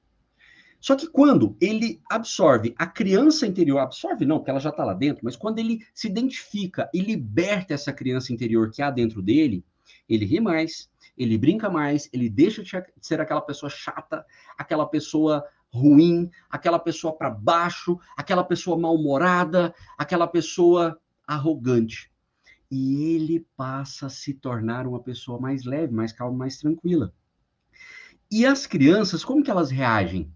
Só 0.80 0.96
que 0.96 1.08
quando 1.08 1.56
ele 1.60 2.02
absorve 2.10 2.74
a 2.76 2.86
criança 2.86 3.46
interior, 3.46 3.78
absorve 3.78 4.26
não, 4.26 4.38
porque 4.38 4.50
ela 4.50 4.60
já 4.60 4.70
está 4.70 4.84
lá 4.84 4.92
dentro, 4.92 5.24
mas 5.24 5.36
quando 5.36 5.60
ele 5.60 5.78
se 5.94 6.08
identifica 6.08 6.90
e 6.92 7.00
liberta 7.00 7.72
essa 7.72 7.92
criança 7.92 8.32
interior 8.32 8.70
que 8.70 8.82
há 8.82 8.90
dentro 8.90 9.22
dele, 9.22 9.64
ele 10.08 10.24
ri 10.26 10.40
mais, 10.40 10.90
ele 11.16 11.38
brinca 11.38 11.70
mais, 11.70 12.10
ele 12.12 12.28
deixa 12.28 12.62
de 12.62 12.70
ser 13.00 13.20
aquela 13.20 13.40
pessoa 13.40 13.70
chata, 13.70 14.26
aquela 14.58 14.86
pessoa 14.86 15.44
ruim, 15.72 16.28
aquela 16.50 16.78
pessoa 16.78 17.16
para 17.16 17.30
baixo, 17.30 17.96
aquela 18.16 18.44
pessoa 18.44 18.76
mal-humorada, 18.76 19.72
aquela 19.96 20.26
pessoa 20.26 21.00
arrogante 21.26 22.10
e 22.70 23.14
ele 23.14 23.46
passa 23.56 24.06
a 24.06 24.10
se 24.10 24.34
tornar 24.34 24.86
uma 24.86 25.00
pessoa 25.00 25.40
mais 25.40 25.64
leve, 25.64 25.92
mais 25.92 26.12
calma, 26.12 26.36
mais 26.36 26.58
tranquila. 26.58 27.12
E 28.30 28.44
as 28.44 28.66
crianças, 28.66 29.24
como 29.24 29.42
que 29.42 29.50
elas 29.50 29.70
reagem? 29.70 30.30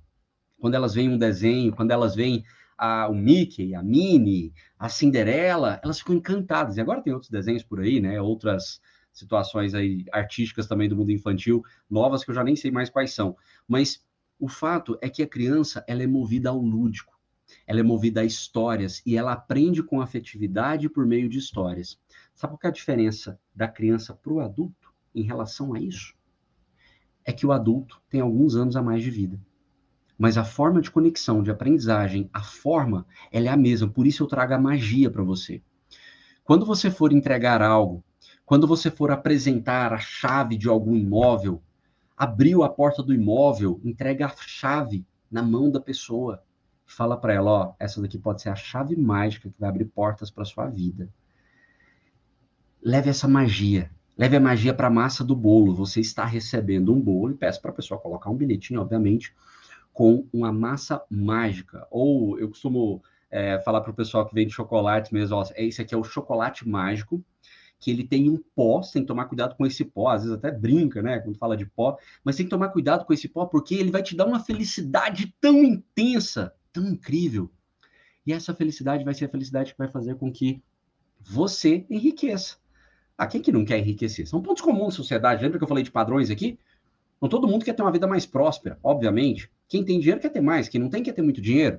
Quando 0.59 0.75
elas 0.75 0.95
veem 0.95 1.11
um 1.11 1.19
desenho, 1.19 1.77
quando 1.77 1.91
elas 1.91 2.15
veem 2.15 2.43
a, 2.79 3.07
o 3.07 3.15
Mickey, 3.15 3.75
a 3.75 3.83
Minnie, 3.83 4.55
a 4.79 4.89
Cinderela, 4.89 5.79
elas 5.85 5.99
ficam 5.99 6.15
encantadas. 6.15 6.79
E 6.79 6.81
agora 6.81 7.03
tem 7.03 7.13
outros 7.13 7.31
desenhos 7.31 7.63
por 7.63 7.81
aí, 7.81 8.01
né? 8.01 8.19
Outras 8.19 8.81
situações 9.13 9.75
aí 9.75 10.07
artísticas 10.11 10.67
também 10.67 10.89
do 10.89 10.97
mundo 10.97 11.13
infantil, 11.13 11.63
novas 11.91 12.25
que 12.25 12.31
eu 12.31 12.35
já 12.35 12.43
nem 12.43 12.57
sei 12.57 12.71
mais 12.71 12.89
quais 12.89 13.13
são. 13.13 13.37
Mas 13.69 14.03
o 14.39 14.49
fato 14.49 14.99
é 15.03 15.11
que 15.11 15.23
a 15.23 15.29
criança, 15.29 15.85
ela 15.87 16.03
é 16.03 16.07
movida 16.07 16.49
ao 16.49 16.59
lúdico. 16.59 17.13
Ela 17.67 17.81
é 17.81 17.83
movida 17.83 18.23
a 18.23 18.25
histórias 18.25 19.03
e 19.05 19.19
ela 19.19 19.33
aprende 19.33 19.83
com 19.83 20.01
afetividade 20.01 20.89
por 20.89 21.05
meio 21.05 21.29
de 21.29 21.37
histórias. 21.37 22.01
Sabe 22.35 22.55
qual 22.55 22.61
é 22.65 22.69
a 22.69 22.73
diferença 22.73 23.39
da 23.55 23.69
criança 23.69 24.15
para 24.15 24.33
o 24.33 24.41
adulto 24.41 24.95
em 25.15 25.23
relação 25.23 25.75
a 25.75 25.79
isso? 25.79 26.15
É 27.25 27.33
que 27.33 27.47
o 27.47 27.53
adulto 27.53 28.01
tem 28.09 28.21
alguns 28.21 28.57
anos 28.57 28.77
a 28.77 28.83
mais 28.83 29.03
de 29.03 29.11
vida. 29.11 29.39
Mas 30.19 30.39
a 30.39 30.45
forma 30.45 30.81
de 30.81 30.91
conexão, 30.91 31.43
de 31.43 31.51
aprendizagem, 31.51 32.29
a 32.33 32.43
forma, 32.43 33.07
ela 33.31 33.49
é 33.49 33.51
a 33.51 33.57
mesma. 33.57 33.89
Por 33.89 34.07
isso 34.07 34.23
eu 34.23 34.27
trago 34.27 34.55
a 34.55 34.59
magia 34.59 35.11
para 35.11 35.23
você. 35.23 35.63
Quando 36.45 36.67
você 36.67 36.91
for 36.91 37.13
entregar 37.13 37.63
algo, 37.63 38.05
quando 38.45 38.67
você 38.67 38.91
for 38.91 39.11
apresentar 39.11 39.93
a 39.93 39.99
chave 39.99 40.57
de 40.57 40.69
algum 40.69 40.95
imóvel, 40.95 41.63
abriu 42.17 42.63
a 42.63 42.69
porta 42.69 43.03
do 43.03 43.15
imóvel, 43.15 43.81
entrega 43.85 44.27
a 44.27 44.37
chave 44.37 45.07
na 45.31 45.43
mão 45.43 45.71
da 45.71 45.81
pessoa. 45.81 46.43
Fala 46.85 47.17
para 47.17 47.33
ela, 47.33 47.51
ó, 47.51 47.75
essa 47.79 48.01
daqui 48.03 48.19
pode 48.19 48.43
ser 48.43 48.51
a 48.51 48.57
chave 48.57 48.97
mágica 48.97 49.49
que 49.49 49.59
vai 49.59 49.71
abrir 49.71 49.87
portas 49.87 50.31
para 50.31 50.45
sua 50.45 50.69
vida 50.69 51.09
leve 52.83 53.09
essa 53.09 53.29
magia. 53.29 53.91
Leve 54.17 54.37
a 54.37 54.41
magia 54.41 54.75
para 54.75 54.89
a 54.89 54.91
massa 54.91 55.25
do 55.25 55.35
bolo. 55.35 55.75
Você 55.75 56.01
está 56.01 56.25
recebendo 56.25 56.93
um 56.93 57.01
bolo 57.01 57.33
e 57.33 57.37
peço 57.37 57.61
para 57.61 57.71
a 57.71 57.75
pessoa 57.75 57.99
colocar 57.99 58.31
um 58.31 58.37
bilhetinho, 58.37 58.81
obviamente, 58.81 59.35
com 59.93 60.27
uma 60.33 60.53
massa 60.53 61.03
mágica. 61.11 61.87
Ou 61.91 62.39
eu 62.39 62.49
costumo 62.49 63.03
é, 63.31 63.59
falar 63.61 63.81
para 63.81 63.91
o 63.91 63.95
pessoal 63.95 64.27
que 64.27 64.35
vende 64.35 64.53
chocolate 64.53 65.13
mesmo, 65.13 65.37
ó, 65.37 65.45
esse 65.57 65.81
aqui 65.81 65.95
é 65.95 65.99
o 65.99 66.05
chocolate 66.05 66.69
mágico, 66.69 67.25
que 67.81 67.91
ele 67.91 68.05
tem 68.05 68.31
um 68.31 68.41
pó, 68.55 68.83
você 68.83 68.93
tem 68.93 69.03
que 69.03 69.09
tomar 69.09 69.25
cuidado 69.25 69.57
com 69.57 69.67
esse 69.67 69.85
pó, 69.85 70.11
às 70.11 70.23
vezes 70.23 70.37
até 70.37 70.53
brinca, 70.53 71.03
né, 71.03 71.19
quando 71.19 71.37
fala 71.37 71.57
de 71.57 71.67
pó, 71.67 71.99
mas 72.23 72.37
tem 72.37 72.47
que 72.47 72.51
tomar 72.51 72.69
cuidado 72.69 73.05
com 73.05 73.13
esse 73.13 73.29
pó, 73.29 73.47
porque 73.47 73.75
ele 73.75 73.91
vai 73.91 74.03
te 74.03 74.15
dar 74.15 74.27
uma 74.27 74.39
felicidade 74.39 75.35
tão 75.41 75.65
intensa, 75.65 76.55
tão 76.73 76.87
incrível. 76.87 77.51
E 78.25 78.33
essa 78.33 78.55
felicidade 78.55 79.03
vai 79.03 79.15
ser 79.15 79.25
a 79.25 79.29
felicidade 79.29 79.73
que 79.73 79.79
vai 79.79 79.89
fazer 79.89 80.15
com 80.15 80.31
que 80.31 80.63
você 81.21 81.85
enriqueça. 81.91 82.62
A 83.23 83.27
quem 83.29 83.41
que 83.41 83.53
não 83.53 83.65
quer 83.65 83.79
enriquecer? 83.79 84.27
São 84.27 84.43
pontos 84.43 84.61
comuns 84.61 84.95
da 84.95 84.97
sociedade. 84.97 85.45
Lembra 85.45 85.57
que 85.57 85.63
eu 85.63 85.69
falei 85.69 85.85
de 85.85 85.93
padrões 85.93 86.29
aqui? 86.29 86.59
Então, 87.17 87.29
todo 87.29 87.47
mundo 87.47 87.65
quer 87.65 87.73
ter 87.73 87.81
uma 87.81 87.93
vida 87.93 88.05
mais 88.05 88.27
próspera, 88.27 88.81
obviamente. 88.83 89.49
Quem 89.69 89.85
tem 89.85 90.01
dinheiro 90.01 90.21
quer 90.21 90.31
ter 90.31 90.41
mais, 90.41 90.69
quem 90.69 90.81
não 90.81 90.91
tem 90.91 91.05
quer 91.05 91.13
ter 91.13 91.23
muito 91.23 91.41
dinheiro. 91.41 91.79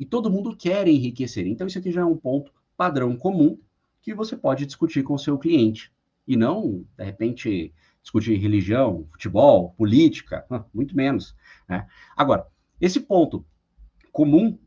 E 0.00 0.06
todo 0.06 0.30
mundo 0.30 0.56
quer 0.56 0.88
enriquecer. 0.88 1.46
Então, 1.46 1.66
isso 1.66 1.78
aqui 1.78 1.92
já 1.92 2.00
é 2.00 2.04
um 2.06 2.16
ponto 2.16 2.50
padrão 2.78 3.14
comum 3.14 3.58
que 4.00 4.14
você 4.14 4.38
pode 4.38 4.64
discutir 4.64 5.02
com 5.02 5.12
o 5.12 5.18
seu 5.18 5.36
cliente. 5.36 5.92
E 6.26 6.34
não, 6.34 6.82
de 6.96 7.04
repente, 7.04 7.70
discutir 8.02 8.34
religião, 8.38 9.06
futebol, 9.12 9.74
política, 9.76 10.46
muito 10.72 10.96
menos. 10.96 11.36
Né? 11.68 11.86
Agora, 12.16 12.46
esse 12.80 13.00
ponto 13.00 13.44
comum 14.10 14.58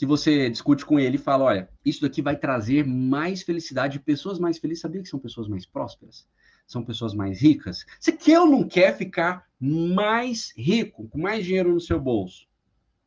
que 0.00 0.06
você 0.06 0.48
discute 0.48 0.86
com 0.86 0.98
ele 0.98 1.16
e 1.16 1.18
fala: 1.18 1.44
olha, 1.44 1.68
isso 1.84 2.00
daqui 2.00 2.22
vai 2.22 2.34
trazer 2.34 2.86
mais 2.86 3.42
felicidade, 3.42 4.00
pessoas 4.00 4.38
mais 4.38 4.56
felizes. 4.56 4.80
Sabia 4.80 5.02
que 5.02 5.08
são 5.10 5.20
pessoas 5.20 5.46
mais 5.46 5.66
prósperas? 5.66 6.26
São 6.66 6.82
pessoas 6.82 7.12
mais 7.12 7.42
ricas? 7.42 7.84
Você 8.00 8.10
quer 8.10 8.40
ou 8.40 8.46
não 8.46 8.66
quer 8.66 8.96
ficar 8.96 9.46
mais 9.60 10.54
rico, 10.56 11.06
com 11.08 11.20
mais 11.20 11.44
dinheiro 11.44 11.74
no 11.74 11.80
seu 11.82 12.00
bolso? 12.00 12.48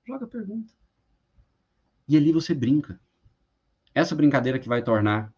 Joga 0.06 0.26
a 0.26 0.28
pergunta. 0.28 0.72
E 2.08 2.16
ali 2.16 2.32
você 2.32 2.54
brinca. 2.54 3.00
Essa 3.96 4.14
brincadeira 4.14 4.60
que 4.60 4.70
vai 4.70 4.84
tornar 4.84 5.34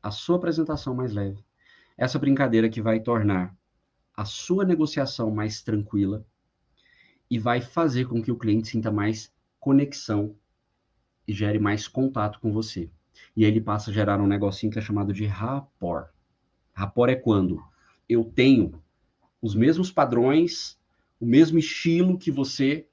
a 0.00 0.12
sua 0.12 0.36
apresentação 0.36 0.94
mais 0.94 1.12
leve. 1.12 1.44
Essa 1.98 2.16
brincadeira 2.16 2.68
que 2.68 2.80
vai 2.80 3.00
tornar 3.00 3.52
a 4.16 4.24
sua 4.24 4.64
negociação 4.64 5.32
mais 5.32 5.62
tranquila 5.62 6.24
e 7.28 7.40
vai 7.40 7.60
fazer 7.60 8.06
com 8.06 8.22
que 8.22 8.30
o 8.30 8.38
cliente 8.38 8.68
sinta 8.68 8.92
mais 8.92 9.34
conexão 9.58 10.36
e 11.26 11.32
gere 11.32 11.58
mais 11.58 11.88
contato 11.88 12.40
com 12.40 12.52
você. 12.52 12.90
E 13.36 13.44
aí 13.44 13.50
ele 13.50 13.60
passa 13.60 13.90
a 13.90 13.94
gerar 13.94 14.20
um 14.20 14.26
negocinho 14.26 14.72
que 14.72 14.78
é 14.78 14.82
chamado 14.82 15.12
de 15.12 15.24
rapport. 15.24 16.10
Rapport 16.72 17.10
é 17.10 17.16
quando 17.16 17.62
eu 18.08 18.24
tenho 18.24 18.82
os 19.40 19.54
mesmos 19.54 19.90
padrões, 19.90 20.78
o 21.20 21.26
mesmo 21.26 21.58
estilo 21.58 22.18
que 22.18 22.30
você, 22.30 22.86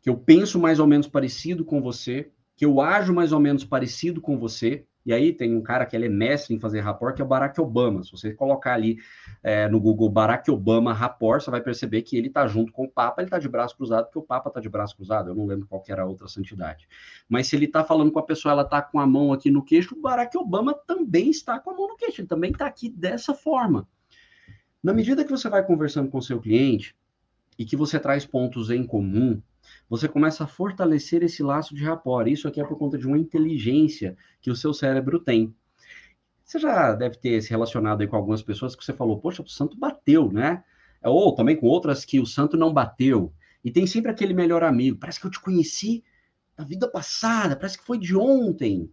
que 0.00 0.10
eu 0.10 0.16
penso 0.16 0.58
mais 0.58 0.78
ou 0.78 0.86
menos 0.86 1.06
parecido 1.06 1.64
com 1.64 1.80
você, 1.80 2.30
que 2.56 2.64
eu 2.64 2.80
ajo 2.80 3.12
mais 3.12 3.32
ou 3.32 3.40
menos 3.40 3.64
parecido 3.64 4.20
com 4.20 4.38
você, 4.38 4.84
e 5.04 5.12
aí 5.12 5.32
tem 5.32 5.54
um 5.54 5.60
cara 5.60 5.84
que 5.84 5.94
ele 5.94 6.06
é 6.06 6.08
mestre 6.08 6.54
em 6.54 6.58
fazer 6.58 6.80
rapport, 6.80 7.14
que 7.14 7.20
é 7.20 7.24
o 7.24 7.28
Barack 7.28 7.60
Obama. 7.60 8.02
Se 8.02 8.10
você 8.10 8.32
colocar 8.32 8.72
ali 8.72 8.98
é, 9.42 9.68
no 9.68 9.78
Google 9.78 10.08
Barack 10.08 10.50
Obama 10.50 10.94
rapport, 10.94 11.42
você 11.42 11.50
vai 11.50 11.60
perceber 11.60 12.02
que 12.02 12.16
ele 12.16 12.28
está 12.28 12.46
junto 12.46 12.72
com 12.72 12.84
o 12.84 12.88
Papa, 12.88 13.20
ele 13.20 13.26
está 13.26 13.38
de 13.38 13.48
braço 13.48 13.76
cruzado, 13.76 14.06
porque 14.06 14.18
o 14.18 14.22
Papa 14.22 14.48
está 14.48 14.60
de 14.60 14.68
braço 14.68 14.96
cruzado. 14.96 15.28
Eu 15.28 15.34
não 15.34 15.46
lembro 15.46 15.66
qual 15.66 15.82
era 15.88 16.02
a 16.02 16.06
outra 16.06 16.26
santidade. 16.26 16.88
Mas 17.28 17.48
se 17.48 17.56
ele 17.56 17.66
está 17.66 17.84
falando 17.84 18.10
com 18.10 18.18
a 18.18 18.22
pessoa, 18.22 18.52
ela 18.52 18.62
está 18.62 18.80
com 18.80 18.98
a 18.98 19.06
mão 19.06 19.32
aqui 19.32 19.50
no 19.50 19.62
queixo, 19.62 19.94
o 19.94 20.00
Barack 20.00 20.36
Obama 20.38 20.72
também 20.72 21.28
está 21.28 21.58
com 21.58 21.70
a 21.70 21.74
mão 21.74 21.88
no 21.88 21.96
queixo, 21.96 22.22
ele 22.22 22.28
também 22.28 22.50
está 22.50 22.66
aqui 22.66 22.88
dessa 22.88 23.34
forma. 23.34 23.86
Na 24.82 24.92
medida 24.92 25.24
que 25.24 25.30
você 25.30 25.48
vai 25.48 25.64
conversando 25.64 26.10
com 26.10 26.18
o 26.18 26.22
seu 26.22 26.40
cliente 26.40 26.96
e 27.58 27.64
que 27.64 27.76
você 27.76 27.98
traz 27.98 28.24
pontos 28.24 28.70
em 28.70 28.84
comum, 28.86 29.40
você 29.88 30.08
começa 30.08 30.44
a 30.44 30.46
fortalecer 30.46 31.22
esse 31.22 31.42
laço 31.42 31.74
de 31.74 31.84
rapport. 31.84 32.26
Isso 32.26 32.48
aqui 32.48 32.60
é 32.60 32.64
por 32.64 32.78
conta 32.78 32.98
de 32.98 33.06
uma 33.06 33.18
inteligência 33.18 34.16
que 34.40 34.50
o 34.50 34.56
seu 34.56 34.72
cérebro 34.72 35.20
tem. 35.20 35.54
Você 36.44 36.58
já 36.58 36.92
deve 36.92 37.16
ter 37.16 37.40
se 37.42 37.50
relacionado 37.50 38.00
aí 38.00 38.06
com 38.06 38.16
algumas 38.16 38.42
pessoas 38.42 38.76
que 38.76 38.84
você 38.84 38.92
falou, 38.92 39.18
poxa, 39.18 39.42
o 39.42 39.48
santo 39.48 39.76
bateu, 39.76 40.30
né? 40.30 40.62
Ou 41.02 41.34
também 41.34 41.56
com 41.56 41.66
outras 41.66 42.04
que 42.04 42.20
o 42.20 42.26
santo 42.26 42.56
não 42.56 42.72
bateu. 42.72 43.32
E 43.64 43.70
tem 43.70 43.86
sempre 43.86 44.10
aquele 44.10 44.34
melhor 44.34 44.62
amigo. 44.62 44.98
Parece 44.98 45.20
que 45.20 45.26
eu 45.26 45.30
te 45.30 45.40
conheci 45.40 46.04
na 46.56 46.64
vida 46.64 46.88
passada, 46.88 47.56
parece 47.56 47.78
que 47.78 47.84
foi 47.84 47.98
de 47.98 48.16
ontem. 48.16 48.90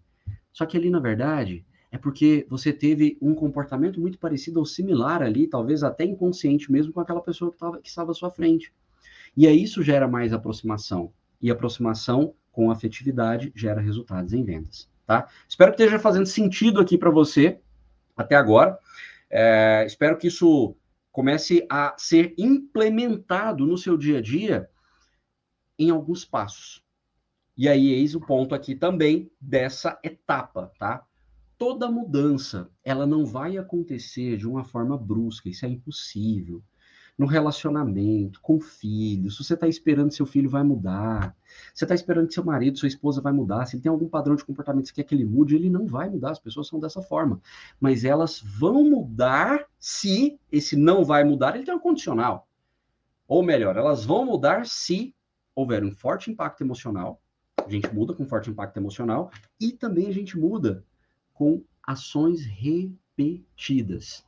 Só 0.52 0.66
que 0.66 0.78
ali, 0.78 0.90
na 0.90 1.00
verdade, 1.00 1.66
é 1.92 1.98
porque 1.98 2.46
você 2.50 2.72
teve 2.72 3.18
um 3.22 3.36
comportamento 3.36 4.00
muito 4.00 4.18
parecido 4.18 4.60
ou 4.60 4.66
similar 4.66 5.22
ali, 5.22 5.48
talvez 5.48 5.84
até 5.84 6.06
inconsciente 6.06 6.72
mesmo, 6.72 6.94
com 6.94 7.02
aquela 7.02 7.22
pessoa 7.22 7.52
que, 7.52 7.58
tava, 7.58 7.82
que 7.82 7.90
estava 7.90 8.12
à 8.12 8.14
sua 8.14 8.32
frente. 8.32 8.74
E 9.36 9.48
aí 9.48 9.64
isso 9.64 9.82
gera 9.82 10.08
mais 10.08 10.34
aproximação. 10.34 11.14
E 11.42 11.50
aproximação 11.50 12.36
com 12.52 12.70
afetividade 12.70 13.52
gera 13.56 13.82
resultados 13.82 14.34
em 14.34 14.44
vendas, 14.44 14.90
tá? 15.06 15.28
Espero 15.48 15.72
que 15.72 15.82
esteja 15.82 15.98
fazendo 15.98 16.26
sentido 16.26 16.80
aqui 16.80 16.98
para 16.98 17.10
você 17.10 17.60
até 18.16 18.36
agora. 18.36 18.78
É, 19.30 19.84
espero 19.88 20.18
que 20.18 20.28
isso 20.28 20.76
comece 21.12 21.66
a 21.70 21.96
ser 21.98 22.34
implementado 22.38 23.66
no 23.66 23.78
seu 23.78 23.98
dia 23.98 24.20
a 24.20 24.22
dia 24.22 24.70
em 25.80 25.90
alguns 25.90 26.26
passos. 26.26 26.84
E 27.58 27.68
aí, 27.68 27.90
eis 27.92 28.16
o 28.16 28.22
ponto 28.22 28.54
aqui 28.54 28.76
também 28.76 29.32
dessa 29.40 30.00
etapa, 30.04 30.72
tá? 30.78 31.06
Toda 31.58 31.92
mudança, 31.92 32.70
ela 32.84 33.06
não 33.06 33.26
vai 33.26 33.58
acontecer 33.58 34.38
de 34.38 34.48
uma 34.48 34.64
forma 34.64 34.98
brusca, 34.98 35.50
isso 35.50 35.66
é 35.66 35.70
impossível 35.70 36.64
no 37.22 37.28
relacionamento, 37.28 38.42
com 38.42 38.60
filhos, 38.60 39.38
se 39.38 39.44
você 39.44 39.54
está 39.54 39.68
esperando 39.68 40.12
seu 40.12 40.26
filho 40.26 40.50
vai 40.50 40.64
mudar, 40.64 41.38
você 41.72 41.86
está 41.86 41.94
esperando 41.94 42.28
que 42.28 42.34
seu 42.34 42.44
marido, 42.44 42.80
sua 42.80 42.88
esposa 42.88 43.22
vai 43.22 43.32
mudar, 43.32 43.68
se 43.68 43.76
ele 43.76 43.84
tem 43.84 43.92
algum 43.92 44.10
padrão 44.10 44.36
de 44.36 44.44
comportamento 44.44 44.86
que 44.86 44.90
você 44.90 44.96
quer 44.96 45.04
que 45.04 45.14
ele 45.14 45.24
mude, 45.24 45.54
ele 45.54 45.70
não 45.70 45.86
vai 45.86 46.10
mudar, 46.10 46.32
as 46.32 46.40
pessoas 46.40 46.68
são 46.68 46.80
dessa 46.80 47.00
forma. 47.00 47.40
Mas 47.80 48.04
elas 48.04 48.42
vão 48.42 48.84
mudar 48.84 49.68
se 49.78 50.40
esse 50.52 50.76
não 50.76 51.06
vai 51.06 51.24
mudar, 51.24 51.54
ele 51.54 51.64
tem 51.64 51.76
um 51.76 51.80
condicional. 51.80 52.48
Ou 53.28 53.44
melhor, 53.44 53.78
elas 53.78 54.04
vão 54.04 54.26
mudar 54.26 54.66
se 54.66 55.14
houver 55.54 55.84
um 55.84 55.92
forte 55.92 56.32
impacto 56.32 56.64
emocional, 56.64 57.22
a 57.64 57.70
gente 57.70 57.94
muda 57.94 58.16
com 58.16 58.26
forte 58.26 58.50
impacto 58.50 58.78
emocional, 58.78 59.30
e 59.60 59.72
também 59.72 60.08
a 60.08 60.12
gente 60.12 60.40
muda 60.40 60.84
com 61.36 61.64
ações 61.84 62.44
repetidas. 62.48 64.26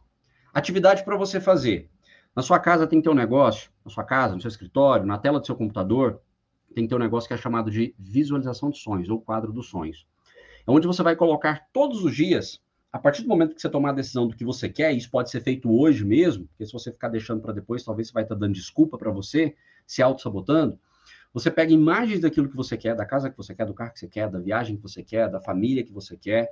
Atividade 0.53 1.03
para 1.03 1.17
você 1.17 1.41
fazer. 1.41 1.89
Na 2.35 2.41
sua 2.41 2.59
casa 2.59 2.87
tem 2.87 2.99
que 2.99 3.03
ter 3.03 3.11
um 3.11 3.15
negócio, 3.15 3.69
na 3.85 3.91
sua 3.91 4.03
casa, 4.03 4.33
no 4.33 4.41
seu 4.41 4.47
escritório, 4.47 5.05
na 5.05 5.17
tela 5.17 5.39
do 5.39 5.45
seu 5.45 5.55
computador, 5.55 6.19
tem 6.73 6.85
que 6.85 6.89
ter 6.89 6.95
um 6.95 6.99
negócio 6.99 7.27
que 7.27 7.33
é 7.33 7.37
chamado 7.37 7.69
de 7.69 7.93
visualização 7.97 8.71
de 8.71 8.79
sonhos, 8.79 9.09
ou 9.09 9.21
quadro 9.21 9.53
dos 9.53 9.67
sonhos. 9.69 10.07
É 10.65 10.71
onde 10.71 10.87
você 10.87 11.03
vai 11.03 11.15
colocar 11.15 11.67
todos 11.71 12.03
os 12.03 12.15
dias, 12.15 12.59
a 12.91 12.97
partir 12.97 13.21
do 13.21 13.27
momento 13.27 13.53
que 13.53 13.61
você 13.61 13.69
tomar 13.69 13.89
a 13.89 13.93
decisão 13.93 14.27
do 14.27 14.35
que 14.35 14.43
você 14.45 14.69
quer, 14.69 14.93
isso 14.93 15.11
pode 15.11 15.29
ser 15.29 15.41
feito 15.41 15.71
hoje 15.71 16.03
mesmo, 16.03 16.47
porque 16.47 16.65
se 16.65 16.73
você 16.73 16.91
ficar 16.91 17.09
deixando 17.09 17.41
para 17.41 17.53
depois, 17.53 17.83
talvez 17.83 18.07
você 18.07 18.13
vai 18.13 18.23
estar 18.23 18.35
dando 18.35 18.53
desculpa 18.53 18.97
para 18.97 19.11
você, 19.11 19.55
se 19.85 20.01
auto-sabotando. 20.01 20.79
Você 21.33 21.49
pega 21.49 21.73
imagens 21.73 22.19
daquilo 22.19 22.47
que 22.47 22.55
você 22.55 22.77
quer, 22.77 22.95
da 22.95 23.05
casa 23.05 23.29
que 23.29 23.37
você 23.37 23.53
quer, 23.53 23.65
do 23.65 23.73
carro 23.73 23.91
que 23.91 23.99
você 23.99 24.07
quer, 24.07 24.29
da 24.29 24.39
viagem 24.39 24.75
que 24.75 24.81
você 24.81 25.03
quer, 25.03 25.29
da 25.29 25.39
família 25.39 25.83
que 25.83 25.91
você 25.91 26.15
quer, 26.15 26.49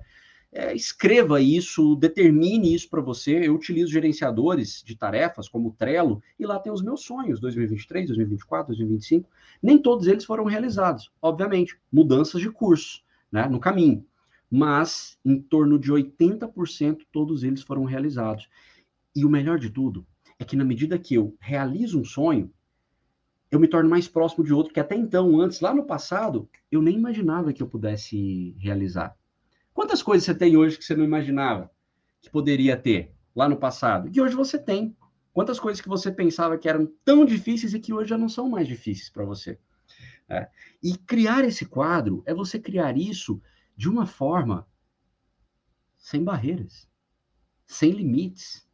é, 0.54 0.76
escreva 0.76 1.40
isso, 1.40 1.96
determine 1.96 2.74
isso 2.74 2.90
para 2.90 3.02
você. 3.02 3.48
Eu 3.48 3.56
utilizo 3.56 3.92
gerenciadores 3.92 4.84
de 4.86 4.96
tarefas 4.96 5.48
como 5.48 5.70
o 5.70 5.72
Trello 5.72 6.22
e 6.38 6.46
lá 6.46 6.60
tem 6.60 6.72
os 6.72 6.82
meus 6.82 7.02
sonhos 7.02 7.40
2023, 7.40 8.08
2024, 8.08 8.68
2025. 8.68 9.30
Nem 9.64 9.78
todos 9.78 10.08
eles 10.08 10.26
foram 10.26 10.44
realizados, 10.44 11.10
obviamente, 11.22 11.80
mudanças 11.92 12.42
de 12.42 12.50
curso 12.50 13.02
né, 13.32 13.48
no 13.48 13.60
caminho, 13.60 14.06
mas 14.50 15.18
em 15.24 15.40
torno 15.40 15.80
de 15.80 15.92
80% 15.92 17.00
todos 17.12 17.44
eles 17.44 17.62
foram 17.62 17.86
realizados. 17.86 18.50
E 19.16 19.24
o 19.24 19.30
melhor 19.30 19.58
de 19.58 19.70
tudo 19.70 20.06
é 20.38 20.44
que 20.44 20.58
na 20.58 20.66
medida 20.66 21.00
que 21.00 21.16
eu 21.16 21.36
realizo 21.40 22.00
um 22.00 22.04
sonho, 22.04 22.52
eu 23.50 23.60
me 23.60 23.68
torno 23.68 23.90
mais 23.90 24.08
próximo 24.08 24.44
de 24.44 24.54
outro 24.54 24.74
que 24.74 24.80
até 24.80 24.96
então, 24.96 25.40
antes, 25.40 25.60
lá 25.62 25.74
no 25.74 25.86
passado, 25.86 26.50
eu 26.70 26.82
nem 26.82 26.96
imaginava 26.96 27.54
que 27.54 27.62
eu 27.62 27.68
pudesse 27.68 28.56
realizar. 28.58 29.16
Quantas 29.74 30.04
coisas 30.04 30.26
você 30.26 30.36
tem 30.36 30.58
hoje 30.58 30.78
que 30.78 30.84
você 30.84 30.96
não 30.96 31.06
imaginava 31.06 31.72
que 32.22 32.30
poderia 32.30 32.78
ter 32.78 33.14
lá 33.36 33.48
no 33.48 33.58
passado? 33.58 34.10
E 34.14 34.22
hoje 34.22 34.36
você 34.36 34.58
tem. 34.58 34.96
Quantas 35.34 35.60
coisas 35.60 35.82
que 35.82 35.88
você 35.88 36.12
pensava 36.12 36.58
que 36.58 36.68
eram 36.68 36.92
tão 37.06 37.26
difíceis 37.26 37.74
e 37.74 37.80
que 37.80 37.94
hoje 37.94 38.10
já 38.10 38.18
não 38.18 38.28
são 38.28 38.50
mais 38.50 38.68
difíceis 38.68 39.10
para 39.10 39.24
você? 39.24 39.58
É. 40.28 40.50
E 40.84 40.98
criar 40.98 41.44
esse 41.46 41.66
quadro 41.66 42.22
é 42.26 42.34
você 42.34 42.60
criar 42.60 42.98
isso 42.98 43.42
de 43.76 43.90
uma 43.90 44.06
forma 44.06 44.68
sem 45.98 46.24
barreiras, 46.24 46.88
sem 47.66 47.92
limites. 47.92 48.68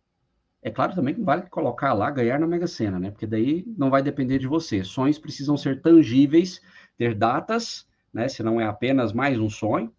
É 0.62 0.72
claro 0.72 0.95
também 0.95 1.14
que 1.14 1.22
vale 1.22 1.43
colocar 1.50 1.93
lá 1.93 2.10
ganhar 2.10 2.39
na 2.39 2.48
Mega 2.48 2.68
Sena, 2.68 3.00
né? 3.00 3.12
Porque 3.12 3.28
daí 3.28 3.64
não 3.78 3.89
vai 3.89 4.02
depender 4.02 4.39
de 4.39 4.48
você. 4.48 4.84
Sonhos 4.84 5.20
precisam 5.20 5.56
ser 5.56 5.82
tangíveis, 5.82 6.62
ter 6.98 7.14
datas, 7.14 7.88
né? 8.12 8.28
Se 8.28 8.41
não 8.41 8.60
é 8.60 8.66
apenas 8.66 9.14
mais 9.14 9.39
um 9.39 9.50
sonho, 9.50 9.93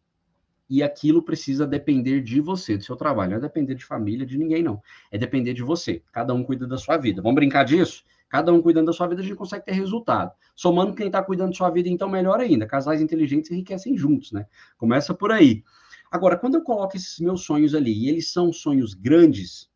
e 0.68 0.82
aquilo 0.82 1.22
precisa 1.22 1.66
depender 1.66 2.20
de 2.20 2.40
você, 2.40 2.76
do 2.76 2.84
seu 2.84 2.96
trabalho. 2.96 3.30
Não 3.30 3.38
é 3.38 3.40
depender 3.40 3.74
de 3.74 3.84
família, 3.84 4.26
de 4.26 4.36
ninguém, 4.36 4.62
não. 4.62 4.82
É 5.10 5.16
depender 5.16 5.54
de 5.54 5.62
você. 5.62 6.02
Cada 6.12 6.34
um 6.34 6.44
cuida 6.44 6.66
da 6.66 6.76
sua 6.76 6.96
vida. 6.96 7.22
Vamos 7.22 7.36
brincar 7.36 7.64
disso? 7.64 8.04
Cada 8.28 8.52
um 8.52 8.60
cuidando 8.60 8.86
da 8.86 8.92
sua 8.92 9.06
vida, 9.06 9.22
a 9.22 9.24
gente 9.24 9.36
consegue 9.36 9.64
ter 9.64 9.72
resultado. 9.72 10.32
Somando 10.54 10.94
quem 10.94 11.06
está 11.06 11.22
cuidando 11.22 11.50
da 11.50 11.56
sua 11.56 11.70
vida, 11.70 11.88
então, 11.88 12.08
melhor 12.10 12.40
ainda. 12.40 12.66
Casais 12.66 13.00
inteligentes 13.00 13.50
enriquecem 13.50 13.96
juntos, 13.96 14.32
né? 14.32 14.46
Começa 14.76 15.14
por 15.14 15.32
aí. 15.32 15.64
Agora, 16.10 16.36
quando 16.36 16.56
eu 16.56 16.62
coloco 16.62 16.96
esses 16.96 17.18
meus 17.18 17.42
sonhos 17.42 17.74
ali, 17.74 17.92
e 17.92 18.08
eles 18.08 18.30
são 18.30 18.52
sonhos 18.52 18.92
grandes, 18.92 19.70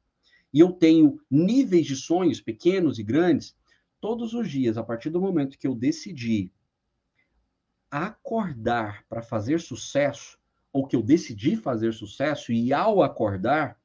e 0.52 0.60
eu 0.60 0.72
tenho 0.72 1.18
níveis 1.30 1.86
de 1.86 1.96
sonhos 1.96 2.40
pequenos 2.40 2.98
e 2.98 3.02
grandes, 3.02 3.56
todos 4.00 4.34
os 4.34 4.50
dias, 4.50 4.76
a 4.76 4.82
partir 4.82 5.08
do 5.08 5.20
momento 5.20 5.58
que 5.58 5.66
eu 5.66 5.74
decidi 5.74 6.52
acordar 7.90 9.04
para 9.08 9.22
fazer 9.22 9.60
sucesso, 9.60 10.38
ou 10.72 10.86
que 10.86 10.96
eu 10.96 11.02
decidi 11.02 11.56
fazer 11.56 11.92
sucesso 11.92 12.50
e 12.50 12.72
ao 12.72 13.02
acordar, 13.02 13.78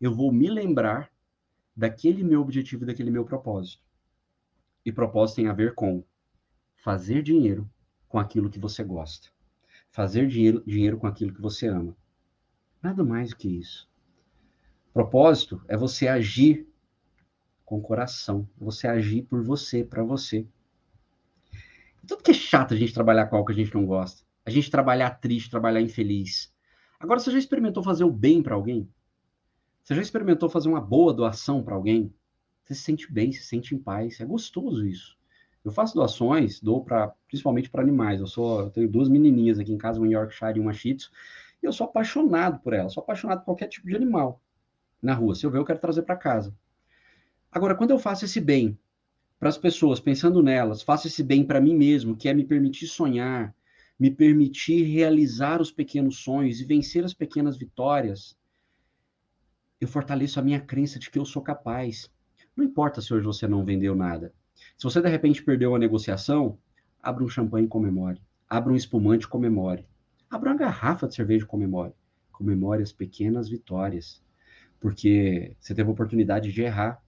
eu 0.00 0.12
vou 0.12 0.30
me 0.30 0.50
lembrar 0.50 1.10
daquele 1.74 2.22
meu 2.22 2.42
objetivo, 2.42 2.84
daquele 2.84 3.10
meu 3.10 3.24
propósito. 3.24 3.82
E 4.84 4.92
propósito 4.92 5.36
tem 5.36 5.48
a 5.48 5.54
ver 5.54 5.74
com 5.74 6.04
fazer 6.74 7.22
dinheiro 7.22 7.68
com 8.06 8.18
aquilo 8.18 8.50
que 8.50 8.58
você 8.58 8.84
gosta. 8.84 9.28
Fazer 9.90 10.28
dinheiro, 10.28 10.62
dinheiro 10.66 10.98
com 10.98 11.06
aquilo 11.06 11.32
que 11.32 11.40
você 11.40 11.66
ama. 11.68 11.96
Nada 12.82 13.02
mais 13.02 13.30
do 13.30 13.36
que 13.36 13.48
isso. 13.48 13.88
Propósito 14.92 15.64
é 15.66 15.76
você 15.76 16.06
agir 16.06 16.68
com 17.64 17.78
o 17.78 17.82
coração, 17.82 18.46
você 18.58 18.86
agir 18.86 19.22
por 19.22 19.42
você, 19.42 19.82
para 19.82 20.04
você. 20.04 20.46
Tudo 22.06 22.22
que 22.22 22.32
é 22.32 22.34
chato 22.34 22.74
a 22.74 22.76
gente 22.76 22.92
trabalhar 22.92 23.26
com 23.26 23.36
algo 23.36 23.46
que 23.46 23.52
a 23.52 23.64
gente 23.64 23.74
não 23.74 23.86
gosta 23.86 24.24
a 24.44 24.50
gente 24.50 24.70
trabalhar 24.70 25.10
triste, 25.10 25.50
trabalhar 25.50 25.80
infeliz. 25.80 26.52
Agora, 26.98 27.18
você 27.18 27.30
já 27.30 27.38
experimentou 27.38 27.82
fazer 27.82 28.04
o 28.04 28.10
bem 28.10 28.42
para 28.42 28.54
alguém? 28.54 28.88
Você 29.82 29.94
já 29.94 30.02
experimentou 30.02 30.48
fazer 30.48 30.68
uma 30.68 30.80
boa 30.80 31.12
doação 31.12 31.62
para 31.62 31.74
alguém? 31.74 32.12
Você 32.62 32.74
se 32.74 32.82
sente 32.82 33.12
bem, 33.12 33.32
se 33.32 33.42
sente 33.42 33.74
em 33.74 33.78
paz. 33.78 34.20
É 34.20 34.24
gostoso 34.24 34.86
isso. 34.86 35.16
Eu 35.64 35.70
faço 35.70 35.94
doações, 35.94 36.60
dou 36.60 36.84
para 36.84 37.08
principalmente 37.26 37.70
para 37.70 37.82
animais. 37.82 38.20
Eu 38.20 38.26
sou, 38.26 38.60
eu 38.60 38.70
tenho 38.70 38.88
duas 38.88 39.08
menininhas 39.08 39.58
aqui 39.58 39.72
em 39.72 39.78
casa, 39.78 39.98
uma 39.98 40.08
Yorkshire 40.08 40.58
e 40.58 40.60
uma 40.60 40.72
Shih 40.72 40.94
Tzu, 40.94 41.10
e 41.62 41.66
eu 41.66 41.72
sou 41.72 41.86
apaixonado 41.86 42.58
por 42.60 42.72
elas. 42.72 42.92
Sou 42.92 43.02
apaixonado 43.02 43.38
por 43.40 43.46
qualquer 43.46 43.68
tipo 43.68 43.86
de 43.86 43.96
animal 43.96 44.40
na 45.02 45.14
rua. 45.14 45.34
Se 45.34 45.44
eu 45.44 45.50
ver, 45.50 45.58
eu 45.58 45.64
quero 45.64 45.78
trazer 45.78 46.02
para 46.02 46.16
casa. 46.16 46.54
Agora, 47.50 47.74
quando 47.74 47.90
eu 47.90 47.98
faço 47.98 48.24
esse 48.24 48.40
bem 48.40 48.78
para 49.38 49.48
as 49.48 49.58
pessoas, 49.58 50.00
pensando 50.00 50.42
nelas, 50.42 50.82
faço 50.82 51.06
esse 51.06 51.22
bem 51.22 51.44
para 51.44 51.60
mim 51.60 51.74
mesmo, 51.74 52.16
que 52.16 52.28
é 52.28 52.34
me 52.34 52.44
permitir 52.44 52.86
sonhar, 52.86 53.54
me 53.98 54.10
permitir 54.10 54.84
realizar 54.84 55.60
os 55.60 55.70
pequenos 55.70 56.18
sonhos 56.18 56.60
e 56.60 56.64
vencer 56.64 57.04
as 57.04 57.14
pequenas 57.14 57.56
vitórias, 57.56 58.36
eu 59.80 59.88
fortaleço 59.88 60.40
a 60.40 60.42
minha 60.42 60.60
crença 60.60 60.98
de 60.98 61.10
que 61.10 61.18
eu 61.18 61.24
sou 61.24 61.42
capaz. 61.42 62.10
Não 62.56 62.64
importa 62.64 63.00
se 63.00 63.12
hoje 63.12 63.24
você 63.24 63.46
não 63.46 63.64
vendeu 63.64 63.94
nada. 63.94 64.32
Se 64.76 64.84
você 64.84 65.00
de 65.00 65.08
repente 65.08 65.42
perdeu 65.42 65.70
uma 65.70 65.78
negociação, 65.78 66.58
abra 67.02 67.24
um 67.24 67.28
champanhe 67.28 67.66
e 67.66 67.68
comemore. 67.68 68.20
Abra 68.48 68.72
um 68.72 68.76
espumante 68.76 69.26
e 69.26 69.28
comemore. 69.28 69.86
Abra 70.30 70.50
uma 70.50 70.56
garrafa 70.56 71.06
de 71.06 71.14
cerveja 71.14 71.44
e 71.44 71.48
comemore. 71.48 71.92
Comemore 72.32 72.82
as 72.82 72.92
pequenas 72.92 73.48
vitórias. 73.48 74.22
Porque 74.80 75.56
você 75.60 75.74
teve 75.74 75.88
a 75.88 75.92
oportunidade 75.92 76.52
de 76.52 76.62
errar. 76.62 77.02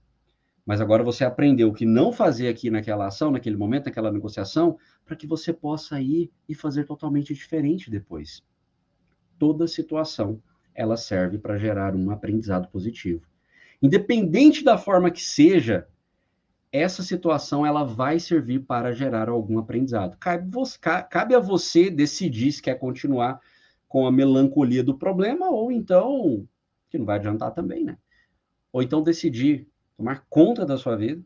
Mas 0.67 0.81
agora 0.81 1.01
você 1.01 1.23
aprendeu 1.23 1.69
o 1.69 1.73
que 1.73 1.85
não 1.85 2.11
fazer 2.11 2.49
aqui 2.49 2.69
naquela 2.69 3.07
ação, 3.07 3.31
naquele 3.31 3.55
momento, 3.55 3.85
naquela 3.85 4.11
negociação, 4.11 4.77
para 5.05 5.15
que 5.15 5.25
você 5.25 5.53
possa 5.53 6.01
ir 6.01 6.29
e 6.47 6.53
fazer 6.53 6.83
totalmente 6.83 7.33
diferente 7.33 7.89
depois. 7.89 8.43
Toda 9.39 9.65
situação 9.65 10.43
ela 10.75 10.97
serve 10.97 11.37
para 11.37 11.57
gerar 11.57 11.95
um 11.95 12.11
aprendizado 12.11 12.67
positivo. 12.67 13.21
Independente 13.81 14.61
da 14.61 14.77
forma 14.77 15.09
que 15.09 15.21
seja, 15.21 15.87
essa 16.69 17.01
situação 17.01 17.65
ela 17.65 17.85
vai 17.85 18.19
servir 18.19 18.59
para 18.59 18.91
gerar 18.91 19.29
algum 19.29 19.57
aprendizado. 19.59 20.17
Cabe, 20.17 21.33
a 21.33 21.39
você 21.39 21.89
decidir 21.89 22.51
se 22.51 22.61
quer 22.61 22.75
continuar 22.75 23.39
com 23.87 24.05
a 24.05 24.11
melancolia 24.11 24.83
do 24.83 24.97
problema 24.97 25.49
ou 25.49 25.71
então, 25.71 26.45
que 26.89 26.97
não 26.97 27.05
vai 27.05 27.15
adiantar 27.19 27.53
também, 27.53 27.85
né? 27.85 27.97
Ou 28.73 28.83
então 28.83 29.01
decidir 29.01 29.65
tomar 29.97 30.25
conta 30.29 30.65
da 30.65 30.77
sua 30.77 30.95
vida 30.95 31.21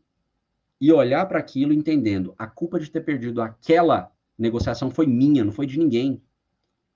e 0.80 0.90
olhar 0.90 1.26
para 1.26 1.38
aquilo 1.38 1.72
entendendo 1.72 2.34
a 2.38 2.46
culpa 2.46 2.80
de 2.80 2.90
ter 2.90 3.02
perdido 3.02 3.40
aquela 3.42 4.10
negociação 4.36 4.90
foi 4.90 5.06
minha, 5.06 5.44
não 5.44 5.52
foi 5.52 5.66
de 5.66 5.78
ninguém. 5.78 6.20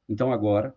Então 0.09 0.33
agora, 0.33 0.74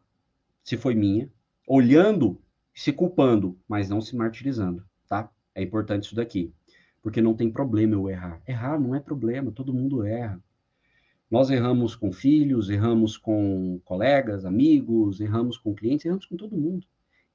se 0.64 0.78
foi 0.78 0.94
minha, 0.94 1.32
olhando, 1.68 2.40
se 2.74 2.92
culpando, 2.92 3.58
mas 3.68 3.90
não 3.90 4.02
se 4.02 4.16
martirizando, 4.16 4.86
tá? 5.08 5.32
É 5.56 5.64
importante 5.64 6.04
isso 6.04 6.16
daqui, 6.16 6.54
porque 7.02 7.22
não 7.22 7.34
tem 7.34 7.50
problema 7.50 7.96
eu 7.96 8.10
errar. 8.10 8.42
Errar 8.48 8.80
não 8.80 8.94
é 8.94 9.00
problema, 9.00 9.52
todo 9.52 9.74
mundo 9.74 10.04
erra. 10.04 10.40
Nós 11.32 11.50
erramos 11.50 11.96
com 11.96 12.12
filhos, 12.12 12.70
erramos 12.70 13.16
com 13.16 13.80
colegas, 13.86 14.46
amigos, 14.46 15.22
erramos 15.22 15.58
com 15.58 15.76
clientes, 15.76 16.06
erramos 16.06 16.26
com 16.26 16.36
todo 16.36 16.58
mundo. 16.58 16.86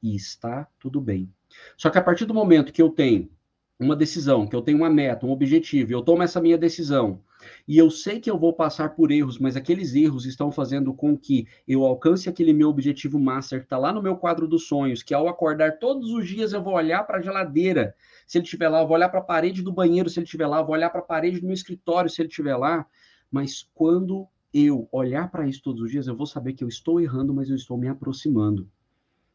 E 0.03 0.15
está 0.17 0.69
tudo 0.79 1.01
bem. 1.01 1.33
Só 1.77 1.91
que 1.91 1.99
a 1.99 2.03
partir 2.03 2.25
do 2.25 2.35
momento 2.35 2.73
que 2.73 2.83
eu 2.83 2.91
tenho 2.91 3.31
uma 3.79 3.97
decisão, 3.97 4.47
que 4.47 4.55
eu 4.55 4.63
tenho 4.63 4.79
uma 4.79 4.91
meta, 4.91 5.27
um 5.27 5.31
objetivo, 5.31 5.91
e 5.91 5.95
eu 5.95 6.03
tomo 6.03 6.23
essa 6.23 6.41
minha 6.41 6.57
decisão, 6.57 7.21
e 7.67 7.77
eu 7.77 7.91
sei 7.91 8.21
que 8.21 8.31
eu 8.31 8.39
vou 8.39 8.53
passar 8.53 8.91
por 8.91 9.11
erros, 9.11 9.39
mas 9.39 9.57
aqueles 9.57 9.95
erros 9.95 10.27
estão 10.27 10.51
fazendo 10.53 10.95
com 10.95 11.17
que 11.17 11.47
eu 11.67 11.85
alcance 11.85 12.29
aquele 12.29 12.53
meu 12.53 12.69
objetivo 12.69 13.19
master 13.19 13.61
que 13.61 13.67
está 13.67 13.77
lá 13.77 13.93
no 13.93 14.03
meu 14.03 14.17
quadro 14.17 14.47
dos 14.47 14.67
sonhos, 14.67 15.03
que 15.03 15.13
ao 15.13 15.29
acordar 15.29 15.79
todos 15.79 16.11
os 16.11 16.27
dias 16.27 16.53
eu 16.53 16.63
vou 16.63 16.75
olhar 16.75 17.05
para 17.05 17.19
a 17.19 17.23
geladeira, 17.23 17.95
se 18.27 18.39
ele 18.39 18.45
estiver 18.45 18.69
lá, 18.69 18.81
eu 18.81 18.87
vou 18.87 18.97
olhar 18.97 19.09
para 19.09 19.21
a 19.21 19.25
parede 19.25 19.63
do 19.63 19.73
banheiro, 19.73 20.09
se 20.09 20.19
ele 20.19 20.25
estiver 20.25 20.47
lá, 20.47 20.61
eu 20.61 20.65
vou 20.65 20.75
olhar 20.75 20.91
para 20.91 21.01
a 21.01 21.05
parede 21.05 21.41
do 21.41 21.47
meu 21.47 21.55
escritório, 21.55 22.09
se 22.09 22.23
ele 22.23 22.29
estiver 22.29 22.57
lá, 22.57 22.87
mas 23.31 23.69
quando 23.75 24.27
eu 24.53 24.89
olhar 24.93 25.29
para 25.33 25.49
isso 25.49 25.61
todos 25.61 25.83
os 25.83 25.91
dias, 25.91 26.07
eu 26.07 26.17
vou 26.17 26.27
saber 26.27 26.53
que 26.53 26.63
eu 26.63 26.69
estou 26.69 27.01
errando, 27.01 27.35
mas 27.35 27.51
eu 27.51 27.57
estou 27.57 27.77
me 27.77 27.89
aproximando. 27.89 28.71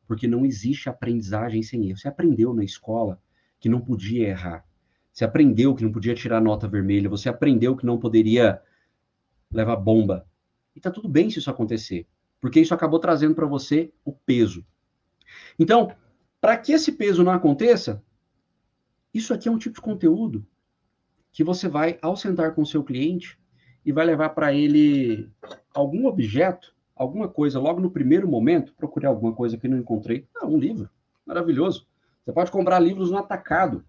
Porque 0.08 0.26
não 0.26 0.46
existe 0.46 0.88
aprendizagem 0.88 1.62
sem 1.62 1.90
erro. 1.90 1.98
Você 1.98 2.08
aprendeu 2.08 2.54
na 2.54 2.64
escola, 2.64 3.22
que 3.60 3.70
não 3.70 3.82
podia 3.82 4.28
errar. 4.28 4.66
Você 5.12 5.26
aprendeu 5.26 5.76
que 5.76 5.84
não 5.84 5.92
podia 5.92 6.16
tirar 6.16 6.40
nota 6.40 6.68
vermelha, 6.68 7.10
você 7.10 7.28
aprendeu 7.28 7.76
que 7.76 7.86
não 7.86 8.00
poderia 8.00 8.62
levar 9.52 9.76
bomba. 9.76 10.26
E 10.76 10.80
tá 10.80 10.90
tudo 10.90 11.10
bem 11.10 11.30
se 11.30 11.40
isso 11.40 11.50
acontecer, 11.50 12.08
porque 12.40 12.60
isso 12.60 12.74
acabou 12.74 13.00
trazendo 13.00 13.36
para 13.36 13.46
você 13.46 13.92
o 14.06 14.14
peso. 14.14 14.66
Então, 15.58 15.92
para 16.40 16.58
que 16.58 16.72
esse 16.72 16.94
peso 16.94 17.24
não 17.24 17.34
aconteça, 17.34 18.02
isso 19.14 19.34
aqui 19.34 19.50
é 19.50 19.52
um 19.52 19.58
tipo 19.58 19.76
de 19.76 19.82
conteúdo 19.82 20.46
que 21.32 21.44
você 21.44 21.68
vai, 21.68 21.98
ao 22.02 22.16
sentar 22.16 22.56
com 22.56 22.62
o 22.62 22.66
seu 22.66 22.84
cliente, 22.84 23.38
e 23.86 23.92
vai 23.92 24.06
levar 24.06 24.30
para 24.30 24.54
ele 24.54 25.30
algum 25.74 26.06
objeto, 26.06 26.74
alguma 26.96 27.28
coisa, 27.28 27.60
logo 27.60 27.80
no 27.80 27.92
primeiro 27.92 28.28
momento, 28.28 28.74
procurei 28.76 29.10
alguma 29.10 29.34
coisa 29.34 29.58
que 29.58 29.68
não 29.68 29.78
encontrei. 29.78 30.28
Ah, 30.38 30.46
um 30.46 30.58
livro, 30.58 30.90
maravilhoso. 31.26 31.89
Você 32.30 32.34
pode 32.34 32.52
comprar 32.52 32.80
livros 32.80 33.10
no 33.10 33.18
atacado. 33.18 33.84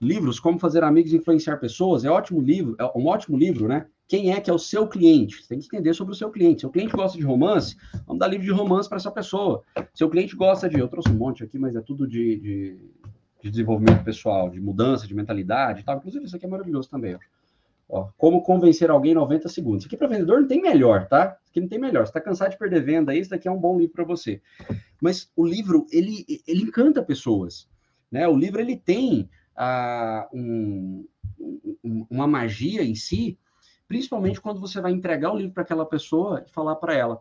Livros 0.00 0.40
Como 0.40 0.58
Fazer 0.58 0.82
Amigos 0.82 1.12
e 1.12 1.16
Influenciar 1.16 1.58
Pessoas 1.58 2.06
é 2.06 2.10
ótimo 2.10 2.40
livro, 2.40 2.74
é 2.78 2.84
um 2.98 3.06
ótimo 3.06 3.36
livro, 3.36 3.68
né? 3.68 3.86
Quem 4.08 4.32
é 4.32 4.40
que 4.40 4.48
é 4.48 4.52
o 4.52 4.58
seu 4.58 4.88
cliente? 4.88 5.42
Você 5.42 5.48
tem 5.48 5.58
que 5.58 5.66
entender 5.66 5.92
sobre 5.92 6.14
o 6.14 6.16
seu 6.16 6.30
cliente. 6.30 6.62
Seu 6.62 6.70
cliente 6.70 6.96
gosta 6.96 7.18
de 7.18 7.24
romance, 7.24 7.76
vamos 8.06 8.18
dar 8.18 8.28
livro 8.28 8.46
de 8.46 8.50
romance 8.50 8.88
para 8.88 8.96
essa 8.96 9.10
pessoa. 9.10 9.62
Seu 9.92 10.08
cliente 10.08 10.34
gosta 10.34 10.70
de. 10.70 10.78
Eu 10.78 10.88
trouxe 10.88 11.10
um 11.10 11.16
monte 11.18 11.44
aqui, 11.44 11.58
mas 11.58 11.76
é 11.76 11.82
tudo 11.82 12.08
de, 12.08 12.36
de, 12.38 12.78
de 13.42 13.50
desenvolvimento 13.50 14.02
pessoal, 14.02 14.48
de 14.48 14.58
mudança, 14.58 15.06
de 15.06 15.14
mentalidade 15.14 15.84
tal. 15.84 15.98
Inclusive, 15.98 16.24
isso 16.24 16.36
aqui 16.36 16.46
é 16.46 16.48
maravilhoso 16.48 16.88
também. 16.88 17.14
Ó. 17.14 17.18
Ó, 17.88 18.08
como 18.16 18.42
convencer 18.42 18.90
alguém 18.90 19.12
em 19.12 19.14
90 19.14 19.48
segundos. 19.48 19.80
Isso 19.80 19.86
aqui 19.86 19.96
para 19.96 20.08
vendedor 20.08 20.40
não 20.40 20.48
tem 20.48 20.60
melhor, 20.60 21.06
tá? 21.06 21.38
Isso 21.42 21.50
aqui 21.50 21.60
não 21.60 21.68
tem 21.68 21.78
melhor. 21.78 22.04
Você 22.04 22.10
está 22.10 22.20
cansado 22.20 22.50
de 22.50 22.58
perder 22.58 22.82
venda, 22.82 23.14
isso 23.14 23.30
daqui 23.30 23.46
é 23.46 23.50
um 23.50 23.60
bom 23.60 23.78
livro 23.78 23.94
para 23.94 24.04
você. 24.04 24.42
Mas 25.00 25.30
o 25.36 25.46
livro, 25.46 25.86
ele, 25.92 26.24
ele 26.46 26.62
encanta 26.62 27.02
pessoas. 27.02 27.68
Né? 28.10 28.26
O 28.26 28.36
livro 28.36 28.60
ele 28.60 28.76
tem 28.76 29.30
ah, 29.56 30.28
um, 30.32 31.06
um, 31.82 32.06
uma 32.10 32.26
magia 32.26 32.82
em 32.82 32.94
si, 32.94 33.38
principalmente 33.86 34.40
quando 34.40 34.60
você 34.60 34.80
vai 34.80 34.92
entregar 34.92 35.32
o 35.32 35.36
livro 35.36 35.54
para 35.54 35.62
aquela 35.62 35.86
pessoa 35.86 36.44
e 36.46 36.50
falar 36.50 36.76
para 36.76 36.94
ela: 36.94 37.20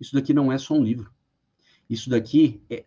Isso 0.00 0.14
daqui 0.14 0.32
não 0.32 0.50
é 0.50 0.56
só 0.58 0.74
um 0.74 0.82
livro. 0.82 1.12
Isso 1.88 2.08
daqui 2.08 2.62
é. 2.70 2.84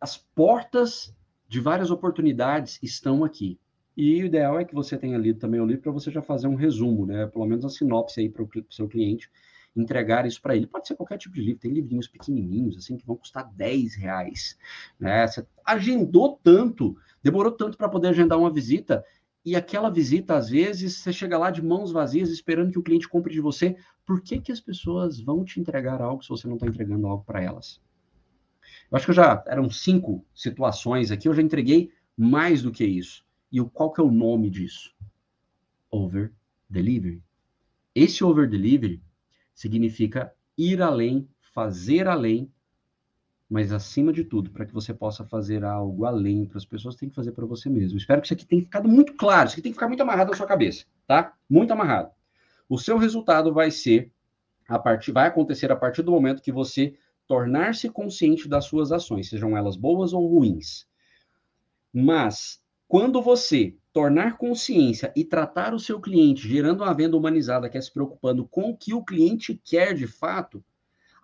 As 0.00 0.16
portas 0.16 1.14
de 1.46 1.60
várias 1.60 1.90
oportunidades 1.90 2.78
estão 2.82 3.22
aqui. 3.22 3.60
E 3.96 4.22
o 4.22 4.26
ideal 4.26 4.58
é 4.58 4.64
que 4.64 4.74
você 4.74 4.96
tenha 4.96 5.18
lido 5.18 5.38
também 5.38 5.60
o 5.60 5.66
livro 5.66 5.82
para 5.82 5.92
você 5.92 6.10
já 6.10 6.22
fazer 6.22 6.48
um 6.48 6.54
resumo, 6.54 7.06
né? 7.06 7.26
Pelo 7.26 7.46
menos 7.46 7.64
uma 7.64 7.70
sinopse 7.70 8.20
aí 8.20 8.28
para 8.28 8.42
o 8.42 8.48
seu 8.70 8.88
cliente 8.88 9.30
entregar 9.74 10.26
isso 10.26 10.40
para 10.40 10.54
ele. 10.54 10.66
Pode 10.66 10.86
ser 10.86 10.96
qualquer 10.96 11.18
tipo 11.18 11.34
de 11.34 11.42
livro, 11.42 11.60
tem 11.60 11.72
livrinhos 11.72 12.08
pequenininhos, 12.08 12.76
assim, 12.76 12.96
que 12.96 13.06
vão 13.06 13.16
custar 13.16 13.50
10 13.54 13.94
reais. 13.96 14.58
Né? 14.98 15.26
Você 15.26 15.46
agendou 15.64 16.38
tanto, 16.42 16.96
demorou 17.22 17.52
tanto 17.52 17.76
para 17.76 17.88
poder 17.88 18.08
agendar 18.08 18.38
uma 18.38 18.52
visita, 18.52 19.04
e 19.44 19.56
aquela 19.56 19.90
visita, 19.90 20.36
às 20.36 20.50
vezes, 20.50 20.98
você 20.98 21.12
chega 21.12 21.36
lá 21.36 21.50
de 21.50 21.60
mãos 21.60 21.90
vazias, 21.90 22.30
esperando 22.30 22.70
que 22.70 22.78
o 22.78 22.82
cliente 22.82 23.08
compre 23.08 23.32
de 23.32 23.40
você. 23.40 23.76
Por 24.06 24.22
que, 24.22 24.40
que 24.40 24.52
as 24.52 24.60
pessoas 24.60 25.20
vão 25.20 25.44
te 25.44 25.58
entregar 25.58 26.00
algo 26.00 26.22
se 26.22 26.28
você 26.28 26.46
não 26.46 26.54
está 26.54 26.66
entregando 26.66 27.08
algo 27.08 27.24
para 27.24 27.42
elas? 27.42 27.80
Eu 28.88 28.96
acho 28.96 29.06
que 29.06 29.10
eu 29.10 29.16
já 29.16 29.42
eram 29.48 29.68
cinco 29.68 30.24
situações 30.32 31.10
aqui, 31.10 31.26
eu 31.26 31.34
já 31.34 31.42
entreguei 31.42 31.90
mais 32.16 32.62
do 32.62 32.70
que 32.70 32.84
isso. 32.84 33.24
E 33.52 33.60
qual 33.64 33.92
que 33.92 34.00
é 34.00 34.04
o 34.04 34.10
nome 34.10 34.48
disso? 34.48 34.94
Over 35.90 36.32
delivery. 36.68 37.22
Esse 37.94 38.24
over 38.24 38.48
delivery 38.48 39.02
significa 39.54 40.34
ir 40.56 40.80
além, 40.80 41.28
fazer 41.52 42.08
além, 42.08 42.50
mas 43.48 43.70
acima 43.70 44.10
de 44.10 44.24
tudo, 44.24 44.50
para 44.50 44.64
que 44.64 44.72
você 44.72 44.94
possa 44.94 45.26
fazer 45.26 45.62
algo 45.62 46.06
além 46.06 46.46
para 46.46 46.56
as 46.56 46.64
pessoas, 46.64 46.96
tem 46.96 47.10
que 47.10 47.14
fazer 47.14 47.32
para 47.32 47.44
você 47.44 47.68
mesmo. 47.68 47.98
Espero 47.98 48.22
que 48.22 48.26
isso 48.26 48.32
aqui 48.32 48.46
tenha 48.46 48.62
ficado 48.62 48.88
muito 48.88 49.14
claro, 49.14 49.46
isso 49.46 49.54
aqui 49.54 49.62
tem 49.62 49.72
que 49.72 49.76
ficar 49.76 49.88
muito 49.88 50.02
amarrado 50.02 50.30
na 50.30 50.36
sua 50.36 50.46
cabeça, 50.46 50.86
tá? 51.06 51.34
Muito 51.50 51.70
amarrado. 51.70 52.10
O 52.66 52.78
seu 52.78 52.96
resultado 52.96 53.52
vai 53.52 53.70
ser 53.70 54.10
a 54.66 54.78
partir 54.78 55.12
vai 55.12 55.26
acontecer 55.28 55.70
a 55.70 55.76
partir 55.76 56.02
do 56.02 56.10
momento 56.12 56.40
que 56.40 56.52
você 56.52 56.96
tornar-se 57.26 57.90
consciente 57.90 58.48
das 58.48 58.64
suas 58.64 58.90
ações, 58.90 59.28
sejam 59.28 59.54
elas 59.54 59.76
boas 59.76 60.14
ou 60.14 60.26
ruins. 60.26 60.86
Mas 61.92 62.61
quando 62.92 63.22
você 63.22 63.74
tornar 63.90 64.36
consciência 64.36 65.10
e 65.16 65.24
tratar 65.24 65.72
o 65.72 65.80
seu 65.80 65.98
cliente 65.98 66.46
gerando 66.46 66.84
uma 66.84 66.92
venda 66.92 67.16
humanizada 67.16 67.70
que 67.70 67.78
é 67.78 67.80
se 67.80 67.90
preocupando 67.90 68.46
com 68.46 68.68
o 68.68 68.76
que 68.76 68.92
o 68.92 69.02
cliente 69.02 69.58
quer 69.64 69.94
de 69.94 70.06
fato, 70.06 70.62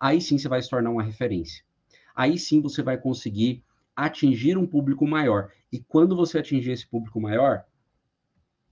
aí 0.00 0.18
sim 0.18 0.38
você 0.38 0.48
vai 0.48 0.62
se 0.62 0.70
tornar 0.70 0.88
uma 0.88 1.02
referência. 1.02 1.62
Aí 2.16 2.38
sim 2.38 2.62
você 2.62 2.82
vai 2.82 2.96
conseguir 2.96 3.62
atingir 3.94 4.56
um 4.56 4.66
público 4.66 5.06
maior. 5.06 5.52
E 5.70 5.78
quando 5.78 6.16
você 6.16 6.38
atingir 6.38 6.70
esse 6.70 6.86
público 6.86 7.20
maior, 7.20 7.66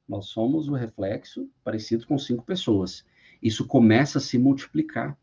nós 0.09 0.29
somos 0.29 0.67
o 0.67 0.73
reflexo 0.73 1.51
parecido 1.63 2.07
com 2.07 2.17
cinco 2.17 2.47
pessoas. 2.47 3.05
Isso 3.43 3.67
começa 3.67 4.17
a 4.17 4.23
se 4.23 4.39
multiplicar. 4.39 5.19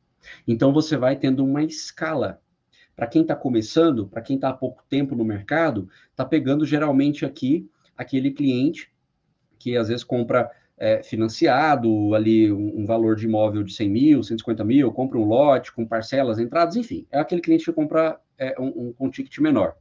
Então 0.48 0.72
você 0.72 0.96
vai 0.96 1.16
tendo 1.16 1.44
uma 1.44 1.64
escala. 1.64 2.40
Para 2.96 3.08
quem 3.08 3.24
está 3.24 3.36
começando, 3.36 4.08
para 4.08 4.22
quem 4.22 4.36
está 4.36 4.50
há 4.50 4.54
pouco 4.54 4.84
tempo 4.90 5.16
no 5.16 5.26
mercado, 5.26 5.90
está 6.12 6.24
pegando 6.24 6.66
geralmente 6.66 7.26
aqui 7.26 7.70
aquele 7.98 8.32
cliente 8.32 8.92
que 9.58 9.78
às 9.78 9.88
vezes 9.88 10.04
compra 10.04 10.52
é, 10.78 11.02
financiado 11.02 12.14
ali 12.14 12.52
um, 12.52 12.82
um, 12.82 12.86
valor 12.86 13.16
de 13.16 13.26
imóvel 13.26 13.64
de 13.64 13.74
100 13.74 13.90
mil, 13.90 14.24
150 14.24 14.64
mil, 14.64 14.92
compra 14.92 15.18
um 15.18 15.24
lote 15.24 15.72
com 15.72 15.86
parcelas, 15.86 16.40
entradas, 16.40 16.76
enfim, 16.76 17.08
é 17.12 17.20
aquele 17.20 17.42
cliente 17.42 17.66
que 17.66 17.72
compra 17.72 18.20
é, 18.38 18.60
um, 18.60 18.94
um, 19.00 19.10
ticket 19.10 19.38
menor. 19.40 19.76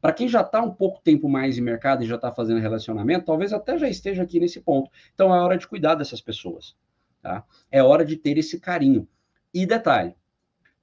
Para 0.00 0.12
quem 0.12 0.28
já 0.28 0.42
está 0.42 0.62
um 0.62 0.70
pouco 0.70 1.00
tempo 1.02 1.28
mais 1.28 1.58
em 1.58 1.60
mercado 1.60 2.04
e 2.04 2.06
já 2.06 2.14
está 2.14 2.32
fazendo 2.32 2.60
relacionamento, 2.60 3.26
talvez 3.26 3.52
até 3.52 3.76
já 3.78 3.88
esteja 3.88 4.22
aqui 4.22 4.38
nesse 4.38 4.60
ponto. 4.60 4.90
Então 5.12 5.34
é 5.34 5.40
hora 5.40 5.58
de 5.58 5.66
cuidar 5.66 5.96
dessas 5.96 6.20
pessoas. 6.20 6.76
Tá? 7.20 7.44
É 7.70 7.82
hora 7.82 8.04
de 8.04 8.16
ter 8.16 8.38
esse 8.38 8.60
carinho. 8.60 9.08
E 9.52 9.66
detalhe, 9.66 10.14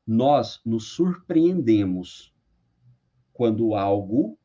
nós 0.05 0.61
nos 0.65 0.89
surpreendemos 0.89 2.33
quando 3.33 3.75
algo 3.75 4.37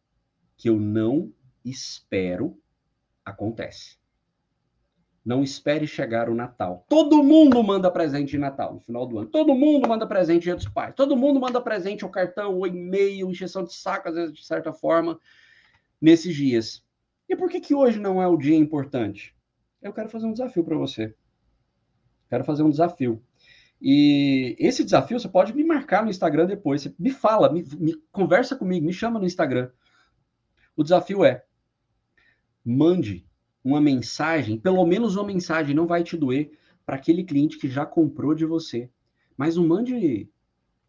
que 0.57 0.69
eu 0.69 0.79
não 0.79 1.33
espero 1.65 2.59
acontece. 3.25 3.99
Não 5.25 5.43
espere 5.43 5.87
chegar 5.87 6.31
o 6.31 6.35
Natal. 6.35 6.85
Todo 6.89 7.23
mundo 7.23 7.63
manda 7.63 7.91
presente 7.91 8.31
de 8.31 8.39
Natal 8.39 8.75
no 8.75 8.81
final 8.81 9.07
do 9.07 9.19
ano. 9.19 9.29
Todo 9.29 9.55
mundo 9.55 9.87
manda 9.87 10.07
presente 10.07 10.45
dia 10.45 10.57
dos 10.57 10.67
pais. 10.67 10.95
Todo 10.95 11.17
mundo 11.17 11.39
manda 11.39 11.61
presente 11.61 12.05
o 12.05 12.09
cartão, 12.09 12.59
o 12.59 12.67
e-mail, 12.67 13.31
encheção 13.31 13.63
de 13.63 13.75
saco, 13.75 14.09
às 14.09 14.15
vezes, 14.15 14.35
de 14.35 14.45
certa 14.45 14.73
forma, 14.73 15.21
nesses 16.01 16.35
dias. 16.35 16.83
E 17.29 17.37
por 17.37 17.51
que, 17.51 17.61
que 17.61 17.75
hoje 17.75 18.01
não 18.01 18.21
é 18.21 18.27
o 18.27 18.37
dia 18.37 18.57
importante? 18.57 19.37
Eu 19.83 19.93
quero 19.93 20.09
fazer 20.09 20.27
um 20.27 20.33
desafio 20.33 20.65
para 20.65 20.77
você. 20.77 21.15
Quero 22.29 22.45
fazer 22.45 22.63
um 22.63 22.71
desafio. 22.71 23.23
E 23.81 24.57
esse 24.59 24.85
desafio 24.85 25.19
você 25.19 25.29
pode 25.29 25.55
me 25.55 25.65
marcar 25.65 26.05
no 26.05 26.11
Instagram 26.11 26.47
depois. 26.47 26.83
Você 26.83 26.95
me 26.99 27.11
fala, 27.11 27.51
me, 27.53 27.65
me 27.79 27.95
conversa 28.13 28.55
comigo, 28.55 28.87
me 28.87 28.93
chama 28.93 29.19
no 29.19 29.25
Instagram. 29.25 29.71
O 30.77 30.83
desafio 30.83 31.25
é 31.25 31.45
mande 32.65 33.27
uma 33.65 33.81
mensagem, 33.81 34.59
pelo 34.59 34.85
menos 34.87 35.17
uma 35.17 35.27
mensagem, 35.27 35.75
não 35.75 35.87
vai 35.87 36.03
te 36.03 36.17
doer, 36.17 36.51
para 36.85 36.97
aquele 36.97 37.25
cliente 37.25 37.59
que 37.59 37.69
já 37.69 37.87
comprou 37.87 38.35
de 38.35 38.45
você. 38.45 38.91
Mas 39.37 39.57
não 39.57 39.67
mande 39.67 40.29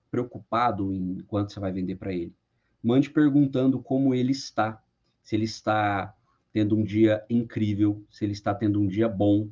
preocupado 0.10 0.94
em 0.94 1.20
quanto 1.22 1.54
você 1.54 1.60
vai 1.60 1.72
vender 1.72 1.96
para 1.96 2.14
ele. 2.14 2.36
Mande 2.84 3.10
perguntando 3.10 3.82
como 3.82 4.14
ele 4.14 4.32
está. 4.32 4.84
Se 5.24 5.36
ele 5.36 5.46
está 5.46 6.14
tendo 6.52 6.76
um 6.76 6.84
dia 6.84 7.24
incrível, 7.30 8.04
se 8.10 8.26
ele 8.26 8.34
está 8.34 8.54
tendo 8.54 8.82
um 8.82 8.88
dia 8.88 9.08
bom. 9.08 9.50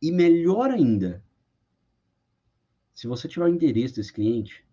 E 0.00 0.12
melhor 0.12 0.70
ainda, 0.70 1.22
se 2.94 3.06
você 3.06 3.26
tiver 3.28 3.46
o 3.46 3.48
endereço 3.48 3.96
desse 3.96 4.12
cliente, 4.12 4.64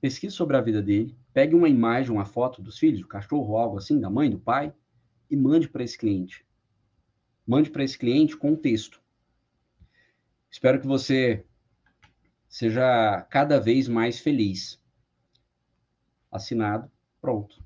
pesquise 0.00 0.34
sobre 0.34 0.56
a 0.56 0.60
vida 0.60 0.82
dele, 0.82 1.16
pegue 1.32 1.54
uma 1.54 1.68
imagem, 1.68 2.12
uma 2.12 2.24
foto 2.24 2.60
dos 2.60 2.78
filhos, 2.78 3.00
do 3.00 3.08
cachorro, 3.08 3.56
algo 3.56 3.78
assim, 3.78 4.00
da 4.00 4.10
mãe, 4.10 4.30
do 4.30 4.38
pai, 4.38 4.72
e 5.30 5.36
mande 5.36 5.68
para 5.68 5.82
esse 5.82 5.96
cliente. 5.96 6.46
Mande 7.46 7.70
para 7.70 7.84
esse 7.84 7.98
cliente 7.98 8.36
com 8.36 8.54
texto. 8.54 9.02
Espero 10.50 10.80
que 10.80 10.86
você 10.86 11.44
seja 12.48 13.22
cada 13.30 13.58
vez 13.58 13.88
mais 13.88 14.20
feliz. 14.20 14.80
Assinado, 16.30 16.90
pronto. 17.20 17.64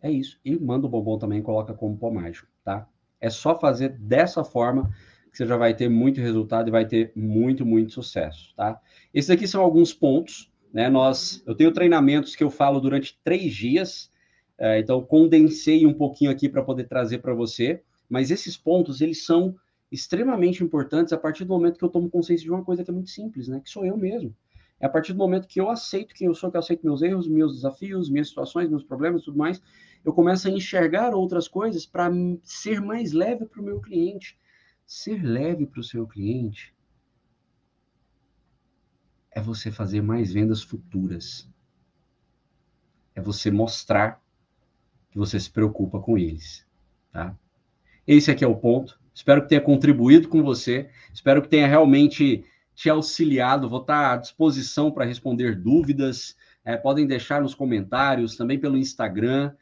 É 0.00 0.10
isso. 0.10 0.40
E 0.44 0.58
manda 0.58 0.86
o 0.86 0.88
bombom 0.88 1.18
também, 1.18 1.42
coloca 1.42 1.74
como 1.74 1.96
pó 1.96 2.10
mágico, 2.10 2.48
tá? 2.62 2.88
É 3.20 3.30
só 3.30 3.58
fazer 3.58 3.90
dessa 3.98 4.44
forma 4.44 4.94
que 5.34 5.38
você 5.38 5.46
já 5.46 5.56
vai 5.56 5.74
ter 5.74 5.88
muito 5.88 6.20
resultado 6.20 6.68
e 6.68 6.70
vai 6.70 6.86
ter 6.86 7.10
muito, 7.16 7.66
muito 7.66 7.92
sucesso, 7.92 8.54
tá? 8.56 8.80
Esses 9.12 9.30
aqui 9.30 9.48
são 9.48 9.60
alguns 9.60 9.92
pontos, 9.92 10.48
né? 10.72 10.88
Nós, 10.88 11.42
eu 11.44 11.56
tenho 11.56 11.72
treinamentos 11.72 12.36
que 12.36 12.44
eu 12.44 12.50
falo 12.50 12.78
durante 12.78 13.18
três 13.24 13.52
dias, 13.52 14.12
é, 14.56 14.78
então 14.78 15.02
condensei 15.02 15.84
um 15.84 15.92
pouquinho 15.92 16.30
aqui 16.30 16.48
para 16.48 16.62
poder 16.62 16.84
trazer 16.84 17.18
para 17.18 17.34
você. 17.34 17.82
Mas 18.08 18.30
esses 18.30 18.56
pontos, 18.56 19.00
eles 19.00 19.26
são 19.26 19.56
extremamente 19.90 20.62
importantes 20.62 21.12
a 21.12 21.18
partir 21.18 21.44
do 21.44 21.52
momento 21.52 21.78
que 21.78 21.84
eu 21.84 21.88
tomo 21.88 22.08
consciência 22.08 22.44
de 22.44 22.50
uma 22.52 22.64
coisa 22.64 22.84
que 22.84 22.90
é 22.90 22.94
muito 22.94 23.10
simples, 23.10 23.48
né? 23.48 23.60
Que 23.60 23.68
sou 23.68 23.84
eu 23.84 23.96
mesmo. 23.96 24.32
É 24.78 24.86
a 24.86 24.88
partir 24.88 25.14
do 25.14 25.18
momento 25.18 25.48
que 25.48 25.60
eu 25.60 25.68
aceito 25.68 26.14
quem 26.14 26.28
eu 26.28 26.34
sou, 26.34 26.48
que 26.48 26.56
eu 26.56 26.60
aceito 26.60 26.86
meus 26.86 27.02
erros, 27.02 27.26
meus 27.26 27.56
desafios, 27.56 28.08
minhas 28.08 28.28
situações, 28.28 28.70
meus 28.70 28.84
problemas, 28.84 29.22
tudo 29.24 29.36
mais, 29.36 29.60
eu 30.04 30.12
começo 30.12 30.46
a 30.46 30.50
enxergar 30.50 31.12
outras 31.12 31.48
coisas 31.48 31.86
para 31.86 32.08
ser 32.44 32.80
mais 32.80 33.12
leve 33.12 33.46
para 33.46 33.60
o 33.60 33.64
meu 33.64 33.80
cliente. 33.80 34.38
Ser 34.86 35.22
leve 35.22 35.66
para 35.66 35.80
o 35.80 35.84
seu 35.84 36.06
cliente 36.06 36.74
é 39.30 39.40
você 39.40 39.70
fazer 39.70 40.02
mais 40.02 40.32
vendas 40.32 40.62
futuras. 40.62 41.48
É 43.14 43.20
você 43.20 43.50
mostrar 43.50 44.22
que 45.10 45.18
você 45.18 45.38
se 45.38 45.50
preocupa 45.50 46.00
com 46.00 46.18
eles, 46.18 46.66
tá? 47.12 47.36
Esse 48.06 48.30
aqui 48.30 48.44
é 48.44 48.48
o 48.48 48.56
ponto. 48.56 49.00
Espero 49.14 49.42
que 49.42 49.48
tenha 49.48 49.60
contribuído 49.60 50.28
com 50.28 50.42
você. 50.42 50.90
Espero 51.12 51.40
que 51.40 51.48
tenha 51.48 51.66
realmente 51.66 52.44
te 52.74 52.90
auxiliado. 52.90 53.68
Vou 53.68 53.80
estar 53.80 54.12
à 54.12 54.16
disposição 54.16 54.90
para 54.90 55.04
responder 55.04 55.56
dúvidas. 55.56 56.36
É, 56.64 56.76
podem 56.76 57.06
deixar 57.06 57.40
nos 57.40 57.54
comentários, 57.54 58.36
também 58.36 58.58
pelo 58.58 58.76
Instagram. 58.76 59.52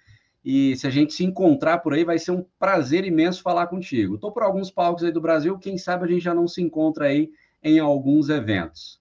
E 0.45 0.77
se 0.77 0.87
a 0.87 0.91
gente 0.91 1.13
se 1.13 1.25
encontrar 1.25 1.79
por 1.79 1.95
aí, 1.95 2.05
vai 2.05 2.19
ser 2.19 2.33
um 2.33 2.45
prazer 2.59 3.05
imenso 3.05 3.43
falar 3.43 3.69
contigo. 3.69 4.17
Estou 4.17 4.33
por 4.33 4.43
alguns 4.43 4.71
palcos 4.71 5.05
aí 5.05 5.13
do 5.13 5.21
Brasil, 5.21 5.59
quem 5.59 5.79
sabe 5.79 6.05
a 6.05 6.09
gente 6.09 6.25
já 6.25 6.35
não 6.35 6.49
se 6.49 6.61
encontra 6.61 7.07
aí 7.07 7.31
em 7.63 7.79
alguns 7.79 8.29
eventos. 8.29 9.01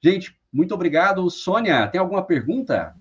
Gente, 0.00 0.36
muito 0.52 0.74
obrigado. 0.74 1.28
Sônia, 1.30 1.86
tem 1.86 2.00
alguma 2.00 2.24
pergunta? 2.24 2.96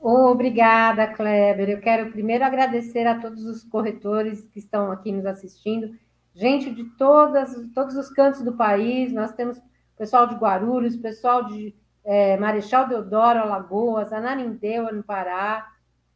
Obrigada, 0.00 1.08
Kleber. 1.08 1.68
Eu 1.68 1.80
quero 1.80 2.10
primeiro 2.10 2.44
agradecer 2.44 3.06
a 3.06 3.20
todos 3.20 3.44
os 3.44 3.64
corretores 3.64 4.46
que 4.46 4.58
estão 4.58 4.90
aqui 4.90 5.12
nos 5.12 5.26
assistindo, 5.26 5.90
gente 6.34 6.70
de 6.70 6.84
todas, 6.96 7.54
todos 7.74 7.96
os 7.96 8.08
cantos 8.08 8.42
do 8.42 8.56
país. 8.56 9.12
Nós 9.12 9.32
temos 9.32 9.60
pessoal 9.96 10.26
de 10.26 10.36
Guarulhos, 10.36 10.96
pessoal 10.96 11.44
de 11.44 11.74
é, 12.04 12.36
Marechal 12.38 12.88
Deodoro, 12.88 13.40
Alagoas, 13.40 14.12
Ananindeua, 14.12 14.92
no 14.92 15.02
Pará. 15.02 15.66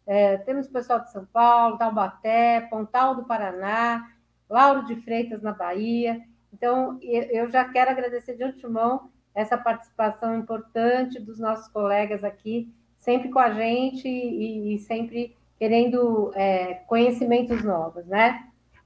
É, 0.06 0.36
temos 0.38 0.68
pessoal 0.68 1.00
de 1.00 1.12
São 1.12 1.24
Paulo, 1.26 1.78
Taubaté, 1.78 2.62
Pontal 2.62 3.14
do 3.14 3.24
Paraná, 3.24 4.10
Lauro 4.48 4.84
de 4.86 4.96
Freitas, 4.96 5.42
na 5.42 5.52
Bahia. 5.52 6.20
Então, 6.52 6.98
eu 7.00 7.50
já 7.50 7.64
quero 7.64 7.90
agradecer 7.90 8.36
de 8.36 8.44
antemão 8.44 9.10
essa 9.34 9.56
participação 9.56 10.36
importante 10.36 11.18
dos 11.18 11.38
nossos 11.38 11.68
colegas 11.68 12.22
aqui 12.22 12.72
sempre 13.02 13.30
com 13.30 13.38
a 13.40 13.50
gente 13.50 14.06
e, 14.06 14.74
e 14.74 14.78
sempre 14.78 15.36
querendo 15.58 16.32
é, 16.34 16.74
conhecimentos 16.86 17.62
novos, 17.64 18.06
né? 18.06 18.44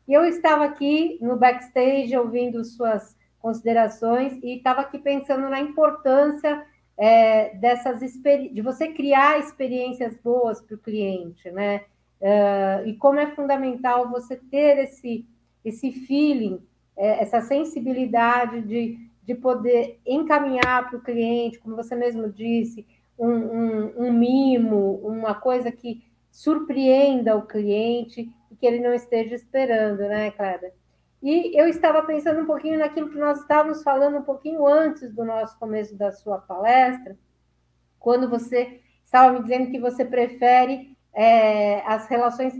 E 0.09 0.13
eu 0.15 0.25
estava 0.25 0.65
aqui 0.65 1.19
no 1.21 1.37
backstage 1.37 2.17
ouvindo 2.17 2.65
suas 2.65 3.17
considerações 3.39 4.33
e 4.43 4.57
estava 4.57 4.81
aqui 4.81 4.99
pensando 4.99 5.49
na 5.51 5.61
importância 5.61 6.65
é, 6.99 7.55
dessas 7.57 8.01
de 8.01 8.61
você 8.63 8.89
criar 8.89 9.39
experiências 9.39 10.17
boas 10.17 10.61
para 10.61 10.75
o 10.75 10.79
cliente, 10.79 11.51
né? 11.51 11.83
Uh, 12.21 12.89
e 12.89 12.95
como 12.95 13.21
é 13.21 13.27
fundamental 13.35 14.09
você 14.09 14.37
ter 14.37 14.79
esse, 14.79 15.27
esse 15.63 15.93
feeling, 15.93 16.59
é, 16.97 17.23
essa 17.23 17.43
sensibilidade 17.43 18.63
de, 18.63 18.99
de 19.23 19.35
poder 19.35 20.01
encaminhar 20.07 20.89
para 20.89 20.99
o 20.99 21.03
cliente, 21.03 21.59
como 21.59 21.77
você 21.77 21.95
mesmo 21.95 22.33
disse, 22.33 22.87
um, 23.19 23.29
um, 23.29 24.07
um 24.07 24.13
mimo, 24.13 24.95
uma 25.05 25.35
coisa 25.35 25.71
que 25.71 26.03
surpreenda 26.31 27.37
o 27.37 27.47
cliente 27.47 28.31
e 28.51 28.57
que 28.57 28.67
ele 28.67 28.81
não 28.81 28.95
esteja 28.95 29.35
esperando, 29.35 30.01
né, 30.01 30.31
Clara? 30.31 30.73
E 31.29 31.61
eu 31.61 31.67
estava 31.67 32.05
pensando 32.05 32.41
um 32.41 32.47
pouquinho 32.47 32.79
naquilo 32.79 33.11
que 33.11 33.19
nós 33.19 33.41
estávamos 33.41 33.83
falando 33.83 34.19
um 34.19 34.23
pouquinho 34.23 34.65
antes 34.65 35.13
do 35.13 35.25
nosso 35.25 35.59
começo 35.59 35.97
da 35.97 36.13
sua 36.13 36.39
palestra, 36.39 37.19
quando 37.99 38.31
você 38.31 38.81
estava 39.03 39.33
me 39.33 39.43
dizendo 39.43 39.73
que 39.73 39.81
você 39.81 40.05
prefere 40.05 40.97
é, 41.13 41.81
as 41.81 42.07
relações 42.07 42.55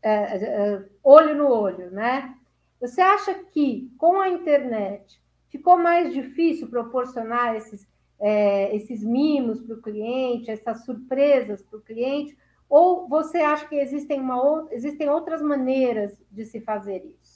é, 0.00 0.12
é, 0.12 0.88
olho 1.02 1.34
no 1.34 1.48
olho, 1.48 1.90
né? 1.90 2.32
Você 2.80 3.00
acha 3.00 3.34
que 3.52 3.92
com 3.98 4.20
a 4.20 4.28
internet 4.28 5.20
ficou 5.50 5.76
mais 5.76 6.14
difícil 6.14 6.70
proporcionar 6.70 7.56
esses 7.56 7.84
é, 8.20 8.76
esses 8.76 9.02
mimos 9.02 9.60
para 9.60 9.74
o 9.74 9.82
cliente, 9.82 10.52
essas 10.52 10.84
surpresas 10.84 11.64
para 11.64 11.80
o 11.80 11.82
cliente, 11.82 12.38
ou 12.68 13.08
você 13.08 13.38
acha 13.38 13.66
que 13.66 13.74
existem, 13.74 14.20
uma, 14.20 14.68
existem 14.70 15.08
outras 15.08 15.42
maneiras 15.42 16.16
de 16.30 16.44
se 16.44 16.60
fazer 16.60 17.04
isso? 17.20 17.33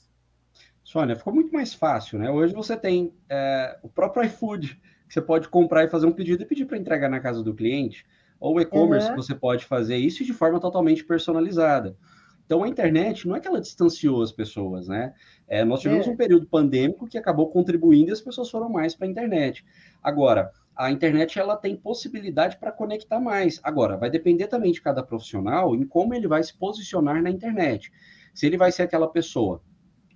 Sônia, 0.89 1.15
ficou 1.15 1.31
muito 1.31 1.53
mais 1.53 1.71
fácil, 1.71 2.17
né? 2.17 2.31
Hoje 2.31 2.51
você 2.51 2.75
tem 2.75 3.13
é, 3.29 3.77
o 3.83 3.87
próprio 3.87 4.25
iFood, 4.25 4.69
que 5.07 5.13
você 5.13 5.21
pode 5.21 5.47
comprar 5.47 5.83
e 5.83 5.87
fazer 5.87 6.07
um 6.07 6.11
pedido 6.11 6.41
e 6.41 6.47
pedir 6.47 6.65
para 6.65 6.79
entregar 6.79 7.07
na 7.07 7.19
casa 7.19 7.43
do 7.43 7.53
cliente, 7.53 8.07
ou 8.39 8.55
o 8.55 8.59
e-commerce, 8.59 9.07
uhum. 9.11 9.15
você 9.15 9.35
pode 9.35 9.65
fazer 9.65 9.97
isso 9.97 10.25
de 10.25 10.33
forma 10.33 10.59
totalmente 10.59 11.03
personalizada. 11.03 11.95
Então, 12.43 12.63
a 12.63 12.67
internet 12.67 13.27
não 13.27 13.35
é 13.35 13.39
que 13.39 13.47
ela 13.47 13.61
distanciou 13.61 14.23
as 14.23 14.31
pessoas, 14.31 14.87
né? 14.87 15.13
É, 15.47 15.63
nós 15.63 15.79
tivemos 15.79 16.07
é. 16.07 16.09
um 16.09 16.15
período 16.15 16.47
pandêmico 16.47 17.07
que 17.07 17.19
acabou 17.19 17.51
contribuindo 17.51 18.09
e 18.09 18.13
as 18.13 18.21
pessoas 18.21 18.49
foram 18.49 18.67
mais 18.67 18.95
para 18.95 19.05
a 19.05 19.11
internet. 19.11 19.63
Agora, 20.01 20.51
a 20.75 20.89
internet 20.89 21.37
ela 21.37 21.55
tem 21.55 21.75
possibilidade 21.75 22.57
para 22.57 22.71
conectar 22.71 23.19
mais. 23.19 23.59
Agora, 23.61 23.95
vai 23.95 24.09
depender 24.09 24.47
também 24.47 24.71
de 24.71 24.81
cada 24.81 25.03
profissional 25.03 25.75
em 25.75 25.85
como 25.85 26.15
ele 26.15 26.27
vai 26.27 26.41
se 26.41 26.57
posicionar 26.57 27.21
na 27.21 27.29
internet. 27.29 27.91
Se 28.33 28.47
ele 28.47 28.57
vai 28.57 28.71
ser 28.71 28.81
aquela 28.81 29.07
pessoa 29.07 29.61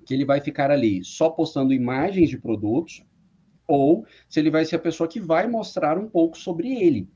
que 0.06 0.14
ele 0.14 0.26
vai 0.26 0.40
ficar 0.42 0.70
ali 0.72 1.04
só 1.04 1.30
postando 1.30 1.74
imagens 1.74 2.30
de 2.30 2.38
produtos, 2.38 3.04
ou 3.68 4.06
se 4.30 4.40
ele 4.40 4.52
vai 4.52 4.66
ser 4.66 4.76
a 4.76 4.80
pessoa 4.80 5.08
que 5.08 5.20
vai 5.20 5.48
mostrar 5.48 5.98
um 5.98 6.10
pouco 6.10 6.38
sobre 6.38 6.74
ele. 6.84 7.10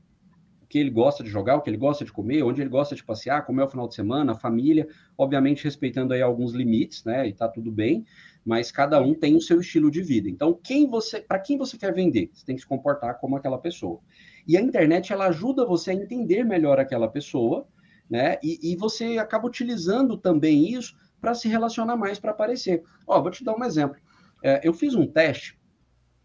que 0.68 0.78
ele 0.78 0.90
gosta 0.90 1.24
de 1.24 1.30
jogar, 1.30 1.56
o 1.56 1.62
que 1.62 1.70
ele 1.70 1.78
gosta 1.78 2.04
de 2.04 2.12
comer, 2.12 2.42
onde 2.42 2.60
ele 2.60 2.68
gosta 2.68 2.94
de 2.94 3.02
passear, 3.02 3.46
como 3.46 3.60
é 3.60 3.64
o 3.64 3.68
final 3.70 3.88
de 3.88 3.94
semana, 3.94 4.32
a 4.32 4.34
família, 4.34 4.86
obviamente 5.16 5.64
respeitando 5.64 6.12
aí 6.12 6.20
alguns 6.20 6.52
limites, 6.52 7.04
né? 7.04 7.26
E 7.26 7.32
tá 7.32 7.48
tudo 7.48 7.72
bem, 7.72 8.04
mas 8.44 8.70
cada 8.70 9.00
um 9.00 9.14
tem 9.14 9.34
o 9.34 9.40
seu 9.40 9.60
estilo 9.60 9.90
de 9.90 10.02
vida. 10.02 10.28
Então, 10.28 10.52
quem 10.62 10.86
você, 10.86 11.20
para 11.20 11.38
quem 11.38 11.56
você 11.56 11.78
quer 11.78 11.94
vender, 11.94 12.30
você 12.34 12.44
tem 12.44 12.54
que 12.54 12.60
se 12.62 12.68
comportar 12.68 13.18
como 13.18 13.36
aquela 13.36 13.58
pessoa. 13.58 14.00
E 14.46 14.56
a 14.56 14.60
internet 14.60 15.12
ela 15.12 15.28
ajuda 15.28 15.64
você 15.64 15.90
a 15.90 15.94
entender 15.94 16.44
melhor 16.44 16.78
aquela 16.78 17.08
pessoa, 17.08 17.66
né? 18.08 18.36
E, 18.42 18.72
e 18.72 18.76
você 18.76 19.16
acaba 19.18 19.46
utilizando 19.46 20.18
também 20.18 20.72
isso 20.74 20.94
para 21.20 21.34
se 21.34 21.48
relacionar 21.48 21.96
mais 21.96 22.18
para 22.18 22.30
aparecer. 22.30 22.82
Ó, 23.06 23.20
vou 23.20 23.30
te 23.30 23.44
dar 23.44 23.54
um 23.54 23.64
exemplo. 23.64 23.96
É, 24.42 24.66
eu 24.66 24.72
fiz 24.72 24.94
um 24.94 25.06
teste 25.06 25.58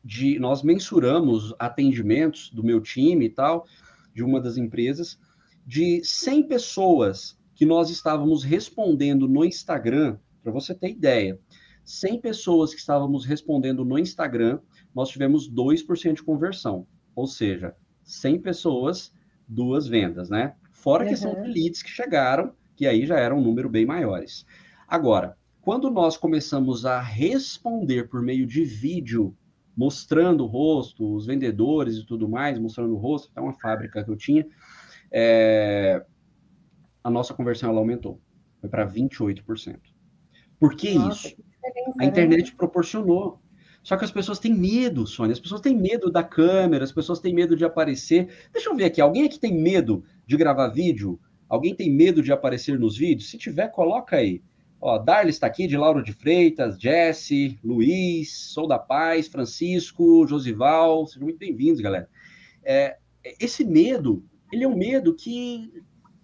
de 0.04 0.38
nós 0.38 0.64
mensuramos 0.64 1.54
atendimentos 1.58 2.50
do 2.50 2.64
meu 2.64 2.82
time 2.82 3.26
e 3.26 3.30
tal, 3.30 3.66
de 4.14 4.24
uma 4.24 4.40
das 4.40 4.58
empresas, 4.58 5.18
de 5.66 6.04
100 6.04 6.48
pessoas 6.48 7.40
que 7.56 7.66
nós 7.66 7.90
estávamos 7.90 8.44
respondendo 8.44 9.28
no 9.28 9.46
Instagram, 9.46 10.18
para 10.42 10.52
você 10.52 10.76
ter 10.76 10.90
ideia, 10.90 11.40
100 11.86 12.20
pessoas 12.22 12.74
que 12.74 12.80
estávamos 12.80 13.26
respondendo 13.26 13.86
no 13.86 13.98
Instagram, 13.98 14.60
nós 14.94 15.10
tivemos 15.10 15.50
2% 15.50 16.16
de 16.16 16.24
conversão. 16.24 16.86
Ou 17.16 17.28
seja, 17.28 17.76
100 18.04 18.42
pessoas, 18.42 19.14
duas 19.48 19.88
vendas, 19.88 20.30
né? 20.30 20.56
Fora 20.72 21.04
uhum. 21.04 21.10
que 21.10 21.16
são 21.16 21.42
leads 21.44 21.82
que 21.82 21.90
chegaram, 21.90 22.54
que 22.76 22.88
aí 22.88 23.06
já 23.06 23.18
eram 23.20 23.38
um 23.38 23.44
número 23.44 23.70
bem 23.70 23.86
maiores. 23.86 24.46
Agora, 24.94 25.36
quando 25.60 25.90
nós 25.90 26.18
começamos 26.18 26.86
a 26.86 27.02
responder 27.02 28.08
por 28.08 28.22
meio 28.22 28.46
de 28.46 28.64
vídeo 28.64 29.36
mostrando 29.76 30.44
o 30.44 30.46
rosto, 30.46 31.16
os 31.16 31.26
vendedores 31.26 31.96
e 31.96 32.06
tudo 32.06 32.30
mais, 32.30 32.60
mostrando 32.60 32.94
o 32.94 33.00
rosto, 33.00 33.32
até 33.32 33.42
uma 33.42 33.56
fábrica 33.56 34.04
que 34.04 34.12
eu 34.12 34.16
tinha, 34.16 34.46
é, 35.12 36.06
a 37.04 37.10
nossa 37.10 37.34
conversão 37.34 37.72
ela 37.72 37.80
aumentou, 37.80 38.22
foi 38.62 38.70
para 38.70 38.88
28%. 38.88 39.80
Por 40.60 40.76
que 40.76 40.94
nossa, 40.94 41.28
isso? 41.28 41.38
Que 41.38 41.44
a 41.98 42.04
né? 42.04 42.06
internet 42.06 42.56
proporcionou. 42.56 43.42
Só 43.82 43.98
que 43.98 44.06
as 44.06 44.12
pessoas 44.12 44.38
têm 44.38 44.54
medo, 44.54 45.08
Sônia. 45.08 45.34
As 45.34 45.40
pessoas 45.40 45.62
têm 45.62 45.76
medo 45.76 46.12
da 46.12 46.24
câmera, 46.24 46.84
as 46.84 46.92
pessoas 46.92 47.20
têm 47.20 47.34
medo 47.34 47.56
de 47.56 47.66
aparecer. 47.66 48.30
Deixa 48.54 48.70
eu 48.70 48.76
ver 48.76 48.86
aqui, 48.86 49.02
alguém 49.02 49.26
aqui 49.26 49.40
tem 49.40 49.60
medo 49.60 50.04
de 50.28 50.38
gravar 50.38 50.68
vídeo? 50.68 51.20
Alguém 51.50 51.74
tem 51.74 51.92
medo 51.92 52.22
de 52.22 52.32
aparecer 52.32 52.78
nos 52.78 52.96
vídeos? 52.96 53.32
Se 53.32 53.40
tiver, 53.40 53.70
coloca 53.70 54.18
aí. 54.18 54.44
Ó, 54.86 54.98
Darly 54.98 55.30
está 55.30 55.48
aqui, 55.48 55.66
de 55.66 55.78
Lauro 55.78 56.04
de 56.04 56.12
Freitas, 56.12 56.78
Jesse, 56.78 57.58
Luiz, 57.64 58.34
Sou 58.38 58.68
da 58.68 58.78
Paz, 58.78 59.30
Francisco, 59.30 60.28
Josival, 60.28 61.08
sejam 61.08 61.24
muito 61.24 61.40
bem-vindos, 61.40 61.80
galera. 61.80 62.10
É, 62.62 62.98
esse 63.40 63.64
medo, 63.64 64.26
ele 64.52 64.66
é 64.66 64.68
um 64.68 64.76
medo 64.76 65.16
que 65.16 65.72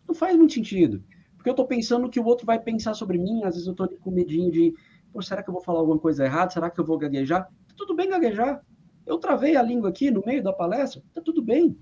não 0.06 0.14
faz 0.14 0.36
muito 0.36 0.56
sentido, 0.56 1.02
porque 1.38 1.50
eu 1.50 1.54
estou 1.54 1.66
pensando 1.66 2.10
que 2.10 2.20
o 2.20 2.26
outro 2.26 2.46
vai 2.46 2.60
pensar 2.60 2.96
sobre 2.96 3.18
mim, 3.18 3.46
às 3.46 3.54
vezes 3.54 3.66
eu 3.66 3.72
estou 3.72 3.88
com 3.88 4.12
medinho 4.12 4.52
de, 4.52 4.74
Pô, 5.14 5.22
será 5.22 5.42
que 5.42 5.50
eu 5.50 5.54
vou 5.54 5.64
falar 5.64 5.80
alguma 5.80 5.98
coisa 5.98 6.26
errada? 6.26 6.52
Será 6.52 6.70
que 6.70 6.82
eu 6.82 6.86
vou 6.86 6.98
gaguejar? 6.98 7.46
Tá 7.46 7.74
tudo 7.78 7.96
bem 7.96 8.10
gaguejar. 8.10 8.62
Eu 9.06 9.20
travei 9.20 9.56
a 9.56 9.64
língua 9.64 9.90
aqui 9.90 10.12
no 10.12 10.22
meio 10.26 10.44
da 10.44 10.52
palestra, 10.52 11.02
tá 11.14 11.22
tudo 11.22 11.42
bem. 11.42 11.80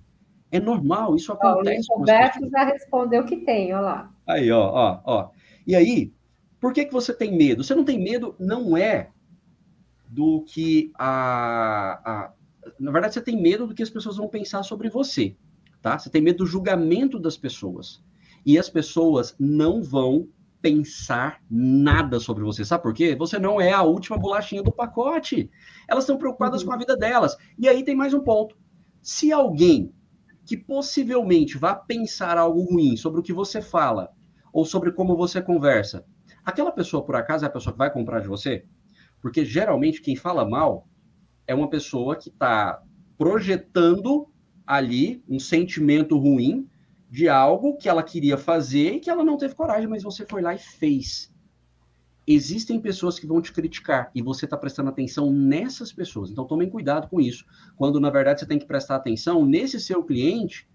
É 0.51 0.59
normal, 0.59 1.15
isso 1.15 1.31
acontece. 1.33 1.91
o 1.91 1.97
Roberto 1.97 2.47
já 2.47 2.65
respondeu 2.65 3.25
que 3.25 3.37
tem, 3.37 3.73
olha 3.73 3.81
lá. 3.81 4.13
Aí, 4.27 4.51
ó, 4.51 4.61
ó, 4.61 5.01
ó. 5.03 5.29
E 5.65 5.75
aí, 5.75 6.13
por 6.59 6.73
que, 6.73 6.85
que 6.85 6.93
você 6.93 7.13
tem 7.13 7.35
medo? 7.37 7.63
Você 7.63 7.75
não 7.75 7.83
tem 7.83 7.99
medo, 7.99 8.35
não 8.39 8.75
é 8.75 9.11
do 10.09 10.43
que 10.43 10.91
a, 10.97 12.01
a. 12.03 12.33
Na 12.79 12.91
verdade, 12.91 13.13
você 13.13 13.21
tem 13.21 13.39
medo 13.39 13.67
do 13.67 13.73
que 13.73 13.83
as 13.83 13.89
pessoas 13.89 14.17
vão 14.17 14.27
pensar 14.27 14.63
sobre 14.63 14.89
você. 14.89 15.35
Tá? 15.81 15.97
Você 15.97 16.09
tem 16.09 16.21
medo 16.21 16.39
do 16.39 16.45
julgamento 16.45 17.19
das 17.19 17.37
pessoas. 17.37 18.03
E 18.45 18.57
as 18.57 18.69
pessoas 18.69 19.35
não 19.39 19.83
vão 19.83 20.27
pensar 20.61 21.41
nada 21.49 22.19
sobre 22.19 22.43
você. 22.43 22.65
Sabe 22.65 22.83
por 22.83 22.93
quê? 22.93 23.15
Você 23.15 23.37
não 23.37 23.61
é 23.61 23.71
a 23.71 23.83
última 23.83 24.17
bolachinha 24.17 24.63
do 24.63 24.71
pacote. 24.71 25.49
Elas 25.87 26.03
estão 26.03 26.17
preocupadas 26.17 26.61
uhum. 26.61 26.67
com 26.67 26.73
a 26.73 26.77
vida 26.77 26.97
delas. 26.97 27.37
E 27.57 27.67
aí 27.67 27.83
tem 27.83 27.95
mais 27.95 28.13
um 28.13 28.21
ponto. 28.21 28.57
Se 29.01 29.31
alguém 29.31 29.93
que 30.45 30.57
possivelmente 30.57 31.57
vá 31.57 31.75
pensar 31.75 32.37
algo 32.37 32.61
ruim 32.61 32.95
sobre 32.95 33.19
o 33.19 33.23
que 33.23 33.33
você 33.33 33.61
fala 33.61 34.09
ou 34.51 34.65
sobre 34.65 34.91
como 34.91 35.15
você 35.15 35.41
conversa, 35.41 36.05
Aquela 36.47 36.71
pessoa, 36.71 37.03
por 37.03 37.13
acaso, 37.13 37.43
é 37.43 37.47
a 37.49 37.51
pessoa 37.51 37.73
que 37.73 37.77
vai 37.77 37.91
comprar 37.91 38.21
de 38.21 38.27
você? 38.29 38.63
Porque 39.21 39.43
geralmente 39.43 40.01
quem 40.01 40.15
fala 40.15 40.47
mal 40.47 40.87
é 41.45 41.53
uma 41.53 41.69
pessoa 41.69 42.15
que 42.15 42.29
está 42.29 42.81
projetando 43.17 44.29
ali 44.65 45.21
um 45.27 45.41
sentimento 45.41 46.17
ruim 46.17 46.65
de 47.11 47.27
algo 47.27 47.75
que 47.75 47.89
ela 47.89 48.01
queria 48.01 48.37
fazer 48.37 48.93
e 48.93 48.99
que 49.01 49.09
ela 49.09 49.25
não 49.25 49.35
teve 49.35 49.55
coragem, 49.55 49.89
mas 49.89 50.03
você 50.03 50.25
foi 50.25 50.41
lá 50.41 50.55
e 50.55 50.57
fez. 50.57 51.29
Existem 52.25 52.79
pessoas 52.79 53.19
que 53.19 53.27
vão 53.27 53.41
te 53.41 53.51
criticar 53.51 54.09
e 54.15 54.21
você 54.21 54.45
está 54.45 54.55
prestando 54.55 54.87
atenção 54.87 55.29
nessas 55.29 55.91
pessoas. 55.91 56.31
Então 56.31 56.47
tomem 56.47 56.69
cuidado 56.69 57.09
com 57.09 57.19
isso. 57.19 57.43
Quando 57.75 57.99
na 57.99 58.09
verdade 58.09 58.39
você 58.39 58.45
tem 58.45 58.57
que 58.57 58.65
prestar 58.65 58.95
atenção 58.95 59.45
nesse 59.45 59.81
seu 59.81 60.01
cliente 60.01 60.65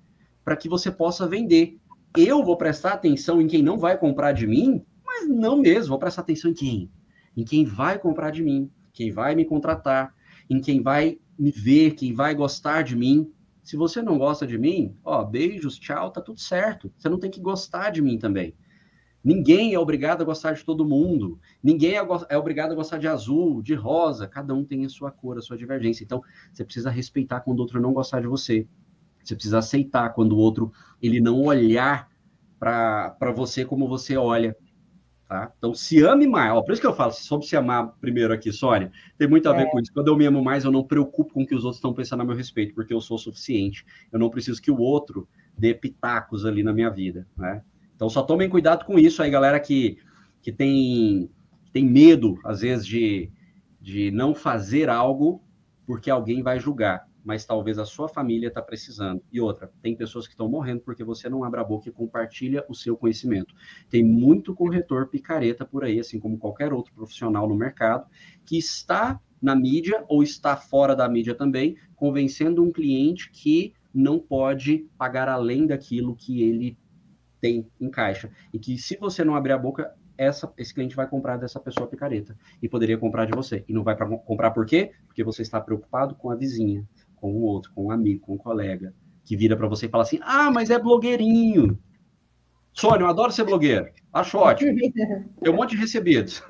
para 0.45 0.55
que 0.55 0.69
você 0.69 0.91
possa 0.91 1.27
vender. 1.27 1.79
Eu 2.15 2.45
vou 2.45 2.59
prestar 2.59 2.93
atenção 2.93 3.41
em 3.41 3.47
quem 3.47 3.63
não 3.63 3.79
vai 3.79 3.97
comprar 3.97 4.33
de 4.33 4.47
mim 4.47 4.85
mas 5.29 5.39
não 5.39 5.57
mesmo, 5.57 5.91
vou 5.91 5.99
prestar 5.99 6.23
atenção 6.23 6.51
em 6.51 6.55
quem? 6.55 6.91
Em 7.37 7.45
quem 7.45 7.65
vai 7.65 7.99
comprar 7.99 8.31
de 8.31 8.43
mim, 8.43 8.71
quem 8.93 9.11
vai 9.11 9.35
me 9.35 9.45
contratar, 9.45 10.15
em 10.49 10.61
quem 10.61 10.83
vai 10.83 11.19
me 11.39 11.51
ver, 11.51 11.95
quem 11.95 12.13
vai 12.13 12.35
gostar 12.35 12.83
de 12.83 12.95
mim. 12.95 13.33
Se 13.63 13.77
você 13.77 14.03
não 14.03 14.19
gosta 14.19 14.47
de 14.47 14.59
mim, 14.59 14.97
ó, 15.05 15.25
beijos, 15.25 15.79
tchau, 15.79 16.11
tá 16.11 16.21
tudo 16.21 16.41
certo. 16.41 16.93
Você 16.97 17.09
não 17.09 17.19
tem 17.19 17.31
que 17.31 17.41
gostar 17.41 17.91
de 17.91 18.03
mim 18.03 18.19
também. 18.19 18.55
Ninguém 19.25 19.73
é 19.73 19.79
obrigado 19.79 20.23
a 20.23 20.25
gostar 20.25 20.53
de 20.53 20.65
todo 20.65 20.85
mundo. 20.85 21.39
Ninguém 21.63 21.97
é, 21.97 22.05
é, 22.29 22.37
obrigado 22.37 22.73
a 22.73 22.75
gostar 22.75 22.99
de 22.99 23.07
azul, 23.07 23.63
de 23.63 23.73
rosa. 23.73 24.27
Cada 24.27 24.53
um 24.53 24.65
tem 24.65 24.85
a 24.85 24.89
sua 24.89 25.13
cor, 25.13 25.39
a 25.39 25.41
sua 25.41 25.57
divergência. 25.57 26.03
Então, 26.03 26.23
você 26.53 26.65
precisa 26.65 26.91
respeitar 26.91 27.41
quando 27.41 27.61
o 27.61 27.63
outro 27.63 27.81
não 27.81 27.93
gostar 27.93 28.21
de 28.21 28.27
você. 28.27 28.67
Você 29.23 29.37
precisa 29.37 29.59
aceitar 29.59 30.11
quando 30.11 30.33
o 30.33 30.39
outro 30.39 30.73
ele 31.01 31.21
não 31.21 31.41
olhar 31.43 32.11
para 32.59 33.33
você 33.35 33.65
como 33.65 33.89
você 33.89 34.17
olha. 34.17 34.57
Tá? 35.33 35.51
Então, 35.57 35.73
se 35.73 36.03
ame 36.03 36.27
mais. 36.27 36.53
Ó, 36.53 36.61
por 36.61 36.73
isso 36.73 36.81
que 36.83 36.87
eu 36.87 36.93
falo 36.93 37.11
sobre 37.11 37.47
se 37.47 37.57
amar 37.57 37.95
primeiro 37.99 38.35
aqui, 38.35 38.53
Sônia. 38.53 38.93
Tem 39.17 39.27
muito 39.27 39.49
a 39.49 39.55
ver 39.55 39.63
é. 39.63 39.71
com 39.71 39.81
isso. 39.81 39.91
Quando 39.91 40.09
eu 40.09 40.15
me 40.15 40.27
amo 40.27 40.45
mais, 40.45 40.63
eu 40.63 40.71
não 40.71 40.85
preocupo 40.85 41.33
com 41.33 41.43
o 41.43 41.47
que 41.47 41.55
os 41.55 41.65
outros 41.65 41.79
estão 41.79 41.95
pensando 41.95 42.21
a 42.21 42.25
meu 42.27 42.37
respeito, 42.37 42.75
porque 42.75 42.93
eu 42.93 43.01
sou 43.01 43.17
suficiente. 43.17 43.83
Eu 44.13 44.19
não 44.19 44.29
preciso 44.29 44.61
que 44.61 44.71
o 44.71 44.79
outro 44.79 45.27
dê 45.57 45.73
pitacos 45.73 46.45
ali 46.45 46.63
na 46.63 46.71
minha 46.71 46.91
vida. 46.91 47.27
Né? 47.35 47.63
Então, 47.97 48.11
só 48.11 48.23
tomem 48.23 48.47
cuidado 48.47 48.85
com 48.85 48.99
isso 48.99 49.23
aí, 49.23 49.31
galera 49.31 49.59
que, 49.59 49.97
que 50.43 50.53
tem, 50.53 51.31
tem 51.73 51.87
medo, 51.87 52.39
às 52.45 52.61
vezes, 52.61 52.87
de, 52.87 53.31
de 53.81 54.11
não 54.11 54.35
fazer 54.35 54.91
algo 54.91 55.43
porque 55.87 56.11
alguém 56.11 56.43
vai 56.43 56.61
julgar 56.61 57.09
mas 57.25 57.45
talvez 57.45 57.79
a 57.79 57.85
sua 57.85 58.09
família 58.09 58.49
está 58.49 58.61
precisando. 58.61 59.23
E 59.33 59.41
outra, 59.41 59.71
tem 59.81 59.97
pessoas 59.97 60.27
que 60.27 60.35
estão 60.35 60.49
morrendo 60.49 60.81
porque 60.81 61.05
você 61.05 61.29
não 61.29 61.45
abre 61.45 61.61
a 61.61 61.65
boca 61.65 61.89
e 61.89 61.93
compartilha 61.93 62.65
o 62.69 62.75
seu 62.75 62.97
conhecimento. 62.97 63.55
Tem 63.89 64.03
muito 64.05 64.55
corretor 64.55 65.09
picareta 65.09 65.65
por 65.65 65.85
aí, 65.85 66.01
assim 66.01 66.19
como 66.19 66.39
qualquer 66.39 66.73
outro 66.73 66.93
profissional 66.93 67.49
no 67.49 67.55
mercado, 67.55 68.07
que 68.45 68.59
está 68.59 69.21
na 69.41 69.57
mídia 69.57 70.05
ou 70.09 70.23
está 70.23 70.57
fora 70.57 70.95
da 70.95 71.09
mídia 71.09 71.35
também, 71.35 71.77
convencendo 71.97 72.63
um 72.63 72.71
cliente 72.71 73.31
que 73.31 73.75
não 73.93 74.19
pode 74.19 74.89
pagar 74.97 75.29
além 75.29 75.67
daquilo 75.67 76.17
que 76.17 76.43
ele 76.43 76.79
tem 77.41 77.69
em 77.81 77.91
caixa. 77.91 78.31
E 78.53 78.59
que 78.59 78.79
se 78.79 78.97
você 78.97 79.25
não 79.25 79.35
abrir 79.35 79.53
a 79.53 79.59
boca, 79.59 79.93
essa, 80.17 80.53
esse 80.57 80.73
cliente 80.73 80.95
vai 80.95 81.09
comprar 81.09 81.37
dessa 81.37 81.59
pessoa 81.59 81.89
picareta 81.89 82.37
e 82.63 82.69
poderia 82.69 82.97
comprar 82.97 83.25
de 83.25 83.33
você. 83.33 83.65
E 83.69 83.73
não 83.73 83.83
vai 83.83 83.97
pra, 83.97 84.07
comprar 84.07 84.53
por 84.53 84.65
quê? 84.65 84.93
Porque 85.07 85.25
você 85.25 85.43
está 85.43 85.61
preocupado 85.61 86.15
com 86.15 86.31
a 86.31 86.37
vizinha, 86.37 86.87
com 87.23 87.33
o 87.33 87.43
outro, 87.43 87.71
com 87.73 87.87
um 87.87 87.91
amigo, 87.93 88.27
com 88.27 88.35
um 88.35 88.39
colega, 88.39 88.93
que 89.25 89.37
vira 89.37 89.57
para 89.57 89.69
você 89.69 89.87
e 89.87 89.89
fala 89.89 90.03
assim: 90.03 90.19
ah, 90.23 90.51
mas 90.51 90.71
é 90.71 90.79
blogueirinho. 90.79 91.79
Sônia, 92.73 93.05
eu 93.05 93.09
adoro 93.09 93.31
ser 93.31 93.45
blogueiro. 93.45 93.87
Acho 94.13 94.39
ótimo. 94.39 94.75
Tem 95.41 95.53
um 95.53 95.57
monte 95.57 95.71
de 95.71 95.77
recebidos. 95.77 96.43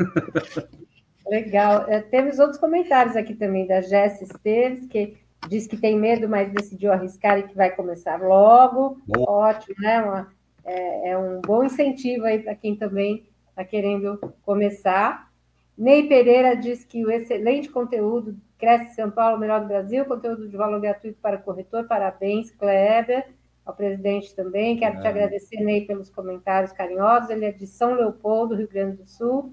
Legal. 1.28 1.84
É, 1.88 2.00
temos 2.00 2.38
outros 2.38 2.58
comentários 2.58 3.16
aqui 3.16 3.34
também 3.34 3.66
da 3.66 3.80
Jéssica 3.80 4.24
Esteves, 4.24 4.86
que 4.86 5.16
diz 5.48 5.66
que 5.66 5.76
tem 5.76 5.98
medo, 5.98 6.28
mas 6.28 6.52
decidiu 6.52 6.92
arriscar 6.92 7.38
e 7.38 7.44
que 7.44 7.54
vai 7.54 7.74
começar 7.74 8.20
logo. 8.20 8.98
Bom. 9.06 9.24
Ótimo, 9.28 9.74
né? 9.78 10.02
Uma, 10.02 10.28
é, 10.64 11.10
é, 11.10 11.18
um 11.18 11.40
bom 11.40 11.64
incentivo 11.64 12.24
aí 12.24 12.40
para 12.40 12.54
quem 12.54 12.76
também 12.76 13.24
está 13.48 13.64
querendo 13.64 14.18
começar. 14.42 15.31
Ney 15.76 16.08
Pereira 16.08 16.54
diz 16.54 16.84
que 16.84 17.04
o 17.04 17.10
excelente 17.10 17.68
conteúdo 17.68 18.36
Cresce 18.58 18.94
São 18.94 19.10
Paulo, 19.10 19.38
melhor 19.38 19.60
do 19.60 19.66
Brasil, 19.66 20.04
conteúdo 20.04 20.48
de 20.48 20.56
valor 20.56 20.80
gratuito 20.80 21.18
para 21.20 21.38
corretor. 21.38 21.84
Parabéns, 21.88 22.50
Kleber, 22.52 23.26
ao 23.66 23.74
presidente 23.74 24.34
também. 24.36 24.76
Quero 24.76 24.98
é. 24.98 25.00
te 25.00 25.06
agradecer, 25.06 25.60
Ney, 25.60 25.84
pelos 25.84 26.10
comentários 26.10 26.72
carinhosos. 26.72 27.30
Ele 27.30 27.46
é 27.46 27.52
de 27.52 27.66
São 27.66 27.94
Leopoldo, 27.94 28.54
Rio 28.54 28.68
Grande 28.68 28.98
do 28.98 29.06
Sul. 29.08 29.52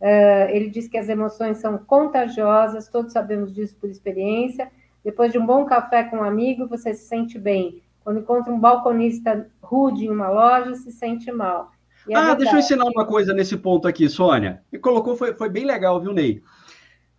Uh, 0.00 0.50
ele 0.50 0.68
diz 0.68 0.88
que 0.88 0.98
as 0.98 1.08
emoções 1.08 1.58
são 1.58 1.78
contagiosas, 1.78 2.88
todos 2.88 3.12
sabemos 3.12 3.54
disso 3.54 3.76
por 3.80 3.88
experiência. 3.88 4.70
Depois 5.02 5.32
de 5.32 5.38
um 5.38 5.46
bom 5.46 5.64
café 5.64 6.04
com 6.04 6.16
um 6.16 6.24
amigo, 6.24 6.68
você 6.68 6.92
se 6.92 7.06
sente 7.06 7.38
bem. 7.38 7.82
quando 8.02 8.20
encontra 8.20 8.52
um 8.52 8.60
balconista 8.60 9.48
rude 9.62 10.04
em 10.04 10.10
uma 10.10 10.28
loja, 10.28 10.74
se 10.74 10.92
sente 10.92 11.32
mal. 11.32 11.72
É 12.08 12.14
ah, 12.14 12.34
deixa 12.34 12.54
eu 12.54 12.58
ensinar 12.58 12.84
uma 12.84 13.06
coisa 13.06 13.32
nesse 13.32 13.56
ponto 13.56 13.88
aqui, 13.88 14.08
Sônia. 14.08 14.62
E 14.72 14.78
colocou, 14.78 15.16
foi, 15.16 15.34
foi 15.34 15.48
bem 15.48 15.64
legal, 15.64 16.00
viu, 16.00 16.12
Ney? 16.12 16.42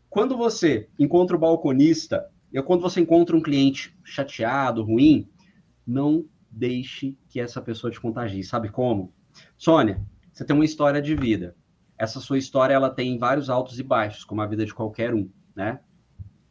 Quando 0.10 0.38
você 0.38 0.88
encontra 1.00 1.36
o 1.36 1.40
balconista, 1.40 2.30
ou 2.56 2.64
quando 2.64 2.82
você 2.82 3.02
encontra 3.02 3.36
um 3.36 3.42
cliente 3.42 3.98
chateado, 4.04 4.84
ruim, 4.84 5.28
não 5.86 6.26
deixe 6.50 7.18
que 7.28 7.40
essa 7.40 7.62
pessoa 7.62 7.92
te 7.92 8.00
contagie. 8.00 8.44
Sabe 8.44 8.70
como? 8.70 9.14
Sônia, 9.58 10.02
você 10.32 10.46
tem 10.46 10.56
uma 10.56 10.66
história 10.66 11.02
de 11.02 11.16
vida. 11.16 11.56
Essa 11.98 12.20
sua 12.20 12.38
história 12.38 12.74
ela 12.74 12.90
tem 12.90 13.18
vários 13.18 13.50
altos 13.50 13.80
e 13.80 13.84
baixos, 13.84 14.24
como 14.24 14.42
a 14.42 14.48
vida 14.48 14.66
de 14.66 14.74
qualquer 14.74 15.14
um, 15.14 15.30
né? 15.56 15.80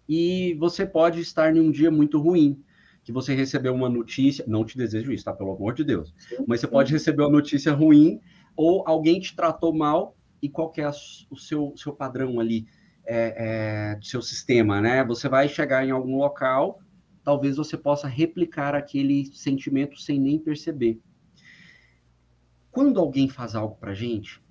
E 0.08 0.54
você 0.58 0.84
pode 0.84 1.20
estar 1.20 1.54
em 1.54 1.60
um 1.60 1.70
dia 1.70 1.90
muito 1.90 2.20
ruim, 2.20 2.62
que 3.04 3.12
você 3.12 3.34
recebeu 3.34 3.74
uma 3.74 3.88
notícia, 3.88 4.44
não 4.48 4.64
te 4.64 4.78
desejo 4.78 5.12
isso, 5.12 5.24
tá? 5.24 5.32
Pelo 5.32 5.52
amor 5.52 5.74
de 5.74 5.84
Deus. 5.84 6.14
Mas 6.46 6.60
você 6.60 6.66
pode 6.66 6.90
receber 6.90 7.22
uma 7.22 7.30
notícia 7.30 7.72
ruim 7.72 8.18
ou 8.56 8.82
alguém 8.88 9.20
te 9.20 9.36
tratou 9.36 9.74
mal 9.74 10.16
e 10.40 10.48
qual 10.48 10.70
que 10.70 10.80
é 10.80 10.88
o 10.88 11.36
seu, 11.36 11.74
seu 11.76 11.92
padrão 11.92 12.40
ali 12.40 12.66
é, 13.04 13.92
é, 13.92 13.96
do 13.96 14.06
seu 14.06 14.22
sistema, 14.22 14.80
né? 14.80 15.04
Você 15.04 15.28
vai 15.28 15.48
chegar 15.48 15.86
em 15.86 15.90
algum 15.90 16.16
local, 16.16 16.80
talvez 17.22 17.56
você 17.58 17.76
possa 17.76 18.08
replicar 18.08 18.74
aquele 18.74 19.26
sentimento 19.26 20.00
sem 20.00 20.18
nem 20.18 20.38
perceber. 20.38 20.98
Quando 22.70 22.98
alguém 22.98 23.28
faz 23.28 23.54
algo 23.54 23.76
pra 23.76 23.92
gente, 23.92 24.42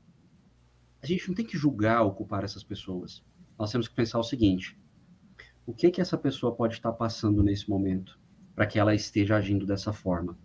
a 1.01 1.07
gente 1.07 1.27
não 1.27 1.35
tem 1.35 1.45
que 1.45 1.57
julgar 1.57 2.03
ou 2.03 2.13
culpar 2.13 2.43
essas 2.43 2.63
pessoas. 2.63 3.23
Nós 3.57 3.71
temos 3.71 3.87
que 3.87 3.95
pensar 3.95 4.19
o 4.19 4.23
seguinte: 4.23 4.79
o 5.65 5.73
que 5.73 5.89
que 5.89 6.01
essa 6.01 6.17
pessoa 6.17 6.55
pode 6.55 6.75
estar 6.75 6.93
passando 6.93 7.41
nesse 7.41 7.67
momento? 7.69 8.21
Para 8.55 8.65
que 8.65 8.79
ela 8.79 8.93
esteja 8.93 9.35
agindo 9.35 9.65
dessa 9.65 9.91
forma. 9.91 10.37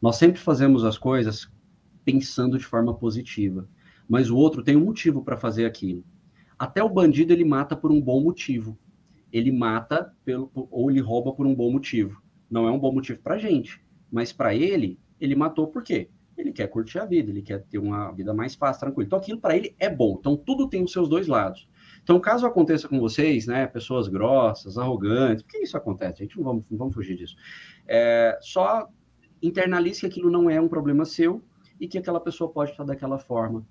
Nós 0.00 0.16
sempre 0.16 0.40
fazemos 0.40 0.84
as 0.84 0.96
coisas 0.96 1.50
pensando 2.04 2.58
de 2.58 2.64
forma 2.64 2.94
positiva, 2.94 3.68
mas 4.08 4.30
o 4.30 4.36
outro 4.36 4.62
tem 4.62 4.76
um 4.76 4.84
motivo 4.84 5.22
para 5.22 5.36
fazer 5.36 5.66
aquilo. 5.66 6.04
Até 6.58 6.82
o 6.82 6.88
bandido 6.88 7.32
ele 7.32 7.44
mata 7.44 7.76
por 7.76 7.90
um 7.90 8.00
bom 8.00 8.20
motivo. 8.20 8.78
Ele 9.32 9.52
mata 9.52 10.14
pelo, 10.24 10.50
ou 10.54 10.90
ele 10.90 11.00
rouba 11.00 11.32
por 11.32 11.46
um 11.46 11.54
bom 11.54 11.70
motivo. 11.70 12.20
Não 12.50 12.66
é 12.66 12.70
um 12.70 12.78
bom 12.78 12.92
motivo 12.92 13.20
para 13.22 13.38
gente, 13.38 13.80
mas 14.10 14.32
para 14.32 14.54
ele, 14.54 14.98
ele 15.20 15.36
matou 15.36 15.68
por 15.68 15.82
quê? 15.82 16.10
Ele 16.36 16.52
quer 16.52 16.66
curtir 16.68 16.98
a 16.98 17.04
vida, 17.04 17.30
ele 17.30 17.42
quer 17.42 17.62
ter 17.64 17.78
uma 17.78 18.10
vida 18.12 18.34
mais 18.34 18.54
fácil, 18.54 18.80
tranquila. 18.80 19.06
Então 19.06 19.18
aquilo 19.18 19.40
para 19.40 19.56
ele 19.56 19.74
é 19.78 19.88
bom. 19.88 20.16
Então 20.18 20.36
tudo 20.36 20.68
tem 20.68 20.82
os 20.82 20.92
seus 20.92 21.08
dois 21.08 21.28
lados. 21.28 21.68
Então, 22.02 22.18
caso 22.18 22.46
aconteça 22.46 22.88
com 22.88 22.98
vocês, 22.98 23.46
né, 23.46 23.66
pessoas 23.66 24.08
grossas, 24.08 24.78
arrogantes, 24.78 25.42
por 25.42 25.50
que 25.50 25.58
isso 25.58 25.76
acontece? 25.76 26.22
A 26.22 26.26
gente 26.26 26.36
não 26.36 26.44
vamos, 26.44 26.64
não 26.70 26.78
vamos 26.78 26.94
fugir 26.94 27.16
disso. 27.16 27.36
É, 27.86 28.38
só 28.40 28.88
internalize 29.42 30.00
que 30.00 30.06
aquilo 30.06 30.30
não 30.30 30.48
é 30.48 30.60
um 30.60 30.68
problema 30.68 31.04
seu 31.04 31.42
e 31.78 31.88
que 31.88 31.98
aquela 31.98 32.20
pessoa 32.20 32.50
pode 32.50 32.72
estar 32.72 32.84
daquela 32.84 33.18
forma, 33.18 33.66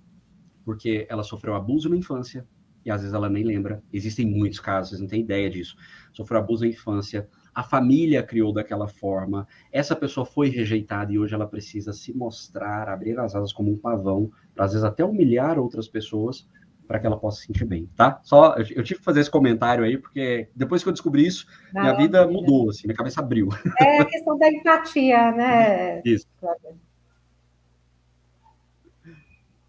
porque 0.65 1.05
ela 1.09 1.23
sofreu 1.23 1.55
abuso 1.55 1.89
na 1.89 1.97
infância 1.97 2.47
e 2.85 2.89
às 2.89 3.01
vezes 3.01 3.13
ela 3.13 3.29
nem 3.29 3.43
lembra. 3.43 3.83
Existem 3.91 4.25
muitos 4.25 4.59
casos, 4.59 4.89
vocês 4.89 5.01
não 5.01 5.07
têm 5.07 5.21
ideia 5.21 5.49
disso. 5.49 5.75
Sofreu 6.13 6.39
abuso 6.39 6.63
na 6.63 6.69
infância, 6.69 7.27
a 7.53 7.63
família 7.63 8.23
criou 8.23 8.53
daquela 8.53 8.87
forma, 8.87 9.47
essa 9.71 9.95
pessoa 9.95 10.25
foi 10.25 10.49
rejeitada 10.49 11.11
e 11.11 11.19
hoje 11.19 11.33
ela 11.33 11.47
precisa 11.47 11.93
se 11.93 12.15
mostrar, 12.15 12.87
abrir 12.87 13.19
as 13.19 13.35
asas 13.35 13.51
como 13.51 13.71
um 13.71 13.77
pavão, 13.77 14.31
para 14.55 14.65
às 14.65 14.71
vezes 14.71 14.85
até 14.85 15.03
humilhar 15.03 15.59
outras 15.59 15.87
pessoas 15.87 16.47
para 16.89 16.99
que 16.99 17.05
ela 17.05 17.19
possa 17.19 17.39
se 17.39 17.45
sentir 17.45 17.65
bem, 17.65 17.87
tá? 17.95 18.19
Só 18.23 18.55
eu, 18.55 18.83
tive 18.83 18.95
que 18.95 19.05
fazer 19.05 19.19
esse 19.19 19.29
comentário 19.29 19.83
aí, 19.83 19.95
porque 19.95 20.49
depois 20.55 20.81
que 20.81 20.89
eu 20.89 20.93
descobri 20.93 21.23
isso, 21.23 21.45
Não, 21.71 21.83
minha 21.83 21.93
vida 21.93 22.25
mudou, 22.25 22.71
assim, 22.71 22.87
minha 22.87 22.97
cabeça 22.97 23.19
abriu. 23.19 23.47
É 23.79 23.99
a 23.99 24.05
questão 24.05 24.35
da 24.39 24.47
empatia, 24.47 25.31
né? 25.31 26.01
Isso. 26.03 26.25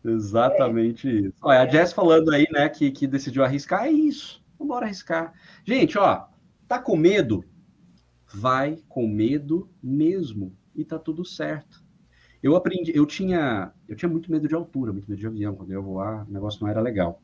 Exatamente 0.03 1.09
é. 1.09 1.13
isso. 1.13 1.35
Olha, 1.43 1.61
a 1.61 1.67
Jess 1.67 1.93
falando 1.93 2.31
aí, 2.33 2.47
né, 2.51 2.67
que, 2.71 2.91
que 2.91 3.07
decidiu 3.07 3.45
arriscar, 3.45 3.85
é 3.85 3.91
isso. 3.91 4.43
Vamos 4.59 4.79
arriscar. 4.79 5.35
Gente, 5.63 5.99
ó, 5.99 6.25
tá 6.67 6.79
com 6.79 6.97
medo? 6.97 7.45
Vai 8.33 8.79
com 8.89 9.07
medo 9.07 9.69
mesmo. 9.83 10.57
E 10.75 10.87
tá 10.87 10.99
tudo 10.99 11.23
certo. 11.23 11.80
Eu 12.43 12.57
aprendi, 12.57 12.93
eu 12.95 13.05
tinha, 13.05 13.73
eu 13.87 13.95
tinha 13.95 14.09
muito 14.09 14.31
medo 14.31 14.49
de 14.49 14.55
altura, 14.55 14.93
muito 14.93 15.09
medo 15.09 15.19
de 15.19 15.27
avião. 15.27 15.55
Quando 15.55 15.71
eu 15.71 15.81
ia 15.81 15.85
voar, 15.85 16.27
o 16.29 16.33
negócio 16.33 16.63
não 16.63 16.69
era 16.69 16.81
legal. 16.81 17.23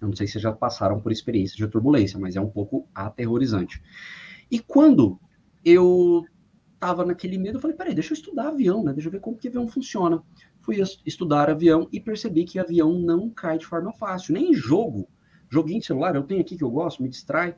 Eu 0.00 0.08
não 0.08 0.16
sei 0.16 0.26
se 0.26 0.34
vocês 0.34 0.42
já 0.42 0.52
passaram 0.52 1.00
por 1.00 1.10
experiência 1.10 1.56
de 1.56 1.66
turbulência, 1.66 2.18
mas 2.18 2.36
é 2.36 2.40
um 2.40 2.50
pouco 2.50 2.86
aterrorizante. 2.94 3.82
E 4.50 4.58
quando 4.58 5.18
eu 5.64 6.24
tava 6.78 7.04
naquele 7.04 7.38
medo, 7.38 7.56
eu 7.56 7.60
falei, 7.60 7.76
peraí, 7.76 7.94
deixa 7.94 8.12
eu 8.12 8.16
estudar 8.16 8.48
avião, 8.48 8.84
né? 8.84 8.92
Deixa 8.92 9.08
eu 9.08 9.12
ver 9.12 9.20
como 9.20 9.36
que 9.36 9.48
avião 9.48 9.66
funciona. 9.66 10.22
Fui 10.60 10.76
estudar 11.04 11.50
avião 11.50 11.88
e 11.90 11.98
percebi 11.98 12.44
que 12.44 12.58
avião 12.58 12.92
não 12.92 13.28
cai 13.30 13.58
de 13.58 13.66
forma 13.66 13.92
fácil, 13.92 14.34
nem 14.34 14.50
em 14.50 14.54
jogo. 14.54 15.08
Joguinho 15.50 15.80
de 15.80 15.86
celular, 15.86 16.14
eu 16.14 16.22
tenho 16.22 16.40
aqui 16.40 16.56
que 16.56 16.62
eu 16.62 16.70
gosto, 16.70 17.02
me 17.02 17.08
distrai. 17.08 17.56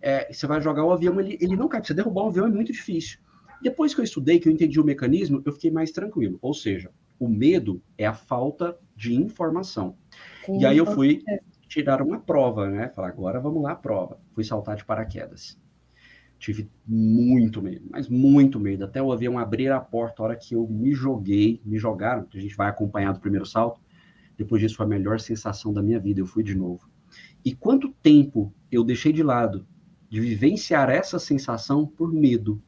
É, 0.00 0.32
você 0.32 0.46
vai 0.46 0.60
jogar 0.60 0.84
o 0.84 0.92
avião, 0.92 1.18
ele, 1.18 1.38
ele 1.40 1.56
não 1.56 1.68
cai. 1.68 1.82
Você 1.82 1.94
derrubar 1.94 2.24
o 2.24 2.28
avião 2.28 2.46
é 2.46 2.50
muito 2.50 2.72
difícil. 2.72 3.18
Depois 3.62 3.94
que 3.94 4.00
eu 4.00 4.04
estudei, 4.04 4.38
que 4.38 4.48
eu 4.48 4.52
entendi 4.52 4.80
o 4.80 4.84
mecanismo, 4.84 5.42
eu 5.44 5.52
fiquei 5.52 5.70
mais 5.70 5.90
tranquilo. 5.90 6.38
Ou 6.40 6.54
seja, 6.54 6.90
o 7.18 7.28
medo 7.28 7.82
é 7.96 8.06
a 8.06 8.14
falta 8.14 8.78
de 8.96 9.14
informação. 9.14 9.96
Sim, 10.44 10.60
e 10.60 10.66
aí 10.66 10.78
eu 10.78 10.86
fui 10.86 11.22
tirar 11.68 12.00
uma 12.00 12.18
prova, 12.18 12.68
né? 12.68 12.88
Falar, 12.88 13.08
agora 13.08 13.40
vamos 13.40 13.62
lá, 13.62 13.74
prova. 13.74 14.18
Fui 14.32 14.44
saltar 14.44 14.76
de 14.76 14.84
paraquedas. 14.84 15.58
Tive 16.38 16.70
muito 16.86 17.60
medo, 17.60 17.86
mas 17.90 18.08
muito 18.08 18.60
medo. 18.60 18.84
Até 18.84 19.02
o 19.02 19.12
avião 19.12 19.38
abrir 19.38 19.72
a 19.72 19.80
porta, 19.80 20.22
a 20.22 20.26
hora 20.26 20.36
que 20.36 20.54
eu 20.54 20.66
me 20.68 20.92
joguei, 20.92 21.60
me 21.64 21.78
jogaram, 21.78 22.26
a 22.32 22.38
gente 22.38 22.56
vai 22.56 22.68
acompanhar 22.68 23.12
do 23.12 23.20
primeiro 23.20 23.44
salto. 23.44 23.80
Depois 24.36 24.62
disso 24.62 24.76
foi 24.76 24.86
a 24.86 24.88
melhor 24.88 25.18
sensação 25.18 25.72
da 25.72 25.82
minha 25.82 25.98
vida, 25.98 26.20
eu 26.20 26.26
fui 26.26 26.44
de 26.44 26.54
novo. 26.54 26.88
E 27.44 27.52
quanto 27.54 27.92
tempo 28.02 28.54
eu 28.70 28.84
deixei 28.84 29.12
de 29.12 29.22
lado 29.22 29.66
de 30.08 30.20
vivenciar 30.20 30.88
essa 30.88 31.18
sensação 31.18 31.84
por 31.84 32.12
medo? 32.12 32.62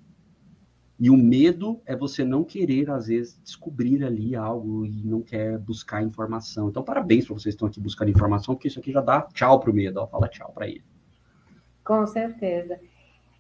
E 1.01 1.09
o 1.09 1.17
medo 1.17 1.81
é 1.87 1.97
você 1.97 2.23
não 2.23 2.45
querer, 2.45 2.91
às 2.91 3.07
vezes, 3.07 3.41
descobrir 3.43 4.05
ali 4.05 4.37
algo 4.37 4.85
e 4.85 5.03
não 5.03 5.23
quer 5.23 5.57
buscar 5.57 6.03
informação. 6.03 6.69
Então, 6.69 6.83
parabéns 6.83 7.25
para 7.25 7.33
vocês 7.33 7.55
que 7.55 7.57
estão 7.57 7.69
aqui 7.69 7.81
buscando 7.81 8.11
informação, 8.11 8.55
porque 8.55 8.69
isso 8.69 8.79
aqui 8.79 8.93
já 8.93 9.01
dá 9.01 9.23
tchau 9.33 9.59
para 9.59 9.71
o 9.71 9.75
medo. 9.75 9.99
Ó, 9.99 10.07
fala 10.07 10.29
tchau 10.29 10.53
para 10.53 10.69
ele. 10.69 10.85
Com 11.83 12.07
certeza. 12.07 12.79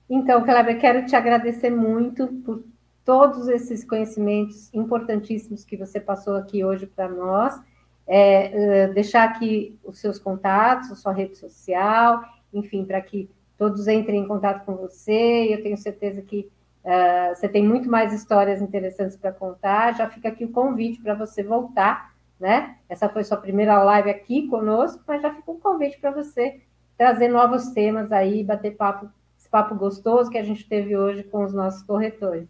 Então, 0.08 0.42
Kleber, 0.42 0.80
quero 0.80 1.04
te 1.04 1.14
agradecer 1.14 1.68
muito 1.68 2.28
por 2.46 2.64
todos 3.04 3.46
esses 3.46 3.84
conhecimentos 3.84 4.72
importantíssimos 4.72 5.62
que 5.62 5.76
você 5.76 6.00
passou 6.00 6.36
aqui 6.36 6.64
hoje 6.64 6.86
para 6.86 7.10
nós. 7.10 7.60
É, 8.06 8.88
deixar 8.88 9.24
aqui 9.24 9.78
os 9.84 9.98
seus 9.98 10.18
contatos, 10.18 10.90
a 10.90 10.94
sua 10.94 11.12
rede 11.12 11.36
social, 11.36 12.22
enfim, 12.54 12.86
para 12.86 13.02
que 13.02 13.28
todos 13.58 13.86
entrem 13.86 14.22
em 14.22 14.26
contato 14.26 14.64
com 14.64 14.76
você. 14.76 15.46
Eu 15.52 15.62
tenho 15.62 15.76
certeza 15.76 16.22
que 16.22 16.50
Uh, 16.84 17.34
você 17.34 17.48
tem 17.48 17.62
muito 17.62 17.90
mais 17.90 18.12
histórias 18.12 18.62
interessantes 18.62 19.16
para 19.16 19.32
contar. 19.32 19.94
Já 19.94 20.08
fica 20.08 20.28
aqui 20.28 20.44
o 20.44 20.52
convite 20.52 21.00
para 21.00 21.14
você 21.14 21.42
voltar, 21.42 22.14
né? 22.38 22.76
Essa 22.88 23.08
foi 23.08 23.22
sua 23.22 23.36
primeira 23.36 23.82
live 23.82 24.10
aqui 24.10 24.48
conosco, 24.48 25.02
mas 25.06 25.20
já 25.20 25.32
fica 25.34 25.50
um 25.50 25.60
convite 25.60 25.98
para 25.98 26.10
você 26.10 26.60
trazer 26.96 27.28
novos 27.28 27.70
temas 27.70 28.10
aí, 28.12 28.42
bater 28.42 28.76
papo, 28.76 29.10
esse 29.38 29.48
papo 29.48 29.74
gostoso 29.74 30.30
que 30.30 30.38
a 30.38 30.42
gente 30.42 30.66
teve 30.68 30.96
hoje 30.96 31.22
com 31.22 31.44
os 31.44 31.52
nossos 31.52 31.82
corretores, 31.82 32.48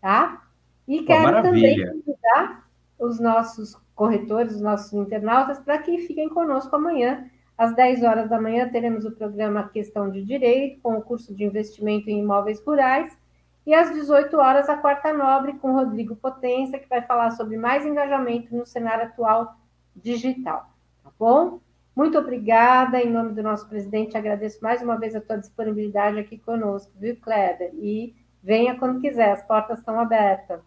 tá? 0.00 0.42
E 0.88 1.00
Pô, 1.00 1.06
quero 1.06 1.22
maravilha. 1.24 1.86
também 1.86 2.02
convidar 2.02 2.66
os 2.98 3.20
nossos 3.20 3.76
corretores, 3.94 4.54
os 4.54 4.60
nossos 4.60 4.92
internautas, 4.92 5.58
para 5.58 5.78
que 5.78 5.98
fiquem 5.98 6.28
conosco 6.28 6.74
amanhã. 6.74 7.26
Às 7.58 7.74
10 7.74 8.02
horas 8.02 8.28
da 8.28 8.40
manhã 8.40 8.68
teremos 8.68 9.04
o 9.06 9.12
programa 9.12 9.68
Questão 9.68 10.10
de 10.10 10.22
Direito, 10.22 10.80
com 10.82 10.96
o 10.96 11.02
curso 11.02 11.34
de 11.34 11.44
investimento 11.44 12.08
em 12.10 12.20
imóveis 12.20 12.60
rurais 12.60 13.16
e 13.66 13.74
às 13.74 13.92
18 13.92 14.36
horas, 14.36 14.68
a 14.68 14.76
Quarta 14.76 15.12
Nobre, 15.12 15.54
com 15.54 15.72
Rodrigo 15.72 16.14
Potência, 16.14 16.78
que 16.78 16.88
vai 16.88 17.02
falar 17.02 17.32
sobre 17.32 17.56
mais 17.56 17.84
engajamento 17.84 18.54
no 18.54 18.64
cenário 18.64 19.06
atual 19.06 19.56
digital. 19.94 20.70
Tá 21.02 21.10
bom? 21.18 21.58
Muito 21.94 22.16
obrigada. 22.16 23.02
Em 23.02 23.10
nome 23.10 23.32
do 23.32 23.42
nosso 23.42 23.68
presidente, 23.68 24.16
agradeço 24.16 24.62
mais 24.62 24.80
uma 24.82 24.96
vez 24.96 25.16
a 25.16 25.20
tua 25.20 25.36
disponibilidade 25.36 26.18
aqui 26.18 26.38
conosco, 26.38 26.92
viu, 26.96 27.16
Kleber? 27.16 27.72
E 27.74 28.14
venha 28.40 28.78
quando 28.78 29.00
quiser, 29.00 29.32
as 29.32 29.42
portas 29.42 29.80
estão 29.80 29.98
abertas. 29.98 30.60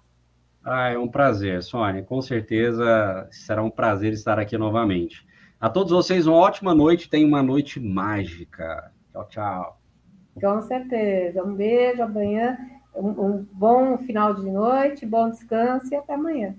Ah, 0.62 0.90
é 0.90 0.98
um 0.98 1.08
prazer, 1.08 1.64
Sônia. 1.64 2.04
Com 2.04 2.22
certeza 2.22 3.30
será 3.32 3.64
um 3.64 3.70
prazer 3.70 4.12
estar 4.12 4.38
aqui 4.38 4.58
novamente. 4.58 5.26
A 5.58 5.70
todos 5.70 5.94
vocês, 5.94 6.28
uma 6.28 6.36
ótima 6.36 6.76
noite. 6.76 7.10
Tenha 7.10 7.26
uma 7.26 7.42
noite 7.42 7.80
mágica. 7.80 8.92
Tchau, 9.14 9.28
tchau. 9.30 9.80
Com 10.42 10.62
certeza. 10.64 11.44
Um 11.44 11.56
beijo 11.56 12.02
amanhã 12.02 12.58
um, 12.96 13.10
um 13.10 13.48
bom 13.52 13.98
final 14.00 14.34
de 14.34 14.50
noite, 14.50 15.06
bom 15.06 15.30
descanso 15.30 15.94
e 15.94 15.96
até 15.96 16.14
amanhã. 16.14 16.56